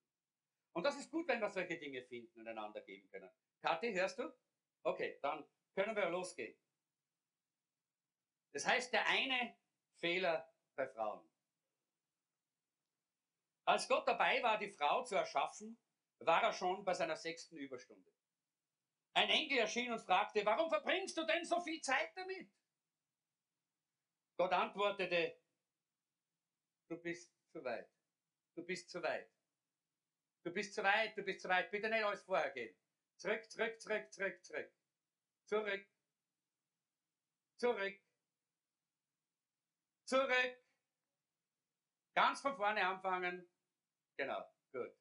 Und 0.73 0.83
das 0.83 0.97
ist 0.97 1.11
gut, 1.11 1.27
wenn 1.27 1.41
wir 1.41 1.49
solche 1.49 1.77
Dinge 1.77 2.03
finden 2.03 2.39
und 2.39 2.47
einander 2.47 2.81
geben 2.81 3.09
können. 3.09 3.29
Kathi, 3.61 3.93
hörst 3.93 4.19
du? 4.19 4.31
Okay, 4.83 5.19
dann 5.21 5.45
können 5.75 5.95
wir 5.95 6.09
losgehen. 6.09 6.57
Das 8.53 8.65
heißt, 8.65 8.93
der 8.93 9.05
eine 9.07 9.57
Fehler 9.95 10.51
bei 10.75 10.87
Frauen. 10.87 11.27
Als 13.69 13.87
Gott 13.87 14.07
dabei 14.07 14.41
war, 14.41 14.57
die 14.57 14.71
Frau 14.71 15.03
zu 15.03 15.13
erschaffen, 15.13 15.79
war 16.17 16.41
er 16.41 16.53
schon 16.53 16.83
bei 16.83 16.95
seiner 16.95 17.15
sechsten 17.15 17.55
Überstunde. 17.55 18.11
Ein 19.13 19.29
Engel 19.29 19.59
erschien 19.59 19.91
und 19.91 19.99
fragte, 19.99 20.43
warum 20.43 20.71
verbringst 20.71 21.15
du 21.15 21.23
denn 21.23 21.45
so 21.45 21.61
viel 21.61 21.79
Zeit 21.79 22.17
damit? 22.17 22.51
Gott 24.37 24.51
antwortete, 24.53 25.39
du 26.87 26.97
bist 26.97 27.31
zu 27.51 27.63
weit. 27.63 27.87
Du 28.55 28.65
bist 28.65 28.89
zu 28.89 29.03
weit. 29.03 29.31
Du 30.43 30.51
bist 30.51 30.73
zu 30.73 30.83
weit, 30.83 31.15
du 31.15 31.21
bist 31.21 31.41
zu 31.41 31.49
weit. 31.49 31.69
Bitte 31.69 31.89
nicht 31.89 32.03
alles 32.03 32.23
vorher 32.23 32.49
gehen. 32.49 32.75
Zurück, 33.17 33.51
zurück, 33.51 33.79
zurück, 33.79 34.11
zurück, 34.11 34.43
zurück. 34.43 34.73
Zurück. 35.45 35.87
Zurück. 37.57 38.01
Zurück. 40.05 40.57
Ganz 42.15 42.41
von 42.41 42.55
vorne 42.55 42.85
anfangen. 42.87 43.48
Genau, 44.19 44.43
gut. 44.73 44.93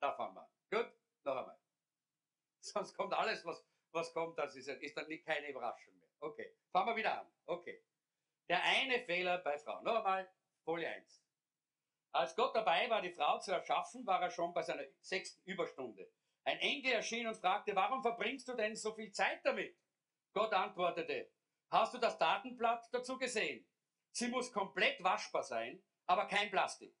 Da 0.00 0.12
fangen 0.12 0.34
wir. 0.34 0.50
Gut, 0.70 0.92
noch 1.24 1.34
einmal. 1.34 1.58
Sonst 2.60 2.94
kommt 2.94 3.14
alles, 3.14 3.42
was, 3.46 3.66
was 3.90 4.12
kommt, 4.12 4.36
das 4.36 4.54
ist, 4.54 4.68
ist 4.68 4.94
dann 4.98 5.08
nicht 5.08 5.24
keine 5.24 5.48
Überraschung 5.48 5.98
mehr. 5.98 6.10
Okay, 6.20 6.54
fangen 6.70 6.88
wir 6.88 6.96
wieder 6.96 7.20
an. 7.20 7.32
Okay. 7.46 7.82
Der 8.50 8.62
eine 8.62 9.00
Fehler 9.00 9.38
bei 9.38 9.58
Frauen. 9.58 9.82
Noch 9.82 9.96
einmal, 9.96 10.30
Folie 10.62 10.90
1. 10.90 11.24
Als 12.12 12.36
Gott 12.36 12.54
dabei 12.54 12.90
war, 12.90 13.00
die 13.00 13.14
Frau 13.14 13.38
zu 13.38 13.50
erschaffen, 13.50 14.06
war 14.06 14.20
er 14.20 14.30
schon 14.30 14.52
bei 14.52 14.60
seiner 14.60 14.84
sechsten 15.00 15.42
Überstunde. 15.48 16.12
Ein 16.44 16.58
Engel 16.58 16.92
erschien 16.92 17.26
und 17.26 17.36
fragte, 17.36 17.74
warum 17.74 18.02
verbringst 18.02 18.46
du 18.46 18.54
denn 18.56 18.76
so 18.76 18.92
viel 18.92 19.10
Zeit 19.10 19.40
damit? 19.42 19.74
Gott 20.34 20.52
antwortete, 20.52 21.32
hast 21.70 21.94
du 21.94 21.98
das 21.98 22.18
Datenblatt 22.18 22.92
dazu 22.92 23.16
gesehen? 23.16 23.66
Sie 24.12 24.28
muss 24.28 24.52
komplett 24.52 25.02
waschbar 25.02 25.44
sein, 25.44 25.82
aber 26.06 26.26
kein 26.26 26.50
Plastik. 26.50 26.99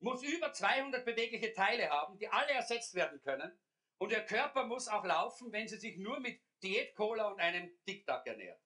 Muss 0.00 0.22
über 0.22 0.52
200 0.52 1.04
bewegliche 1.04 1.52
Teile 1.52 1.90
haben, 1.90 2.18
die 2.18 2.28
alle 2.28 2.52
ersetzt 2.52 2.94
werden 2.94 3.20
können. 3.22 3.58
Und 3.98 4.12
ihr 4.12 4.24
Körper 4.24 4.64
muss 4.64 4.86
auch 4.86 5.04
laufen, 5.04 5.52
wenn 5.52 5.66
sie 5.66 5.76
sich 5.76 5.96
nur 5.96 6.20
mit 6.20 6.40
Diät-Cola 6.62 7.28
und 7.28 7.40
einem 7.40 7.76
Tic-Tac 7.84 8.26
ernährt. 8.26 8.60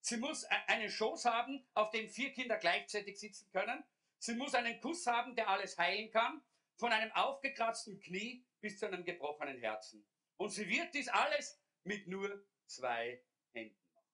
Sie 0.00 0.16
muss 0.16 0.44
e-, 0.44 0.48
einen 0.66 0.90
Schoß 0.90 1.26
haben, 1.26 1.66
auf 1.74 1.90
dem 1.90 2.08
vier 2.08 2.32
Kinder 2.32 2.56
gleichzeitig 2.56 3.18
sitzen 3.18 3.50
können. 3.50 3.84
Sie 4.18 4.34
muss 4.34 4.54
einen 4.54 4.80
Kuss 4.80 5.06
haben, 5.06 5.36
der 5.36 5.48
alles 5.48 5.78
heilen 5.78 6.10
kann, 6.10 6.42
von 6.76 6.92
einem 6.92 7.12
aufgekratzten 7.12 8.00
Knie 8.00 8.44
bis 8.60 8.78
zu 8.78 8.86
einem 8.86 9.04
gebrochenen 9.04 9.58
Herzen. 9.58 10.04
Und 10.36 10.50
sie 10.50 10.68
wird 10.68 10.94
dies 10.94 11.08
alles 11.08 11.60
mit 11.84 12.06
nur 12.08 12.44
zwei 12.66 13.22
Händen 13.52 13.80
machen. 13.92 14.12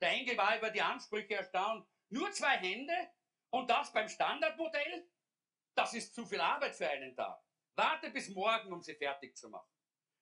Der 0.00 0.10
Engel 0.10 0.36
war 0.36 0.56
über 0.58 0.70
die 0.70 0.82
Ansprüche 0.82 1.36
erstaunt. 1.36 1.86
Nur 2.08 2.30
zwei 2.32 2.58
Hände? 2.58 2.94
Und 3.54 3.70
das 3.70 3.92
beim 3.92 4.08
Standardmodell? 4.08 5.08
Das 5.76 5.94
ist 5.94 6.12
zu 6.12 6.26
viel 6.26 6.40
Arbeit 6.40 6.74
für 6.74 6.88
einen 6.88 7.14
Tag. 7.14 7.40
Warte 7.76 8.10
bis 8.10 8.28
morgen, 8.30 8.72
um 8.72 8.82
sie 8.82 8.96
fertig 8.96 9.36
zu 9.36 9.48
machen. 9.48 9.72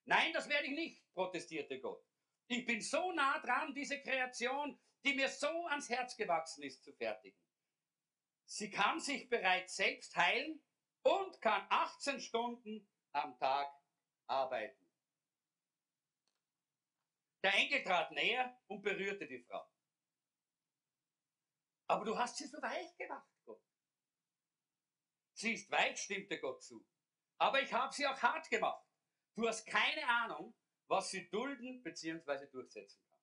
Nein, 0.05 0.35
das 0.35 0.51
werde 0.51 0.66
ich 0.66 0.74
nicht, 0.74 1.11
protestierte 1.14 1.80
Gott. 1.80 2.05
Ich 2.47 2.66
bin 2.66 2.83
so 2.83 3.11
nah 3.12 3.39
dran, 3.39 3.72
diese 3.72 4.03
Kreation, 4.03 4.78
die 5.03 5.14
mir 5.14 5.30
so 5.30 5.66
ans 5.68 5.89
Herz 5.89 6.14
gewachsen 6.14 6.62
ist, 6.62 6.85
zu 6.85 6.93
fertigen. 6.93 7.41
Sie 8.45 8.70
kann 8.70 9.01
sich 9.01 9.30
bereits 9.30 9.76
selbst 9.76 10.14
heilen 10.14 10.62
und 11.01 11.41
kann 11.41 11.66
18 11.70 12.20
Stunden 12.20 12.87
am 13.12 13.39
Tag 13.39 13.72
arbeiten. 14.26 14.87
Der 17.43 17.55
Engel 17.55 17.83
trat 17.83 18.12
näher 18.12 18.61
und 18.66 18.83
berührte 18.83 19.26
die 19.26 19.41
Frau. 19.41 19.72
Aber 21.93 22.07
du 22.07 22.16
hast 22.16 22.38
sie 22.38 22.47
so 22.47 22.57
weich 22.62 22.97
gemacht, 22.97 23.28
Gott. 23.45 23.62
Sie 25.34 25.53
ist 25.53 25.70
weich, 25.70 26.01
stimmte 26.01 26.40
Gott 26.40 26.62
zu. 26.62 26.82
Aber 27.36 27.61
ich 27.61 27.70
habe 27.70 27.93
sie 27.93 28.07
auch 28.07 28.22
hart 28.22 28.49
gemacht. 28.49 28.82
Du 29.34 29.47
hast 29.47 29.66
keine 29.66 30.09
Ahnung, 30.09 30.55
was 30.86 31.11
sie 31.11 31.28
dulden 31.28 31.82
bzw. 31.82 32.47
durchsetzen 32.47 33.05
kann. 33.11 33.20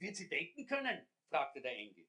Wird 0.00 0.16
sie 0.16 0.28
denken 0.28 0.66
können? 0.66 1.08
fragte 1.30 1.62
der 1.62 1.74
Engel. 1.74 2.06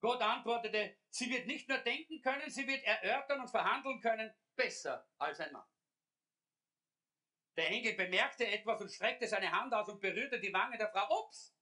Gott 0.00 0.20
antwortete, 0.20 0.96
sie 1.10 1.30
wird 1.30 1.46
nicht 1.46 1.68
nur 1.68 1.78
denken 1.78 2.20
können, 2.20 2.50
sie 2.50 2.66
wird 2.66 2.82
erörtern 2.82 3.42
und 3.42 3.50
verhandeln 3.50 4.00
können, 4.00 4.34
besser 4.56 5.08
als 5.18 5.38
ein 5.38 5.52
Mann. 5.52 5.68
Der 7.56 7.68
Engel 7.68 7.94
bemerkte 7.94 8.48
etwas 8.48 8.80
und 8.80 8.90
streckte 8.90 9.28
seine 9.28 9.52
Hand 9.52 9.72
aus 9.72 9.88
und 9.88 10.00
berührte 10.00 10.40
die 10.40 10.52
Wange 10.52 10.76
der 10.76 10.90
Frau. 10.90 11.24
Ups! 11.24 11.54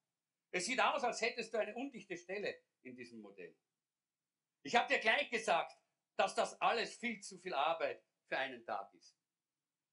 Es 0.50 0.66
sieht 0.66 0.80
aus, 0.80 1.04
als 1.04 1.20
hättest 1.20 1.52
du 1.52 1.58
eine 1.58 1.74
undichte 1.74 2.16
Stelle 2.16 2.62
in 2.82 2.96
diesem 2.96 3.20
Modell. 3.20 3.56
Ich 4.62 4.74
habe 4.74 4.92
dir 4.92 4.98
gleich 4.98 5.30
gesagt, 5.30 5.78
dass 6.16 6.34
das 6.34 6.60
alles 6.60 6.96
viel 6.96 7.20
zu 7.20 7.38
viel 7.38 7.54
Arbeit 7.54 8.02
für 8.28 8.38
einen 8.38 8.64
Tag 8.64 8.92
ist. 8.94 9.16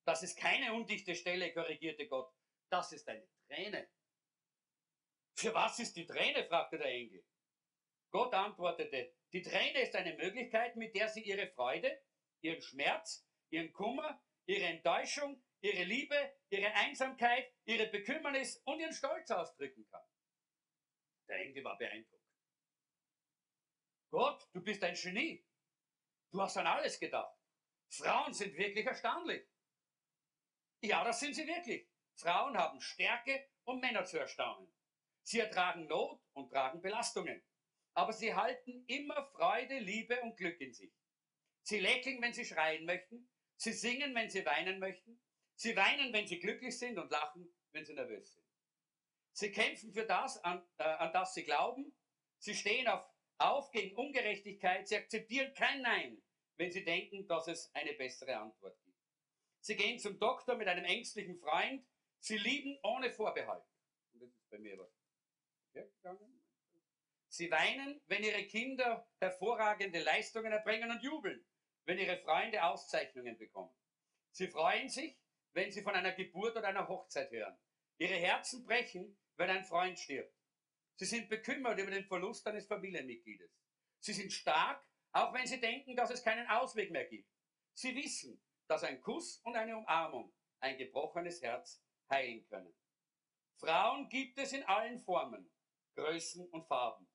Das 0.05 0.23
ist 0.23 0.37
keine 0.37 0.73
undichte 0.73 1.15
Stelle, 1.15 1.53
korrigierte 1.53 2.07
Gott. 2.07 2.33
Das 2.69 2.91
ist 2.91 3.07
eine 3.07 3.27
Träne. 3.47 3.89
Für 5.35 5.53
was 5.53 5.79
ist 5.79 5.95
die 5.95 6.05
Träne? 6.05 6.45
fragte 6.45 6.77
der 6.77 6.87
Engel. 6.87 7.25
Gott 8.11 8.33
antwortete, 8.33 9.13
die 9.33 9.41
Träne 9.41 9.81
ist 9.81 9.95
eine 9.95 10.15
Möglichkeit, 10.15 10.77
mit 10.77 10.95
der 10.95 11.09
sie 11.09 11.21
ihre 11.21 11.47
Freude, 11.47 12.01
ihren 12.41 12.61
Schmerz, 12.61 13.27
ihren 13.49 13.73
Kummer, 13.73 14.23
ihre 14.45 14.65
Enttäuschung, 14.65 15.43
ihre 15.59 15.83
Liebe, 15.83 16.33
ihre 16.49 16.73
Einsamkeit, 16.73 17.51
ihre 17.65 17.87
Bekümmernis 17.87 18.61
und 18.65 18.79
ihren 18.79 18.93
Stolz 18.93 19.29
ausdrücken 19.31 19.85
kann. 19.87 20.03
Der 21.27 21.37
Engel 21.39 21.63
war 21.63 21.77
beeindruckt. 21.77 22.23
Gott, 24.11 24.47
du 24.53 24.61
bist 24.61 24.83
ein 24.83 24.95
Genie. 24.95 25.45
Du 26.31 26.41
hast 26.41 26.57
an 26.57 26.67
alles 26.67 26.99
gedacht. 26.99 27.35
Frauen 27.89 28.33
sind 28.33 28.55
wirklich 28.55 28.85
erstaunlich. 28.85 29.47
Ja, 30.81 31.03
das 31.03 31.19
sind 31.19 31.33
sie 31.33 31.47
wirklich. 31.47 31.89
Frauen 32.15 32.57
haben 32.57 32.79
Stärke, 32.79 33.49
um 33.63 33.79
Männer 33.79 34.05
zu 34.05 34.19
erstaunen. 34.19 34.71
Sie 35.23 35.39
ertragen 35.39 35.87
Not 35.87 36.21
und 36.33 36.49
tragen 36.49 36.81
Belastungen. 36.81 37.43
Aber 37.93 38.13
sie 38.13 38.35
halten 38.35 38.85
immer 38.87 39.25
Freude, 39.31 39.79
Liebe 39.79 40.21
und 40.21 40.37
Glück 40.37 40.59
in 40.61 40.73
sich. 40.73 40.93
Sie 41.63 41.79
lächeln, 41.79 42.21
wenn 42.21 42.33
sie 42.33 42.45
schreien 42.45 42.85
möchten. 42.85 43.29
Sie 43.57 43.73
singen, 43.73 44.13
wenn 44.13 44.29
sie 44.29 44.45
weinen 44.45 44.79
möchten. 44.79 45.19
Sie 45.55 45.75
weinen, 45.75 46.13
wenn 46.13 46.27
sie 46.27 46.39
glücklich 46.39 46.77
sind 46.77 46.97
und 46.99 47.09
lachen, 47.09 47.55
wenn 47.71 47.85
sie 47.85 47.93
nervös 47.93 48.33
sind. 48.33 48.44
Sie 49.35 49.51
kämpfen 49.51 49.91
für 49.91 50.05
das, 50.05 50.41
an, 50.45 50.65
äh, 50.77 50.83
an 50.83 51.11
das 51.11 51.33
sie 51.33 51.43
glauben. 51.43 51.93
Sie 52.39 52.55
stehen 52.55 52.87
auf, 52.87 53.03
auf 53.37 53.69
gegen 53.71 53.93
Ungerechtigkeit. 53.97 54.87
Sie 54.87 54.95
akzeptieren 54.95 55.53
kein 55.53 55.81
Nein, 55.81 56.23
wenn 56.55 56.71
sie 56.71 56.85
denken, 56.85 57.27
dass 57.27 57.49
es 57.49 57.69
eine 57.75 57.91
bessere 57.93 58.37
Antwort 58.37 58.81
gibt. 58.85 58.97
Sie 59.59 59.75
gehen 59.75 59.99
zum 59.99 60.17
Doktor 60.19 60.55
mit 60.55 60.69
einem 60.69 60.85
ängstlichen 60.85 61.37
Freund. 61.37 61.85
Sie 62.19 62.37
lieben 62.37 62.79
ohne 62.81 63.11
Vorbehalt. 63.11 63.65
Und 64.13 64.21
das 64.21 64.29
ist 64.29 64.49
bei 64.49 64.57
mir 64.57 64.79
was. 64.79 64.89
Sie 67.27 67.51
weinen, 67.51 68.01
wenn 68.07 68.23
ihre 68.23 68.45
Kinder 68.47 69.05
hervorragende 69.19 69.99
Leistungen 69.99 70.53
erbringen 70.53 70.91
und 70.91 71.03
jubeln, 71.03 71.45
wenn 71.83 71.99
ihre 71.99 72.19
Freunde 72.19 72.63
Auszeichnungen 72.63 73.37
bekommen. 73.37 73.75
Sie 74.31 74.47
freuen 74.47 74.87
sich, 74.87 75.19
wenn 75.51 75.73
sie 75.73 75.81
von 75.81 75.93
einer 75.93 76.13
Geburt 76.13 76.55
oder 76.55 76.69
einer 76.69 76.87
Hochzeit 76.87 77.29
hören. 77.31 77.57
Ihre 77.97 78.15
Herzen 78.15 78.63
brechen, 78.63 79.17
wenn 79.37 79.49
ein 79.49 79.63
Freund 79.63 79.99
stirbt. 79.99 80.33
Sie 80.97 81.05
sind 81.05 81.29
bekümmert 81.29 81.79
über 81.79 81.91
den 81.91 82.05
Verlust 82.05 82.47
eines 82.47 82.67
Familienmitgliedes. 82.67 83.51
Sie 83.99 84.13
sind 84.13 84.31
stark, 84.31 84.85
auch 85.11 85.33
wenn 85.33 85.47
sie 85.47 85.59
denken, 85.59 85.95
dass 85.95 86.11
es 86.11 86.23
keinen 86.23 86.47
Ausweg 86.47 86.91
mehr 86.91 87.05
gibt. 87.05 87.29
Sie 87.73 87.95
wissen, 87.95 88.41
dass 88.67 88.83
ein 88.83 89.01
Kuss 89.01 89.41
und 89.43 89.55
eine 89.55 89.77
Umarmung 89.77 90.33
ein 90.59 90.77
gebrochenes 90.77 91.41
Herz 91.41 91.83
heilen 92.09 92.45
können. 92.47 92.73
Frauen 93.57 94.09
gibt 94.09 94.37
es 94.37 94.53
in 94.53 94.63
allen 94.63 94.99
Formen, 94.99 95.51
Größen 95.95 96.47
und 96.49 96.67
Farben. 96.67 97.07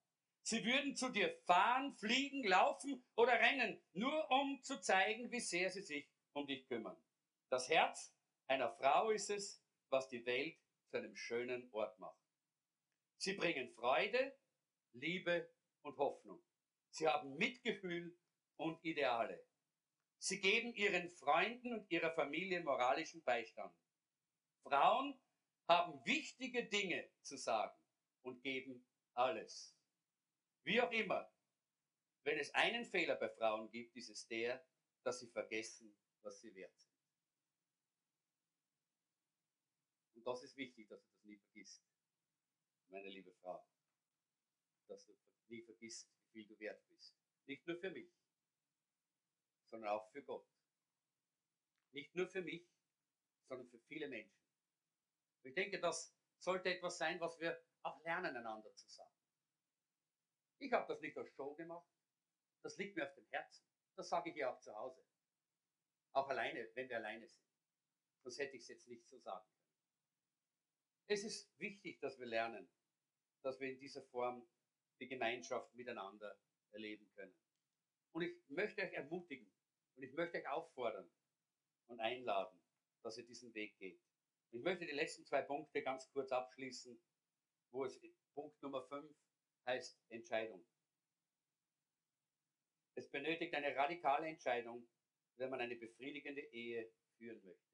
Sie 0.42 0.64
würden 0.64 0.96
zu 0.96 1.10
dir 1.10 1.38
fahren, 1.44 1.94
fliegen, 1.96 2.44
laufen 2.44 3.04
oder 3.14 3.32
rennen, 3.32 3.82
nur 3.92 4.30
um 4.30 4.62
zu 4.62 4.80
zeigen, 4.80 5.30
wie 5.30 5.40
sehr 5.40 5.70
sie 5.70 5.82
sich 5.82 6.10
um 6.32 6.46
dich 6.46 6.66
kümmern. 6.66 6.96
Das 7.50 7.68
Herz 7.68 8.14
einer 8.46 8.70
Frau 8.70 9.10
ist 9.10 9.30
es, 9.30 9.62
was 9.90 10.08
die 10.08 10.24
Welt 10.24 10.59
zu 10.90 10.96
einem 10.96 11.16
schönen 11.16 11.72
Ort 11.72 11.98
macht. 11.98 12.20
Sie 13.16 13.34
bringen 13.34 13.70
Freude, 13.70 14.36
Liebe 14.92 15.48
und 15.82 15.96
Hoffnung. 15.98 16.42
Sie 16.90 17.06
haben 17.06 17.36
Mitgefühl 17.36 18.18
und 18.56 18.84
Ideale. 18.84 19.46
Sie 20.18 20.40
geben 20.40 20.74
ihren 20.74 21.08
Freunden 21.08 21.72
und 21.72 21.90
ihrer 21.90 22.12
Familie 22.12 22.60
moralischen 22.62 23.22
Beistand. 23.22 23.74
Frauen 24.62 25.18
haben 25.68 26.04
wichtige 26.04 26.64
Dinge 26.66 27.08
zu 27.22 27.36
sagen 27.36 27.78
und 28.22 28.42
geben 28.42 28.86
alles. 29.14 29.76
Wie 30.64 30.80
auch 30.80 30.90
immer, 30.90 31.32
wenn 32.24 32.38
es 32.38 32.52
einen 32.54 32.84
Fehler 32.84 33.14
bei 33.14 33.28
Frauen 33.30 33.70
gibt, 33.70 33.96
ist 33.96 34.10
es 34.10 34.26
der, 34.26 34.62
dass 35.04 35.20
sie 35.20 35.28
vergessen, 35.28 35.96
was 36.22 36.40
sie 36.40 36.54
wert 36.54 36.76
sind. 36.76 36.90
Und 40.16 40.19
das 40.30 40.44
ist 40.44 40.56
wichtig, 40.56 40.88
dass 40.88 41.02
du 41.02 41.10
das 41.10 41.24
nie 41.24 41.38
vergisst, 41.38 41.82
meine 42.88 43.08
liebe 43.08 43.32
Frau. 43.32 43.66
Dass 44.86 45.04
du 45.06 45.16
nie 45.48 45.62
vergisst, 45.62 46.08
wie 46.32 46.44
viel 46.44 46.46
du 46.46 46.58
wert 46.60 46.86
bist. 46.88 47.16
Nicht 47.46 47.66
nur 47.66 47.76
für 47.76 47.90
mich, 47.90 48.12
sondern 49.66 49.90
auch 49.90 50.08
für 50.12 50.22
Gott. 50.22 50.48
Nicht 51.92 52.14
nur 52.14 52.28
für 52.28 52.42
mich, 52.42 52.68
sondern 53.48 53.68
für 53.68 53.80
viele 53.80 54.08
Menschen. 54.08 54.40
Ich 55.42 55.54
denke, 55.54 55.80
das 55.80 56.14
sollte 56.38 56.72
etwas 56.72 56.98
sein, 56.98 57.20
was 57.20 57.38
wir 57.40 57.60
auch 57.82 58.00
lernen, 58.04 58.36
einander 58.36 58.74
zu 58.76 58.88
sagen. 58.88 59.14
Ich 60.58 60.72
habe 60.72 60.86
das 60.86 61.00
nicht 61.00 61.16
als 61.16 61.30
Show 61.34 61.54
gemacht. 61.54 61.88
Das 62.62 62.76
liegt 62.76 62.94
mir 62.94 63.08
auf 63.08 63.14
dem 63.14 63.26
Herzen. 63.28 63.66
Das 63.96 64.08
sage 64.08 64.30
ich 64.30 64.36
ihr 64.36 64.50
auch 64.50 64.60
zu 64.60 64.74
Hause. 64.76 65.04
Auch 66.12 66.28
alleine, 66.28 66.70
wenn 66.74 66.88
wir 66.88 66.98
alleine 66.98 67.26
sind. 67.26 67.48
Sonst 68.22 68.38
hätte 68.38 68.56
ich 68.56 68.62
es 68.62 68.68
jetzt 68.68 68.88
nicht 68.88 69.08
so 69.08 69.18
sagen. 69.18 69.48
Es 71.10 71.24
ist 71.24 71.58
wichtig, 71.58 71.98
dass 71.98 72.20
wir 72.20 72.26
lernen, 72.26 72.70
dass 73.42 73.58
wir 73.58 73.68
in 73.68 73.80
dieser 73.80 74.00
Form 74.00 74.48
die 75.00 75.08
Gemeinschaft 75.08 75.74
miteinander 75.74 76.38
erleben 76.70 77.10
können. 77.16 77.36
Und 78.12 78.22
ich 78.22 78.36
möchte 78.46 78.82
euch 78.82 78.92
ermutigen 78.92 79.52
und 79.96 80.04
ich 80.04 80.12
möchte 80.12 80.38
euch 80.38 80.46
auffordern 80.46 81.10
und 81.88 81.98
einladen, 81.98 82.62
dass 83.02 83.18
ihr 83.18 83.26
diesen 83.26 83.52
Weg 83.54 83.76
geht. 83.78 84.00
Ich 84.52 84.62
möchte 84.62 84.86
die 84.86 84.92
letzten 84.92 85.26
zwei 85.26 85.42
Punkte 85.42 85.82
ganz 85.82 86.08
kurz 86.12 86.30
abschließen, 86.30 87.02
wo 87.72 87.84
es 87.84 88.00
Punkt 88.34 88.62
Nummer 88.62 88.84
5 88.84 89.12
heißt 89.66 90.00
Entscheidung. 90.10 90.64
Es 92.94 93.10
benötigt 93.10 93.52
eine 93.54 93.74
radikale 93.74 94.28
Entscheidung, 94.28 94.88
wenn 95.38 95.50
man 95.50 95.60
eine 95.60 95.74
befriedigende 95.74 96.42
Ehe 96.52 96.88
führen 97.18 97.42
möchte. 97.42 97.68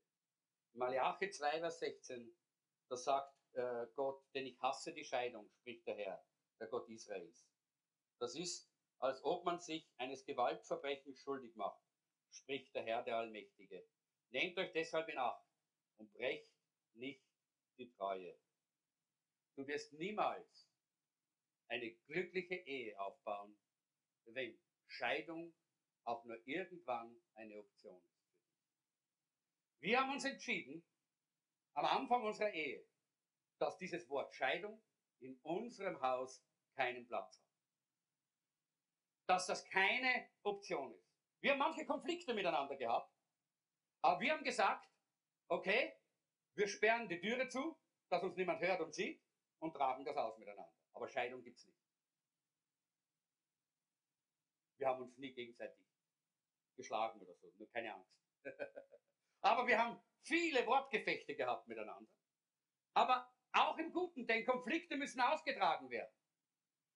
Malachi 0.73 1.29
2, 1.29 1.59
Vers 1.59 1.81
16, 1.81 2.35
da 2.89 2.97
sagt 2.97 3.35
äh, 3.55 3.87
Gott, 3.95 4.23
denn 4.35 4.47
ich 4.47 4.61
hasse 4.61 4.93
die 4.93 5.05
Scheidung, 5.05 5.49
spricht 5.61 5.87
der 5.87 5.97
Herr, 5.97 6.25
der 6.61 6.69
Gott 6.69 6.89
Israels. 6.89 7.49
Das 8.19 8.35
ist, 8.35 8.71
als 8.99 9.23
ob 9.25 9.45
man 9.45 9.61
sich 9.61 9.89
eines 9.99 10.25
Gewaltverbrechens 10.25 11.21
schuldig 11.21 11.55
macht, 11.57 11.83
spricht 12.31 12.75
der 12.75 12.85
Herr, 12.85 13.03
der 13.03 13.17
Allmächtige. 13.17 13.87
Nehmt 14.31 14.59
euch 14.59 14.73
deshalb 14.73 15.09
in 15.09 15.19
Acht 15.19 15.47
und 15.99 16.13
brecht 16.13 16.53
nicht 16.95 17.25
die 17.79 17.91
Treue. 17.93 18.37
Du 19.57 19.67
wirst 19.67 19.93
niemals 19.95 20.69
eine 21.69 21.91
glückliche 22.07 22.55
Ehe 22.55 22.99
aufbauen, 23.01 23.57
wenn 24.27 24.59
Scheidung 24.87 25.55
auch 26.05 26.25
nur 26.25 26.41
irgendwann 26.47 27.21
eine 27.35 27.59
Option 27.59 28.01
ist. 28.01 28.17
Wir 29.81 30.01
haben 30.01 30.13
uns 30.13 30.25
entschieden, 30.25 30.83
am 31.77 31.85
Anfang 31.85 32.25
unserer 32.25 32.53
Ehe, 32.53 32.85
dass 33.59 33.79
dieses 33.79 34.09
Wort 34.09 34.35
Scheidung 34.35 34.83
in 35.21 35.39
unserem 35.43 36.01
Haus 36.01 36.45
keinen 36.75 37.07
Platz 37.07 37.39
hat. 37.39 37.47
Dass 39.27 39.47
das 39.47 39.65
keine 39.67 40.29
Option 40.43 40.93
ist. 40.95 41.07
Wir 41.41 41.53
haben 41.53 41.59
manche 41.59 41.85
Konflikte 41.85 42.33
miteinander 42.35 42.77
gehabt, 42.77 43.15
aber 44.03 44.21
wir 44.21 44.33
haben 44.33 44.45
gesagt, 44.45 44.91
okay, 45.49 45.95
wir 46.55 46.67
sperren 46.67 47.09
die 47.09 47.21
Türe 47.21 47.49
zu, 47.49 47.79
dass 48.09 48.23
uns 48.23 48.37
niemand 48.37 48.61
hört 48.61 48.81
und 48.81 48.95
sieht 48.95 49.23
und 49.59 49.75
tragen 49.75 50.05
das 50.05 50.17
aus 50.17 50.39
miteinander. 50.39 50.73
Aber 50.93 51.09
Scheidung 51.09 51.43
gibt 51.43 51.59
es 51.59 51.67
nicht. 51.67 51.79
Wir 54.79 54.89
haben 54.89 55.03
uns 55.03 55.17
nie 55.19 55.33
gegenseitig 55.33 55.85
geschlagen 56.77 57.21
oder 57.21 57.35
so, 57.35 57.53
nur 57.57 57.71
keine 57.71 57.95
Angst. 57.95 58.15
Aber 59.41 59.67
wir 59.67 59.79
haben 59.79 60.01
viele 60.27 60.67
Wortgefechte 60.67 61.35
gehabt 61.35 61.69
miteinander. 61.69 62.11
Aber 62.95 63.33
auch 63.53 63.79
im 63.79 63.93
Guten, 63.93 64.27
denn 64.27 64.45
Konflikte 64.45 64.97
müssen 64.97 65.21
ausgetragen 65.21 65.89
werden. 65.91 66.13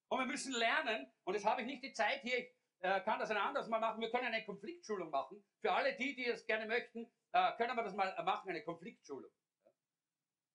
Und 0.08 0.18
wir 0.18 0.26
müssen 0.26 0.52
lernen, 0.52 1.10
und 1.24 1.34
jetzt 1.34 1.46
habe 1.46 1.62
ich 1.62 1.66
nicht 1.66 1.84
die 1.84 1.92
Zeit 1.92 2.20
hier, 2.22 2.38
ich 2.38 2.54
äh, 2.80 3.00
kann 3.02 3.18
das 3.18 3.30
ein 3.30 3.36
anderes 3.36 3.68
Mal 3.68 3.78
machen, 3.78 4.00
wir 4.00 4.10
können 4.10 4.26
eine 4.26 4.44
Konfliktschulung 4.44 5.10
machen. 5.10 5.44
Für 5.60 5.72
alle 5.72 5.96
die, 5.96 6.16
die 6.16 6.24
das 6.24 6.46
gerne 6.46 6.66
möchten, 6.66 7.10
äh, 7.32 7.52
können 7.56 7.76
wir 7.76 7.84
das 7.84 7.94
mal 7.94 8.12
machen, 8.24 8.50
eine 8.50 8.64
Konfliktschulung. 8.64 9.30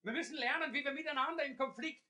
Wir 0.03 0.11
müssen 0.11 0.36
lernen, 0.36 0.73
wie 0.73 0.84
wir 0.84 0.91
miteinander 0.91 1.45
im 1.45 1.57
Konflikt 1.57 2.05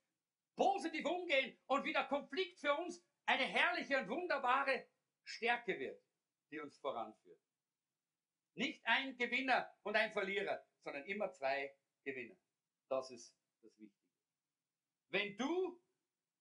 positiv 0.55 1.05
umgehen 1.05 1.57
und 1.68 1.86
wie 1.86 1.93
der 1.93 2.05
Konflikt 2.05 2.59
für 2.59 2.74
uns 2.74 3.05
eine 3.26 3.43
herrliche 3.43 3.99
und 3.99 4.09
wunderbare 4.09 4.88
Stärke 5.24 5.78
wird, 5.80 6.01
die 6.51 6.59
uns 6.59 6.78
voranführt. 6.80 7.39
Nicht 8.56 8.86
ein 8.86 9.18
Gewinner 9.18 9.74
und 9.84 9.95
ein 9.95 10.12
Verlierer, 10.12 10.66
sondern 10.84 11.06
immer 11.06 11.32
zwei 11.32 11.76
Gewinner. 12.03 12.36
Das 12.89 13.12
ist 13.12 13.36
das 13.62 13.78
Wichtige. 13.78 14.06
Wenn 15.10 15.38
du 15.38 15.82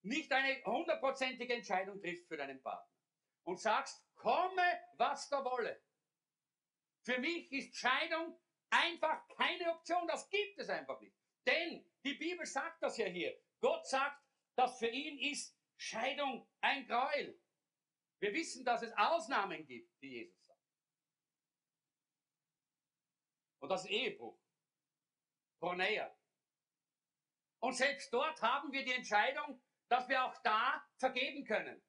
nicht 0.02 0.30
eine 0.32 0.62
hundertprozentige 0.64 1.54
Entscheidung 1.54 2.00
triffst 2.00 2.28
für 2.28 2.36
deinen 2.36 2.62
Partner 2.62 2.92
und 3.44 3.60
sagst, 3.60 4.04
komme, 4.14 4.80
was 4.96 5.28
da 5.28 5.44
wolle. 5.44 5.82
Für 7.02 7.18
mich 7.18 7.50
ist 7.52 7.76
Scheidung 7.76 8.38
einfach 8.70 9.26
keine 9.28 9.70
Option. 9.72 10.06
Das 10.06 10.28
gibt 10.30 10.58
es 10.58 10.68
einfach 10.68 11.00
nicht. 11.00 11.16
Denn 11.46 11.84
die 12.04 12.14
Bibel 12.14 12.46
sagt 12.46 12.82
das 12.82 12.96
ja 12.96 13.06
hier. 13.06 13.38
Gott 13.60 13.86
sagt, 13.86 14.22
dass 14.56 14.78
für 14.78 14.88
ihn 14.88 15.18
ist 15.18 15.58
Scheidung 15.76 16.48
ein 16.60 16.86
Gräuel. 16.86 17.38
Wir 18.20 18.32
wissen, 18.32 18.64
dass 18.64 18.82
es 18.82 18.92
Ausnahmen 18.96 19.66
gibt, 19.66 20.00
wie 20.00 20.20
Jesus 20.20 20.46
sagt. 20.46 20.60
Und 23.64 23.70
das 23.70 23.86
Ehebruch. 23.86 24.38
Porneia. 25.58 26.14
Und 27.60 27.72
selbst 27.72 28.12
dort 28.12 28.42
haben 28.42 28.70
wir 28.72 28.84
die 28.84 28.92
Entscheidung, 28.92 29.58
dass 29.88 30.06
wir 30.06 30.22
auch 30.22 30.36
da 30.42 30.86
vergeben 30.98 31.46
können. 31.46 31.82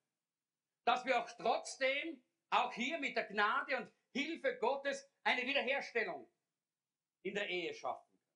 Dass 0.86 1.04
wir 1.04 1.22
auch 1.22 1.30
trotzdem, 1.32 2.24
auch 2.50 2.72
hier 2.72 2.98
mit 3.00 3.18
der 3.18 3.26
Gnade 3.26 3.76
und 3.76 3.92
Hilfe 4.14 4.58
Gottes, 4.58 5.06
eine 5.26 5.46
Wiederherstellung 5.46 6.32
in 7.24 7.36
der 7.36 7.50
Ehe 7.50 7.74
schaffen 7.74 8.10
können. 8.10 8.32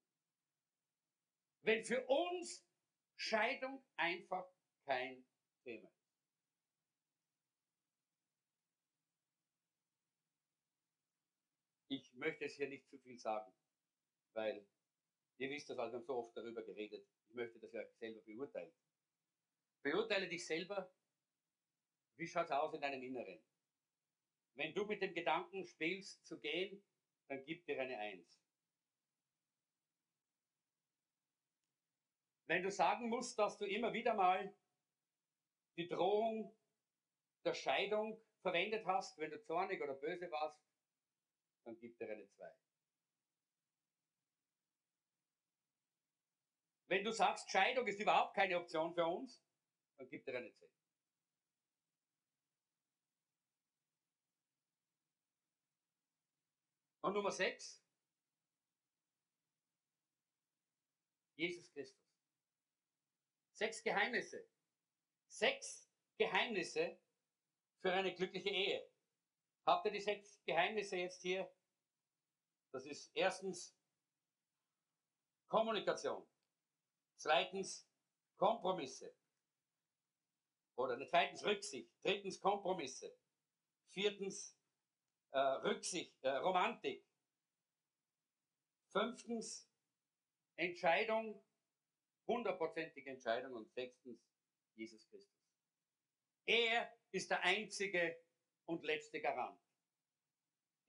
Wenn 1.61 1.85
für 1.85 2.05
uns 2.07 2.67
Scheidung 3.15 3.81
einfach 3.95 4.51
kein 4.83 5.25
Thema 5.63 5.87
ist. 5.87 5.99
Ich 11.91 12.08
möchte 12.19 12.45
es 12.45 12.55
hier 12.55 12.69
nicht 12.69 12.87
zu 12.87 12.97
viel 12.99 13.17
sagen, 13.17 13.51
weil 14.33 14.67
ihr 15.37 15.49
wisst 15.49 15.69
das, 15.69 15.79
also 15.79 15.97
wir 15.97 16.03
so 16.03 16.17
oft 16.17 16.35
darüber 16.35 16.61
geredet. 16.63 17.07
Ich 17.27 17.33
möchte 17.33 17.59
das 17.59 17.73
ja 17.73 17.83
selber 17.93 18.21
beurteilen. 18.21 18.73
Beurteile 19.81 20.27
dich 20.27 20.45
selber, 20.45 20.93
wie 22.17 22.27
schaut 22.27 22.45
es 22.45 22.51
aus 22.51 22.73
in 22.73 22.81
deinem 22.81 23.01
Inneren. 23.01 23.41
Wenn 24.55 24.73
du 24.73 24.85
mit 24.85 25.01
dem 25.01 25.13
Gedanken 25.13 25.65
spielst 25.65 26.25
zu 26.25 26.39
gehen, 26.39 26.83
dann 27.27 27.43
gib 27.45 27.65
dir 27.65 27.79
eine 27.79 27.97
Eins. 27.97 28.43
Wenn 32.47 32.63
du 32.63 32.71
sagen 32.71 33.09
musst, 33.09 33.37
dass 33.37 33.57
du 33.57 33.65
immer 33.65 33.93
wieder 33.93 34.15
mal 34.15 34.53
die 35.77 35.87
Drohung 35.87 36.57
der 37.45 37.53
Scheidung 37.53 38.19
verwendet 38.41 38.85
hast, 38.85 39.17
wenn 39.19 39.31
du 39.31 39.41
zornig 39.41 39.81
oder 39.81 39.93
böse 39.93 40.29
warst, 40.31 40.68
dann 41.63 41.77
gib 41.79 41.97
dir 41.97 42.09
eine 42.09 42.27
2. 42.27 42.55
Wenn 46.87 47.03
du 47.03 47.11
sagst, 47.11 47.49
Scheidung 47.51 47.85
ist 47.87 47.99
überhaupt 47.99 48.35
keine 48.35 48.57
Option 48.59 48.93
für 48.93 49.05
uns, 49.05 49.41
dann 49.97 50.09
gib 50.09 50.25
dir 50.25 50.37
eine 50.37 50.51
10. 50.51 50.69
Und 57.01 57.13
Nummer 57.13 57.31
6, 57.31 57.83
Jesus 61.35 61.71
Christus. 61.71 62.09
Sechs 63.53 63.83
Geheimnisse. 63.83 64.45
Sechs 65.27 65.89
Geheimnisse 66.17 66.99
für 67.81 67.93
eine 67.93 68.13
glückliche 68.13 68.49
Ehe. 68.49 68.88
Habt 69.69 69.85
ihr 69.85 69.91
die 69.91 70.01
sechs 70.01 70.43
Geheimnisse 70.45 70.95
jetzt 70.95 71.21
hier? 71.21 71.47
Das 72.71 72.87
ist 72.87 73.11
erstens 73.15 73.77
Kommunikation. 75.47 76.27
Zweitens 77.17 77.87
Kompromisse. 78.35 79.15
Oder 80.75 80.97
zweitens 81.07 81.45
Rücksicht. 81.45 81.93
Drittens 82.01 82.41
Kompromisse. 82.41 83.15
Viertens 83.89 84.57
äh, 85.29 85.37
Rücksicht, 85.37 86.17
äh, 86.23 86.29
Romantik. 86.29 87.07
Fünftens 88.87 89.71
Entscheidung, 90.55 91.45
hundertprozentige 92.25 93.11
Entscheidung. 93.11 93.53
Und 93.53 93.71
sechstens 93.71 94.19
Jesus 94.73 95.07
Christus. 95.09 95.45
Er 96.47 96.91
ist 97.11 97.29
der 97.29 97.43
einzige 97.43 98.19
und 98.69 98.83
letzte 98.83 99.19
Garant, 99.19 99.59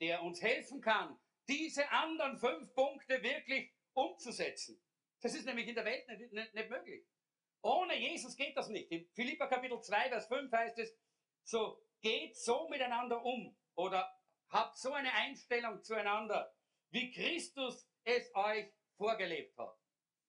der 0.01 0.23
uns 0.23 0.40
helfen 0.43 0.81
kann, 0.81 1.19
diese 1.48 1.90
anderen 1.90 2.39
fünf 2.39 2.73
Punkte 2.74 3.23
wirklich 3.23 3.73
umzusetzen. 3.94 4.81
Das 5.20 5.35
ist 5.35 5.47
nämlich 5.47 5.66
in 5.66 5.74
der 5.74 5.85
Welt 5.85 6.07
nicht, 6.09 6.32
nicht, 6.32 6.55
nicht 6.55 6.70
möglich. 6.70 7.05
Ohne 7.62 7.98
Jesus 7.98 8.36
geht 8.36 8.57
das 8.57 8.69
nicht. 8.69 8.90
In 8.90 9.09
Philippa 9.11 9.47
Kapitel 9.47 9.81
2, 9.81 10.09
Vers 10.09 10.28
5 10.28 10.52
heißt 10.52 10.78
es, 10.78 10.97
so 11.43 11.82
geht 12.01 12.36
so 12.36 12.69
miteinander 12.69 13.23
um 13.24 13.57
oder 13.74 14.15
habt 14.48 14.78
so 14.78 14.93
eine 14.93 15.12
Einstellung 15.12 15.82
zueinander, 15.82 16.55
wie 16.90 17.11
Christus 17.11 17.89
es 18.05 18.35
euch 18.35 18.73
vorgelebt 18.97 19.57
hat. 19.59 19.77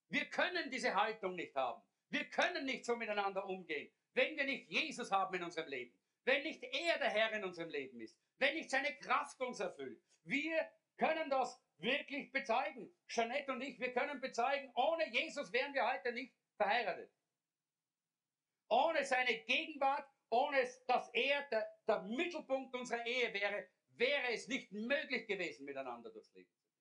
Wir 0.08 0.26
können 0.26 0.70
diese 0.70 0.94
Haltung 0.94 1.34
nicht 1.34 1.54
haben. 1.54 1.82
Wir 2.08 2.28
können 2.28 2.66
nicht 2.66 2.84
so 2.84 2.96
miteinander 2.96 3.46
umgehen, 3.46 3.90
wenn 4.12 4.36
wir 4.36 4.44
nicht 4.44 4.68
Jesus 4.68 5.10
haben 5.10 5.34
in 5.34 5.42
unserem 5.42 5.68
Leben. 5.68 5.94
Wenn 6.24 6.42
nicht 6.42 6.62
er 6.62 6.98
der 6.98 7.10
Herr 7.10 7.32
in 7.32 7.44
unserem 7.44 7.70
Leben 7.70 8.00
ist. 8.00 8.16
Wenn 8.38 8.54
nicht 8.54 8.70
seine 8.70 8.96
Kraft 8.98 9.40
uns 9.40 9.60
erfüllt. 9.60 10.00
Wir 10.24 10.70
können 10.96 11.30
das 11.30 11.60
wirklich 11.78 12.30
bezeugen. 12.30 12.94
Jeanette 13.08 13.52
und 13.52 13.60
ich, 13.60 13.78
wir 13.80 13.92
können 13.92 14.20
bezeugen, 14.20 14.70
ohne 14.74 15.08
Jesus 15.10 15.52
wären 15.52 15.74
wir 15.74 15.90
heute 15.90 16.12
nicht 16.12 16.34
verheiratet. 16.56 17.10
Ohne 18.68 19.04
seine 19.04 19.38
Gegenwart, 19.44 20.08
ohne 20.30 20.66
dass 20.86 21.10
er 21.12 21.42
der, 21.50 21.68
der 21.86 22.02
Mittelpunkt 22.02 22.74
unserer 22.74 23.04
Ehe 23.04 23.34
wäre, 23.34 23.68
wäre 23.88 24.32
es 24.32 24.48
nicht 24.48 24.72
möglich 24.72 25.26
gewesen, 25.26 25.64
miteinander 25.64 26.10
durchs 26.10 26.32
Leben 26.32 26.50
zu 26.54 26.64
gehen. 26.64 26.72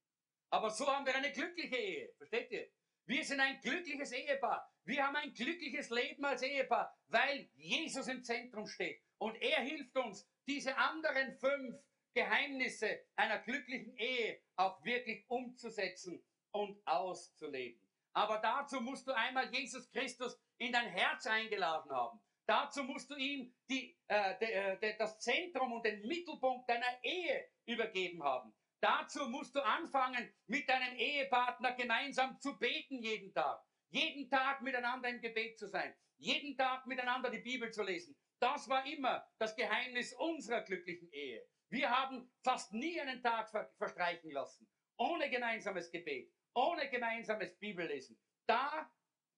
Aber 0.51 0.69
so 0.69 0.88
haben 0.88 1.05
wir 1.05 1.15
eine 1.15 1.31
glückliche 1.31 1.76
Ehe. 1.76 2.13
Versteht 2.15 2.51
ihr? 2.51 2.72
Wir 3.05 3.23
sind 3.23 3.39
ein 3.39 3.59
glückliches 3.61 4.11
Ehepaar. 4.11 4.71
Wir 4.83 5.05
haben 5.05 5.15
ein 5.15 5.33
glückliches 5.33 5.89
Leben 5.89 6.25
als 6.25 6.41
Ehepaar, 6.41 6.95
weil 7.07 7.49
Jesus 7.55 8.07
im 8.07 8.23
Zentrum 8.23 8.67
steht. 8.67 9.01
Und 9.17 9.35
er 9.41 9.61
hilft 9.61 9.95
uns, 9.97 10.27
diese 10.47 10.75
anderen 10.77 11.33
fünf 11.33 11.75
Geheimnisse 12.13 13.01
einer 13.15 13.39
glücklichen 13.39 13.95
Ehe 13.97 14.41
auch 14.55 14.83
wirklich 14.83 15.23
umzusetzen 15.29 16.23
und 16.51 16.85
auszuleben. 16.85 17.79
Aber 18.13 18.39
dazu 18.39 18.81
musst 18.81 19.07
du 19.07 19.15
einmal 19.15 19.53
Jesus 19.53 19.89
Christus 19.91 20.37
in 20.57 20.73
dein 20.73 20.89
Herz 20.89 21.25
eingeladen 21.27 21.91
haben. 21.91 22.19
Dazu 22.45 22.83
musst 22.83 23.09
du 23.09 23.15
ihm 23.15 23.53
die, 23.69 23.95
äh, 24.07 24.37
de, 24.39 24.51
äh, 24.51 24.79
de, 24.79 24.97
das 24.97 25.19
Zentrum 25.19 25.71
und 25.71 25.85
den 25.85 26.05
Mittelpunkt 26.05 26.69
deiner 26.69 27.01
Ehe 27.03 27.47
übergeben 27.65 28.21
haben. 28.23 28.53
Dazu 28.81 29.29
musst 29.29 29.53
du 29.55 29.63
anfangen, 29.63 30.33
mit 30.47 30.67
deinem 30.67 30.95
Ehepartner 30.97 31.73
gemeinsam 31.73 32.39
zu 32.39 32.57
beten 32.57 32.99
jeden 33.03 33.31
Tag. 33.31 33.63
Jeden 33.89 34.27
Tag 34.27 34.63
miteinander 34.63 35.07
im 35.07 35.21
Gebet 35.21 35.59
zu 35.59 35.67
sein. 35.67 35.95
Jeden 36.17 36.57
Tag 36.57 36.87
miteinander 36.87 37.29
die 37.29 37.41
Bibel 37.41 37.71
zu 37.71 37.83
lesen. 37.83 38.17
Das 38.39 38.67
war 38.67 38.83
immer 38.87 39.23
das 39.37 39.55
Geheimnis 39.55 40.13
unserer 40.13 40.61
glücklichen 40.61 41.11
Ehe. 41.11 41.45
Wir 41.69 41.91
haben 41.91 42.31
fast 42.43 42.73
nie 42.73 42.99
einen 42.99 43.21
Tag 43.21 43.51
verstreichen 43.77 44.31
lassen, 44.31 44.67
ohne 44.97 45.29
gemeinsames 45.29 45.91
Gebet, 45.91 46.33
ohne 46.55 46.89
gemeinsames 46.89 47.55
Bibellesen. 47.59 48.19
Da, 48.47 48.91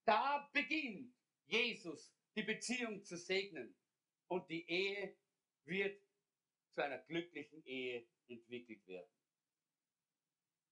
da 0.06 0.49
beginnt 0.53 1.14
Jesus 1.48 2.15
die 2.36 2.44
Beziehung 2.44 3.03
zu 3.03 3.18
segnen 3.18 3.76
und 4.30 4.49
die 4.49 4.65
Ehe 4.70 5.18
wird 5.65 6.02
zu 6.74 6.82
einer 6.82 6.99
glücklichen 6.99 7.61
Ehe 7.65 8.07
entwickelt 8.28 8.88
werden. 8.88 9.11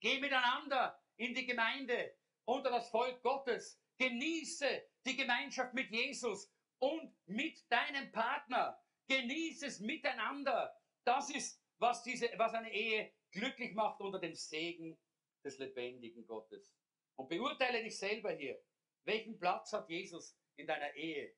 Geh 0.02 0.20
miteinander 0.20 1.00
in 1.16 1.34
die 1.34 1.46
Gemeinde 1.46 2.18
unter 2.46 2.72
das 2.72 2.90
Volk 2.90 3.22
Gottes. 3.22 3.80
Genieße 3.98 4.90
die 5.06 5.16
Gemeinschaft 5.16 5.74
mit 5.76 5.92
Jesus 5.92 6.52
und 6.80 7.16
mit 7.28 7.72
deinem 7.72 8.12
Partner. 8.12 8.84
Genieße 9.08 9.68
es 9.68 9.80
miteinander. 9.80 10.76
Das 11.04 11.30
ist, 11.30 11.64
was, 11.78 12.02
diese, 12.02 12.30
was 12.38 12.54
eine 12.56 12.74
Ehe 12.74 13.14
glücklich 13.32 13.74
macht 13.74 14.02
unter 14.02 14.20
dem 14.20 14.34
Segen 14.34 14.98
des 15.44 15.60
lebendigen 15.60 16.26
Gottes. 16.26 16.76
Und 17.16 17.30
beurteile 17.30 17.84
dich 17.84 17.98
selber 17.98 18.32
hier. 18.32 18.60
Welchen 19.04 19.38
Platz 19.38 19.72
hat 19.72 19.88
Jesus 19.88 20.36
in 20.56 20.66
deiner 20.66 20.94
Ehe? 20.96 21.36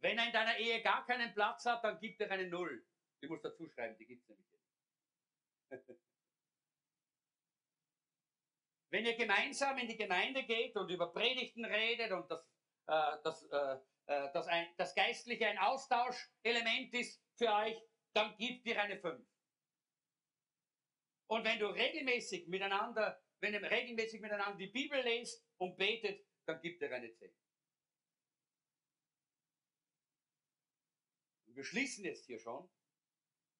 Wenn 0.00 0.18
er 0.18 0.26
in 0.26 0.32
deiner 0.32 0.58
Ehe 0.58 0.82
gar 0.82 1.06
keinen 1.06 1.32
Platz 1.32 1.64
hat, 1.64 1.84
dann 1.84 2.00
gibt 2.00 2.20
er 2.20 2.30
eine 2.32 2.48
Null. 2.48 2.84
Die 3.22 3.28
muss 3.28 3.40
dazu 3.40 3.68
schreiben, 3.68 3.96
die 3.98 4.06
gibt 4.06 4.22
es 4.22 4.28
nämlich. 4.30 4.51
Wenn 8.90 9.06
ihr 9.06 9.16
gemeinsam 9.16 9.78
in 9.78 9.88
die 9.88 9.96
Gemeinde 9.96 10.44
geht 10.44 10.76
und 10.76 10.90
über 10.90 11.12
Predigten 11.12 11.64
redet 11.64 12.12
und 12.12 12.30
das, 12.30 12.46
äh, 12.88 13.22
das 13.22 13.42
äh, 13.50 13.78
äh, 14.06 14.32
dass 14.32 14.46
ein, 14.48 14.66
das 14.76 14.94
Geistliche 14.94 15.46
ein 15.46 15.58
Austauschelement 15.58 16.92
ist 16.92 17.22
für 17.36 17.52
euch, 17.52 17.80
dann 18.12 18.36
gibt 18.36 18.66
dir 18.66 18.80
eine 18.80 18.98
5. 18.98 19.24
Und 21.28 21.44
wenn 21.44 21.58
du 21.58 21.66
regelmäßig 21.66 22.48
miteinander, 22.48 23.22
wenn 23.40 23.54
ihr 23.54 23.62
regelmäßig 23.62 24.20
miteinander 24.20 24.58
die 24.58 24.66
Bibel 24.66 25.00
lest 25.00 25.46
und 25.58 25.76
betet, 25.76 26.26
dann 26.46 26.60
gibt 26.60 26.82
dir 26.82 26.92
eine 26.92 27.12
10. 27.12 27.32
wir 31.54 31.64
schließen 31.64 32.04
jetzt 32.04 32.24
hier 32.26 32.38
schon. 32.38 32.68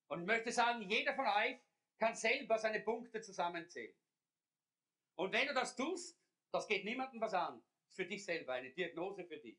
Und 0.09 0.21
ich 0.21 0.27
möchte 0.27 0.51
sagen, 0.51 0.81
jeder 0.83 1.15
von 1.15 1.27
euch 1.27 1.61
kann 2.03 2.17
selber 2.17 2.59
seine 2.59 2.81
Punkte 2.81 3.21
zusammenzählen. 3.21 3.95
Und 5.15 5.33
wenn 5.33 5.47
du 5.47 5.55
das 5.55 5.77
tust, 5.77 6.21
das 6.51 6.67
geht 6.67 6.85
niemandem 6.85 7.21
was 7.21 7.33
an. 7.33 7.63
ist 7.87 7.95
für 7.95 8.07
dich 8.07 8.25
selber 8.25 8.55
eine 8.55 8.73
Diagnose 8.73 9.25
für 9.25 9.39
dich 9.39 9.57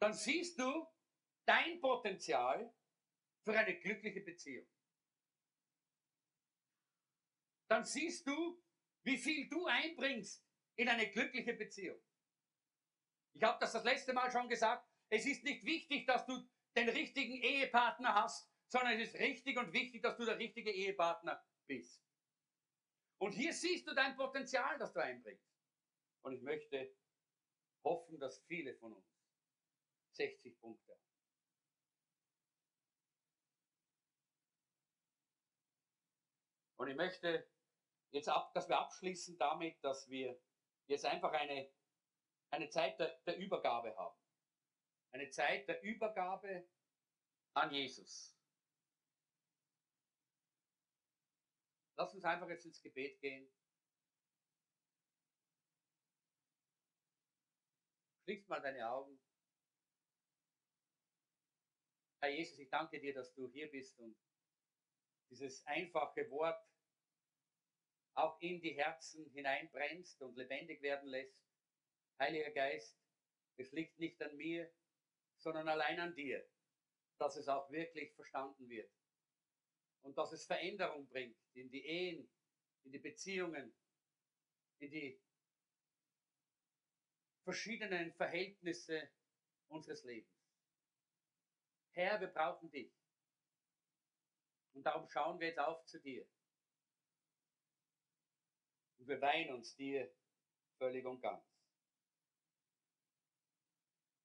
dann 0.00 0.12
siehst 0.12 0.58
du 0.58 0.86
dein 1.46 1.80
Potenzial 1.80 2.74
für 3.42 3.58
eine 3.58 3.78
glückliche 3.78 4.20
Beziehung. 4.20 4.66
Dann 7.68 7.84
siehst 7.84 8.26
du, 8.26 8.62
wie 9.04 9.16
viel 9.16 9.48
du 9.48 9.66
einbringst 9.66 10.46
in 10.76 10.88
eine 10.88 11.10
glückliche 11.10 11.54
Beziehung. 11.54 11.98
Ich 13.32 13.42
habe 13.42 13.58
das 13.60 13.72
das 13.72 13.84
letzte 13.84 14.12
Mal 14.12 14.30
schon 14.30 14.48
gesagt. 14.48 14.86
Es 15.08 15.24
ist 15.24 15.44
nicht 15.44 15.64
wichtig, 15.64 16.06
dass 16.06 16.26
du 16.26 16.46
den 16.76 16.88
richtigen 16.88 17.36
Ehepartner 17.42 18.14
hast, 18.14 18.53
sondern 18.74 18.98
es 18.98 19.10
ist 19.10 19.20
richtig 19.20 19.56
und 19.56 19.72
wichtig, 19.72 20.02
dass 20.02 20.16
du 20.16 20.24
der 20.24 20.36
richtige 20.36 20.72
Ehepartner 20.72 21.40
bist. 21.68 22.04
Und 23.18 23.30
hier 23.30 23.52
siehst 23.52 23.86
du 23.86 23.94
dein 23.94 24.16
Potenzial, 24.16 24.76
das 24.78 24.92
du 24.92 25.00
einbringst. 25.00 25.48
Und 26.22 26.32
ich 26.32 26.42
möchte 26.42 26.92
hoffen, 27.84 28.18
dass 28.18 28.42
viele 28.46 28.74
von 28.74 28.94
uns 28.94 29.06
60 30.16 30.58
Punkte. 30.58 30.98
Und 36.76 36.88
ich 36.88 36.96
möchte 36.96 37.48
jetzt 38.10 38.28
ab, 38.28 38.52
dass 38.54 38.68
wir 38.68 38.80
abschließen 38.80 39.38
damit, 39.38 39.84
dass 39.84 40.08
wir 40.08 40.36
jetzt 40.88 41.04
einfach 41.04 41.30
eine, 41.30 41.70
eine 42.50 42.68
Zeit 42.70 42.98
der, 42.98 43.20
der 43.24 43.36
Übergabe 43.38 43.96
haben. 43.96 44.18
Eine 45.12 45.30
Zeit 45.30 45.68
der 45.68 45.80
Übergabe 45.84 46.68
an 47.54 47.70
Jesus. 47.70 48.33
Lass 51.96 52.12
uns 52.12 52.24
einfach 52.24 52.48
jetzt 52.48 52.64
ins 52.64 52.82
Gebet 52.82 53.20
gehen. 53.20 53.48
Schließ 58.24 58.48
mal 58.48 58.60
deine 58.60 58.88
Augen. 58.90 59.20
Herr 62.20 62.30
Jesus, 62.30 62.58
ich 62.58 62.70
danke 62.70 62.98
dir, 62.98 63.14
dass 63.14 63.32
du 63.34 63.48
hier 63.48 63.70
bist 63.70 63.98
und 64.00 64.16
dieses 65.30 65.64
einfache 65.66 66.28
Wort 66.30 66.66
auch 68.14 68.40
in 68.40 68.60
die 68.60 68.74
Herzen 68.74 69.30
hineinbrennst 69.30 70.20
und 70.22 70.36
lebendig 70.36 70.80
werden 70.82 71.08
lässt. 71.08 71.38
Heiliger 72.18 72.50
Geist, 72.50 72.98
es 73.56 73.72
liegt 73.72 73.98
nicht 73.98 74.20
an 74.22 74.36
mir, 74.36 74.72
sondern 75.36 75.68
allein 75.68 76.00
an 76.00 76.14
dir, 76.14 76.48
dass 77.18 77.36
es 77.36 77.48
auch 77.48 77.70
wirklich 77.70 78.14
verstanden 78.14 78.68
wird 78.68 78.90
und 80.04 80.16
dass 80.18 80.32
es 80.32 80.44
Veränderung 80.44 81.08
bringt 81.08 81.36
in 81.54 81.70
die 81.70 81.84
Ehen, 81.84 82.30
in 82.84 82.92
die 82.92 82.98
Beziehungen, 82.98 83.74
in 84.78 84.90
die 84.90 85.20
verschiedenen 87.42 88.12
Verhältnisse 88.12 89.10
unseres 89.68 90.04
Lebens. 90.04 90.30
Herr, 91.92 92.20
wir 92.20 92.28
brauchen 92.28 92.70
dich. 92.70 92.92
Und 94.74 94.84
darum 94.84 95.08
schauen 95.08 95.38
wir 95.40 95.48
jetzt 95.48 95.58
auf 95.58 95.84
zu 95.86 96.00
dir. 96.00 96.26
Und 98.98 99.08
wir 99.08 99.20
weihen 99.20 99.54
uns 99.54 99.74
dir 99.76 100.12
völlig 100.76 101.04
und 101.06 101.20
ganz. 101.20 101.44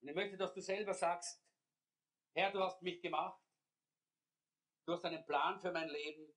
Und 0.02 0.10
ich 0.10 0.16
möchte, 0.16 0.38
dass 0.38 0.54
du 0.54 0.62
selber 0.62 0.94
sagst, 0.94 1.42
Herr, 2.34 2.52
du 2.52 2.60
hast 2.60 2.82
mich 2.82 3.02
gemacht. 3.02 3.49
Du 4.90 4.96
hast 4.96 5.06
einen 5.06 5.24
Plan 5.24 5.62
für 5.62 5.72
mein 5.72 5.88
Leben. 5.88 6.36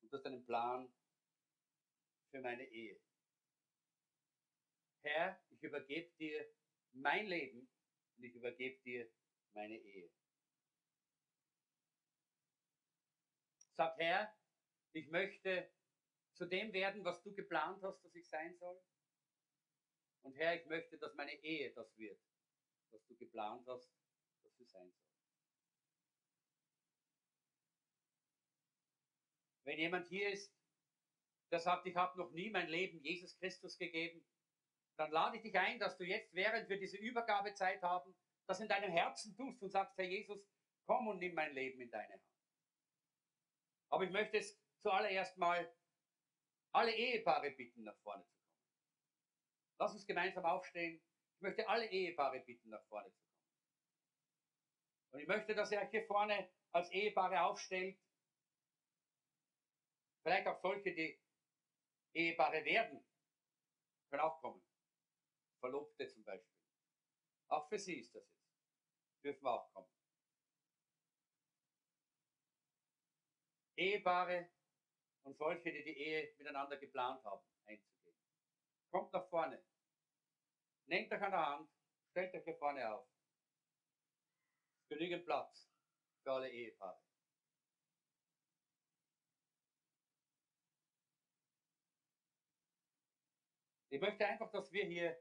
Und 0.00 0.10
du 0.10 0.16
hast 0.16 0.24
einen 0.24 0.46
Plan 0.46 0.90
für 2.30 2.40
meine 2.40 2.64
Ehe. 2.64 2.98
Herr, 5.02 5.38
ich 5.50 5.62
übergebe 5.62 6.10
dir 6.16 6.50
mein 6.92 7.26
Leben 7.26 7.70
und 8.16 8.24
ich 8.24 8.34
übergebe 8.34 8.80
dir 8.80 9.12
meine 9.52 9.76
Ehe. 9.76 10.10
Sag 13.76 13.98
Herr, 13.98 14.34
ich 14.94 15.06
möchte 15.10 15.70
zu 16.32 16.46
dem 16.46 16.72
werden, 16.72 17.04
was 17.04 17.22
du 17.22 17.34
geplant 17.34 17.82
hast, 17.82 18.02
dass 18.02 18.14
ich 18.14 18.26
sein 18.26 18.56
soll. 18.56 18.82
Und 20.22 20.32
Herr, 20.38 20.58
ich 20.58 20.64
möchte, 20.64 20.96
dass 20.96 21.12
meine 21.12 21.34
Ehe 21.44 21.74
das 21.74 21.94
wird, 21.98 22.18
was 22.90 23.04
du 23.04 23.18
geplant 23.18 23.66
hast, 23.66 23.92
dass 24.44 24.56
sie 24.56 24.64
sein 24.64 24.90
soll. 24.90 25.09
Wenn 29.64 29.78
jemand 29.78 30.08
hier 30.08 30.30
ist, 30.30 30.54
der 31.50 31.60
sagt, 31.60 31.86
ich 31.86 31.96
habe 31.96 32.18
noch 32.18 32.30
nie 32.30 32.50
mein 32.50 32.68
Leben 32.68 33.00
Jesus 33.02 33.36
Christus 33.38 33.76
gegeben, 33.76 34.24
dann 34.96 35.10
lade 35.10 35.36
ich 35.36 35.42
dich 35.42 35.58
ein, 35.58 35.78
dass 35.78 35.96
du 35.96 36.04
jetzt, 36.04 36.32
während 36.34 36.68
wir 36.68 36.78
diese 36.78 36.98
Übergabezeit 36.98 37.82
haben, 37.82 38.14
das 38.46 38.60
in 38.60 38.68
deinem 38.68 38.90
Herzen 38.90 39.34
tust 39.36 39.62
und 39.62 39.70
sagst, 39.70 39.96
Herr 39.96 40.04
Jesus, 40.04 40.46
komm 40.86 41.08
und 41.08 41.18
nimm 41.18 41.34
mein 41.34 41.54
Leben 41.54 41.80
in 41.80 41.90
deine 41.90 42.12
Hand. 42.12 42.22
Aber 43.90 44.04
ich 44.04 44.10
möchte 44.10 44.38
es 44.38 44.60
zuallererst 44.82 45.38
mal 45.38 45.72
alle 46.72 46.94
Ehepaare 46.94 47.50
bitten, 47.50 47.84
nach 47.84 47.96
vorne 48.02 48.24
zu 48.24 48.36
kommen. 48.38 48.56
Lass 49.78 49.92
uns 49.92 50.06
gemeinsam 50.06 50.44
aufstehen. 50.44 51.02
Ich 51.36 51.42
möchte 51.42 51.68
alle 51.68 51.86
Ehepaare 51.90 52.40
bitten, 52.40 52.70
nach 52.70 52.84
vorne 52.84 53.10
zu 53.12 53.22
kommen. 53.22 53.30
Und 55.12 55.20
ich 55.20 55.26
möchte, 55.26 55.54
dass 55.54 55.72
ihr 55.72 55.80
euch 55.80 55.90
hier 55.90 56.06
vorne 56.06 56.48
als 56.72 56.90
Ehepaare 56.90 57.42
aufstellt. 57.42 57.98
Vielleicht 60.22 60.46
auch 60.46 60.60
solche, 60.60 60.94
die 60.94 61.20
Ehepaare 62.14 62.64
werden, 62.64 63.04
können 64.10 64.22
auch 64.22 64.40
kommen. 64.40 64.62
Verlobte 65.60 66.08
zum 66.08 66.24
Beispiel. 66.24 66.58
Auch 67.48 67.68
für 67.68 67.78
sie 67.78 68.00
ist 68.00 68.14
das 68.14 68.24
jetzt. 68.28 69.24
Dürfen 69.24 69.46
auch 69.46 69.72
kommen. 69.72 69.90
Ehepaare 73.76 74.50
und 75.22 75.36
solche, 75.36 75.72
die 75.72 75.84
die 75.84 75.96
Ehe 75.96 76.34
miteinander 76.38 76.76
geplant 76.76 77.24
haben, 77.24 77.46
einzugehen. 77.66 78.16
Kommt 78.90 79.12
nach 79.12 79.28
vorne. 79.28 79.64
Nehmt 80.86 81.12
euch 81.12 81.22
an 81.22 81.30
der 81.30 81.46
Hand, 81.46 81.70
stellt 82.10 82.34
euch 82.34 82.44
hier 82.44 82.56
vorne 82.56 82.92
auf. 82.92 83.08
Genügend 84.88 85.24
Platz 85.24 85.70
für 86.22 86.32
alle 86.32 86.50
Ehepaare. 86.50 87.09
Ich 93.90 94.00
möchte 94.00 94.24
einfach, 94.24 94.50
dass 94.52 94.72
wir 94.72 94.84
hier 94.84 95.20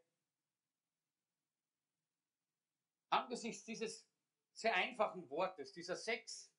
angesichts 3.09 3.63
dieses 3.65 4.07
sehr 4.53 4.75
einfachen 4.75 5.27
Wortes, 5.29 5.73
dieser 5.73 5.95
sechs 5.95 6.53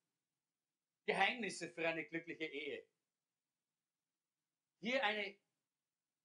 Geheimnisse 1.07 1.71
für 1.71 1.89
eine 1.89 2.05
glückliche 2.05 2.47
Ehe, 2.47 2.85
hier 4.81 5.05
eine, 5.05 5.39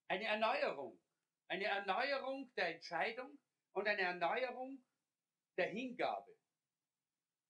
eine 0.07 0.23
Erneuerung, 0.23 0.99
eine 1.47 1.65
Erneuerung 1.65 2.51
der 2.55 2.75
Entscheidung 2.75 3.37
und 3.73 3.87
eine 3.87 4.01
Erneuerung 4.01 4.83
der 5.57 5.67
Hingabe, 5.69 6.35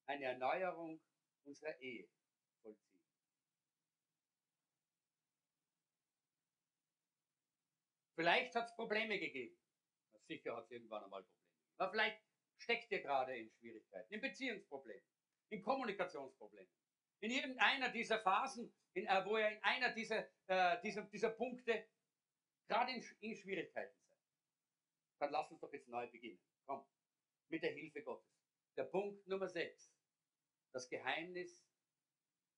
eine 0.08 0.26
Erneuerung 0.26 1.02
unserer 1.44 1.80
Ehe 1.80 2.10
vollziehen. 2.62 2.95
Vielleicht 8.16 8.56
hat 8.56 8.68
es 8.70 8.76
Probleme 8.76 9.20
gegeben. 9.20 9.58
Sicher 10.28 10.56
hat 10.56 10.66
es 10.66 10.72
irgendwann 10.72 11.04
einmal 11.04 11.24
Probleme. 11.24 11.46
Aber 11.78 11.92
vielleicht 11.92 12.22
steckt 12.58 12.92
ihr 12.92 13.02
gerade 13.02 13.38
in 13.38 13.52
Schwierigkeiten, 13.52 14.14
in 14.14 14.22
Beziehungsproblemen, 14.22 15.04
in 15.50 15.62
Kommunikationsproblemen. 15.62 16.72
In 17.20 17.32
irgendeiner 17.32 17.90
dieser 17.90 18.20
Phasen, 18.20 18.74
in, 18.94 19.06
äh, 19.06 19.26
wo 19.26 19.38
ihr 19.38 19.50
in 19.50 19.64
einer 19.64 19.94
dieser, 19.94 20.28
äh, 20.48 20.82
dieser, 20.82 21.04
dieser 21.04 21.30
Punkte 21.30 21.88
gerade 22.68 22.92
in, 22.94 23.06
in 23.20 23.36
Schwierigkeiten 23.36 23.96
seid, 24.02 24.20
dann 25.20 25.32
lasst 25.32 25.52
uns 25.52 25.62
doch 25.62 25.72
jetzt 25.74 25.88
neu 25.88 26.08
beginnen. 26.08 26.42
Komm, 26.66 26.86
mit 27.50 27.64
der 27.64 27.74
Hilfe 27.74 28.02
Gottes. 28.04 28.32
Der 28.78 28.86
Punkt 28.86 29.28
Nummer 29.28 29.48
6. 29.48 29.94
Das 30.74 30.90
Geheimnis 30.90 31.64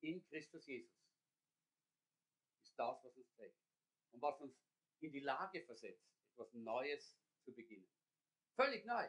in 0.01 0.23
Christus 0.25 0.65
Jesus 0.65 0.91
ist 2.61 2.77
das, 2.77 3.03
was 3.03 3.15
uns 3.15 3.31
trägt 3.35 3.59
und 4.11 4.21
was 4.21 4.39
uns 4.41 4.66
in 4.99 5.11
die 5.11 5.19
Lage 5.19 5.63
versetzt, 5.63 6.05
etwas 6.33 6.53
Neues 6.53 7.17
zu 7.43 7.53
beginnen. 7.53 7.89
Völlig 8.55 8.85
neu. 8.85 9.07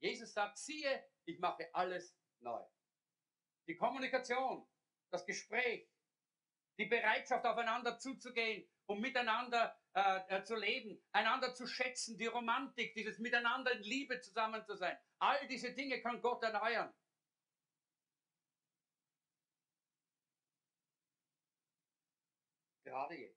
Jesus 0.00 0.32
sagt, 0.32 0.58
siehe, 0.58 1.04
ich 1.24 1.38
mache 1.38 1.72
alles 1.74 2.16
neu. 2.40 2.62
Die 3.68 3.76
Kommunikation, 3.76 4.66
das 5.10 5.24
Gespräch, 5.24 5.88
die 6.78 6.86
Bereitschaft, 6.86 7.44
aufeinander 7.44 7.98
zuzugehen 7.98 8.68
und 8.86 9.00
miteinander 9.00 9.78
äh, 9.94 10.38
äh, 10.38 10.44
zu 10.44 10.56
leben, 10.56 11.02
einander 11.12 11.54
zu 11.54 11.66
schätzen, 11.66 12.18
die 12.18 12.26
Romantik, 12.26 12.94
dieses 12.94 13.18
Miteinander 13.18 13.72
in 13.72 13.82
Liebe 13.82 14.20
zusammen 14.20 14.64
zu 14.64 14.74
sein. 14.74 14.98
All 15.18 15.46
diese 15.48 15.72
Dinge 15.72 16.00
kann 16.00 16.20
Gott 16.20 16.42
erneuern. 16.42 16.92
Gerade 22.84 23.14
jetzt, 23.14 23.31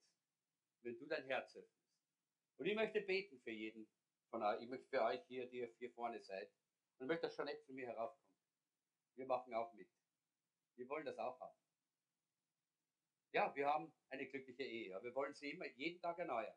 wenn 0.86 0.98
du 0.98 1.06
dein 1.08 1.26
Herz 1.26 1.56
öffnest. 1.56 1.92
Und 2.58 2.68
ich 2.68 2.76
möchte 2.76 3.02
beten 3.02 3.40
für 3.42 3.52
jeden 3.52 3.90
von 4.30 4.42
euch. 4.44 4.62
Ich 4.62 4.70
möchte 4.70 4.88
für 4.88 5.02
euch 5.02 5.22
hier, 5.28 5.48
die 5.48 5.58
ihr 5.58 5.74
hier 5.78 5.92
vorne 5.92 6.22
seid. 6.22 6.50
Und 6.98 7.06
ich 7.06 7.08
möchte, 7.08 7.28
dass 7.28 7.36
Jeanette 7.36 7.64
zu 7.64 7.74
mir 7.74 7.88
heraufkommt. 7.88 8.24
Wir 9.16 9.26
machen 9.26 9.54
auch 9.54 9.74
mit. 9.74 9.90
Wir 10.76 10.88
wollen 10.88 11.06
das 11.06 11.18
auch 11.18 11.40
haben. 11.40 11.58
Ja, 13.32 13.54
wir 13.56 13.68
haben 13.68 13.94
eine 14.10 14.28
glückliche 14.28 14.64
Ehe, 14.64 14.96
aber 14.96 15.06
wir 15.06 15.16
wollen 15.16 15.34
sie 15.34 15.52
immer 15.52 15.68
jeden 15.68 16.02
Tag 16.02 16.18
erneuern. 16.20 16.56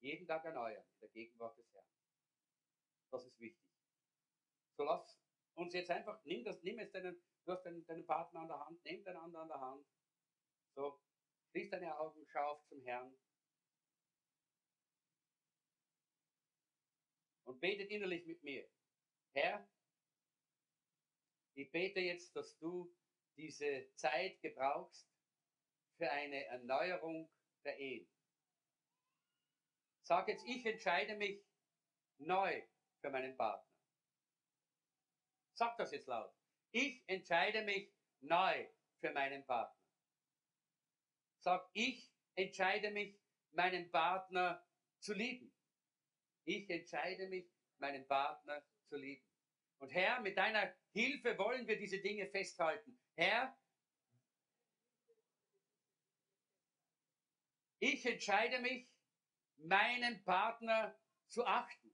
Jeden 0.00 0.26
Tag 0.26 0.44
erneuern 0.44 0.84
in 0.94 1.00
der 1.00 1.08
Gegenwart 1.10 1.56
des 1.56 1.72
Herrn. 1.72 1.86
Das 3.10 3.24
ist 3.24 3.38
wichtig. 3.40 3.66
So 4.76 4.84
lass 4.84 5.18
uns 5.54 5.72
jetzt 5.74 5.90
einfach, 5.90 6.22
nimm 6.24 6.44
das, 6.44 6.62
nimm 6.62 6.78
jetzt 6.78 6.94
deinen, 6.94 7.22
du 7.44 7.52
hast 7.52 7.62
deinen, 7.62 7.86
deinen 7.86 8.04
Partner 8.04 8.40
an 8.40 8.48
der 8.48 8.66
Hand, 8.66 8.84
nimm 8.84 9.04
deinen 9.04 9.18
anderen 9.18 9.42
an 9.42 9.48
der 9.48 9.60
Hand. 9.60 9.86
So, 10.74 11.00
schließ 11.50 11.70
deine 11.70 11.96
Augen, 11.98 12.26
schau 12.26 12.52
auf 12.52 12.66
zum 12.66 12.82
Herrn. 12.82 13.16
Und 17.52 17.60
betet 17.60 17.90
innerlich 17.90 18.24
mit 18.24 18.42
mir. 18.42 18.66
Herr, 19.34 19.68
ich 21.54 21.70
bete 21.70 22.00
jetzt, 22.00 22.34
dass 22.34 22.56
du 22.56 22.90
diese 23.36 23.92
Zeit 23.94 24.40
gebrauchst 24.40 25.06
für 25.98 26.10
eine 26.10 26.46
Erneuerung 26.46 27.30
der 27.62 27.78
Ehen. 27.78 28.10
Sag 30.00 30.28
jetzt, 30.28 30.46
ich 30.46 30.64
entscheide 30.64 31.14
mich 31.14 31.44
neu 32.16 32.66
für 33.02 33.10
meinen 33.10 33.36
Partner. 33.36 33.70
Sag 35.52 35.76
das 35.76 35.92
jetzt 35.92 36.06
laut. 36.06 36.34
Ich 36.70 37.04
entscheide 37.06 37.64
mich 37.64 37.94
neu 38.20 38.66
für 39.00 39.12
meinen 39.12 39.44
Partner. 39.44 39.78
Sag, 41.40 41.68
ich 41.74 42.10
entscheide 42.34 42.90
mich, 42.92 43.20
meinen 43.50 43.90
Partner 43.90 44.66
zu 45.00 45.12
lieben. 45.12 45.51
Ich 46.44 46.68
entscheide 46.70 47.28
mich, 47.28 47.48
meinen 47.78 48.06
Partner 48.06 48.64
zu 48.88 48.96
lieben. 48.96 49.26
Und 49.78 49.90
Herr, 49.90 50.20
mit 50.20 50.36
deiner 50.36 50.74
Hilfe 50.92 51.36
wollen 51.38 51.66
wir 51.66 51.76
diese 51.76 51.98
Dinge 51.98 52.28
festhalten. 52.28 52.98
Herr, 53.16 53.56
ich 57.78 58.06
entscheide 58.06 58.60
mich, 58.60 58.88
meinen 59.56 60.22
Partner 60.24 60.98
zu 61.26 61.44
achten. 61.44 61.92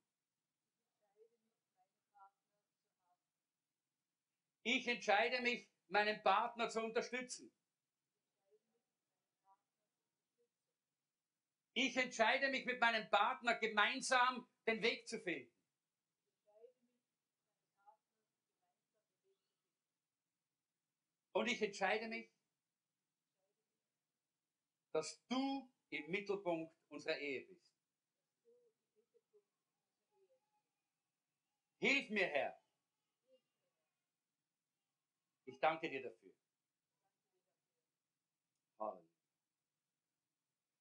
Ich 4.63 4.87
entscheide 4.87 5.41
mich, 5.41 5.67
meinen 5.89 6.23
Partner 6.23 6.69
zu 6.69 6.83
unterstützen. 6.83 7.51
Ich 11.81 11.97
entscheide 11.97 12.49
mich 12.49 12.67
mit 12.67 12.81
meinem 12.81 13.09
Partner 13.09 13.55
gemeinsam 13.55 14.49
den 14.67 14.83
Weg 14.83 15.07
zu 15.07 15.21
finden. 15.21 15.55
Und 21.31 21.47
ich 21.47 21.63
entscheide 21.63 22.09
mich, 22.09 22.35
dass 24.93 25.25
du 25.29 25.73
im 25.91 26.11
Mittelpunkt 26.11 26.75
unserer 26.89 27.17
Ehe 27.19 27.47
bist. 27.47 27.73
Hilf 31.79 32.11
mir, 32.11 32.27
Herr. 32.27 32.61
Ich 35.45 35.61
danke 35.61 35.89
dir 35.89 36.03
dafür. 36.03 36.35
Halleluja. 38.81 39.09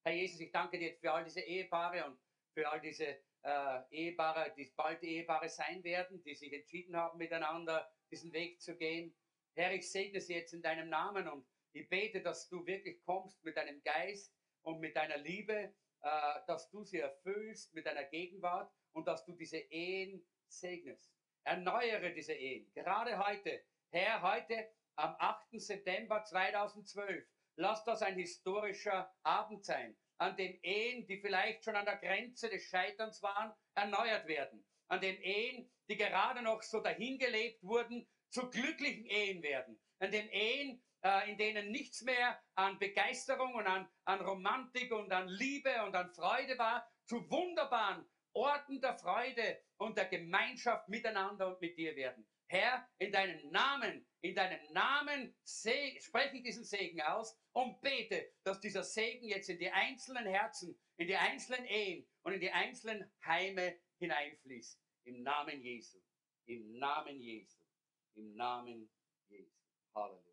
Herr 0.07 0.15
Jesus, 0.15 0.39
ich 0.39 0.53
danke 0.53 0.79
dir 0.79 0.95
für 0.95 1.11
all 1.11 1.25
diese 1.25 1.41
Ehepaare 1.41 2.05
und 2.05 2.17
für 2.53 2.71
all 2.71 2.79
diese 2.79 3.19
äh, 3.43 3.81
Ehepaare, 3.91 4.53
die 4.55 4.71
bald 4.73 5.03
Ehepaare 5.03 5.49
sein 5.49 5.84
werden, 5.84 6.23
die 6.23 6.34
sich 6.34 6.53
entschieden 6.53 6.95
haben, 6.95 7.17
miteinander 7.17 7.91
diesen 8.09 8.31
Weg 8.31 8.61
zu 8.61 8.77
gehen. 8.77 9.13
Herr, 9.55 9.73
ich 9.73 9.91
segne 9.91 10.21
sie 10.21 10.35
jetzt 10.35 10.53
in 10.53 10.61
deinem 10.61 10.88
Namen 10.88 11.27
und 11.27 11.45
ich 11.73 11.89
bete, 11.89 12.21
dass 12.21 12.47
du 12.47 12.65
wirklich 12.65 13.03
kommst 13.03 13.43
mit 13.43 13.57
deinem 13.57 13.84
Geist 13.84 14.34
und 14.61 14.79
mit 14.79 14.95
deiner 14.95 15.17
Liebe, 15.17 15.73
äh, 16.03 16.39
dass 16.47 16.69
du 16.69 16.85
sie 16.85 16.99
erfüllst 16.99 17.73
mit 17.73 17.85
deiner 17.85 18.05
Gegenwart 18.05 18.71
und 18.93 19.09
dass 19.09 19.25
du 19.25 19.34
diese 19.34 19.57
Ehen 19.57 20.25
segnest. 20.47 21.11
Erneuere 21.43 22.11
diese 22.11 22.31
Ehen. 22.34 22.71
Gerade 22.73 23.27
heute, 23.27 23.61
Herr, 23.89 24.21
heute 24.21 24.69
am 24.95 25.17
8. 25.19 25.59
September 25.59 26.23
2012, 26.23 27.27
lass 27.57 27.84
das 27.84 28.01
ein 28.01 28.17
historischer 28.17 29.11
Abend 29.23 29.65
sein, 29.65 29.97
an 30.17 30.35
dem 30.38 30.57
Ehen, 30.63 31.05
die 31.07 31.19
vielleicht 31.19 31.63
schon 31.63 31.75
an 31.75 31.85
der 31.85 31.97
Grenze 31.97 32.49
des 32.49 32.63
Scheiterns 32.63 33.21
waren, 33.21 33.53
erneuert 33.75 34.27
werden. 34.27 34.65
An 34.88 35.01
den 35.01 35.21
Ehen, 35.21 35.69
die 35.89 35.97
gerade 35.97 36.41
noch 36.41 36.61
so 36.61 36.79
dahingelebt 36.79 37.61
wurden, 37.63 38.07
zu 38.29 38.49
glücklichen 38.49 39.05
Ehen 39.05 39.41
werden, 39.43 39.79
an 39.99 40.11
den 40.11 40.29
Ehen, 40.29 40.84
äh, 41.01 41.29
in 41.29 41.38
denen 41.38 41.71
nichts 41.71 42.01
mehr 42.01 42.41
an 42.55 42.79
Begeisterung 42.79 43.55
und 43.55 43.67
an, 43.67 43.88
an 44.05 44.21
Romantik 44.21 44.91
und 44.91 45.11
an 45.11 45.27
Liebe 45.27 45.84
und 45.85 45.95
an 45.95 46.11
Freude 46.13 46.57
war, 46.57 46.89
zu 47.05 47.29
wunderbaren 47.29 48.05
Orten 48.34 48.81
der 48.81 48.97
Freude 48.97 49.63
und 49.77 49.97
der 49.97 50.05
Gemeinschaft 50.05 50.88
miteinander 50.89 51.47
und 51.47 51.61
mit 51.61 51.77
dir 51.77 51.95
werden. 51.95 52.27
Herr, 52.49 52.87
in 52.97 53.11
deinem 53.11 53.51
Namen, 53.51 54.05
in 54.21 54.33
deinem 54.33 54.59
Namen 54.71 55.35
spreche 55.45 56.37
ich 56.37 56.43
diesen 56.43 56.63
Segen 56.63 57.01
aus 57.01 57.37
und 57.51 57.81
bete, 57.81 58.31
dass 58.43 58.61
dieser 58.61 58.83
Segen 58.83 59.27
jetzt 59.27 59.49
in 59.49 59.59
die 59.59 59.69
einzelnen 59.69 60.25
Herzen, 60.25 60.79
in 60.97 61.07
die 61.07 61.15
einzelnen 61.15 61.65
Ehen 61.65 62.07
und 62.23 62.33
in 62.33 62.39
die 62.39 62.51
einzelnen 62.51 63.11
Heime 63.25 63.79
hineinfließt. 63.99 64.79
Im 65.05 65.23
Namen 65.23 65.61
Jesu. 65.61 65.99
Im 66.45 66.77
Namen 66.77 67.19
Jesu. 67.19 67.59
Im 68.15 68.35
Namen 68.35 68.89
Jesu. 69.27 69.59
Halleluja. 69.93 70.26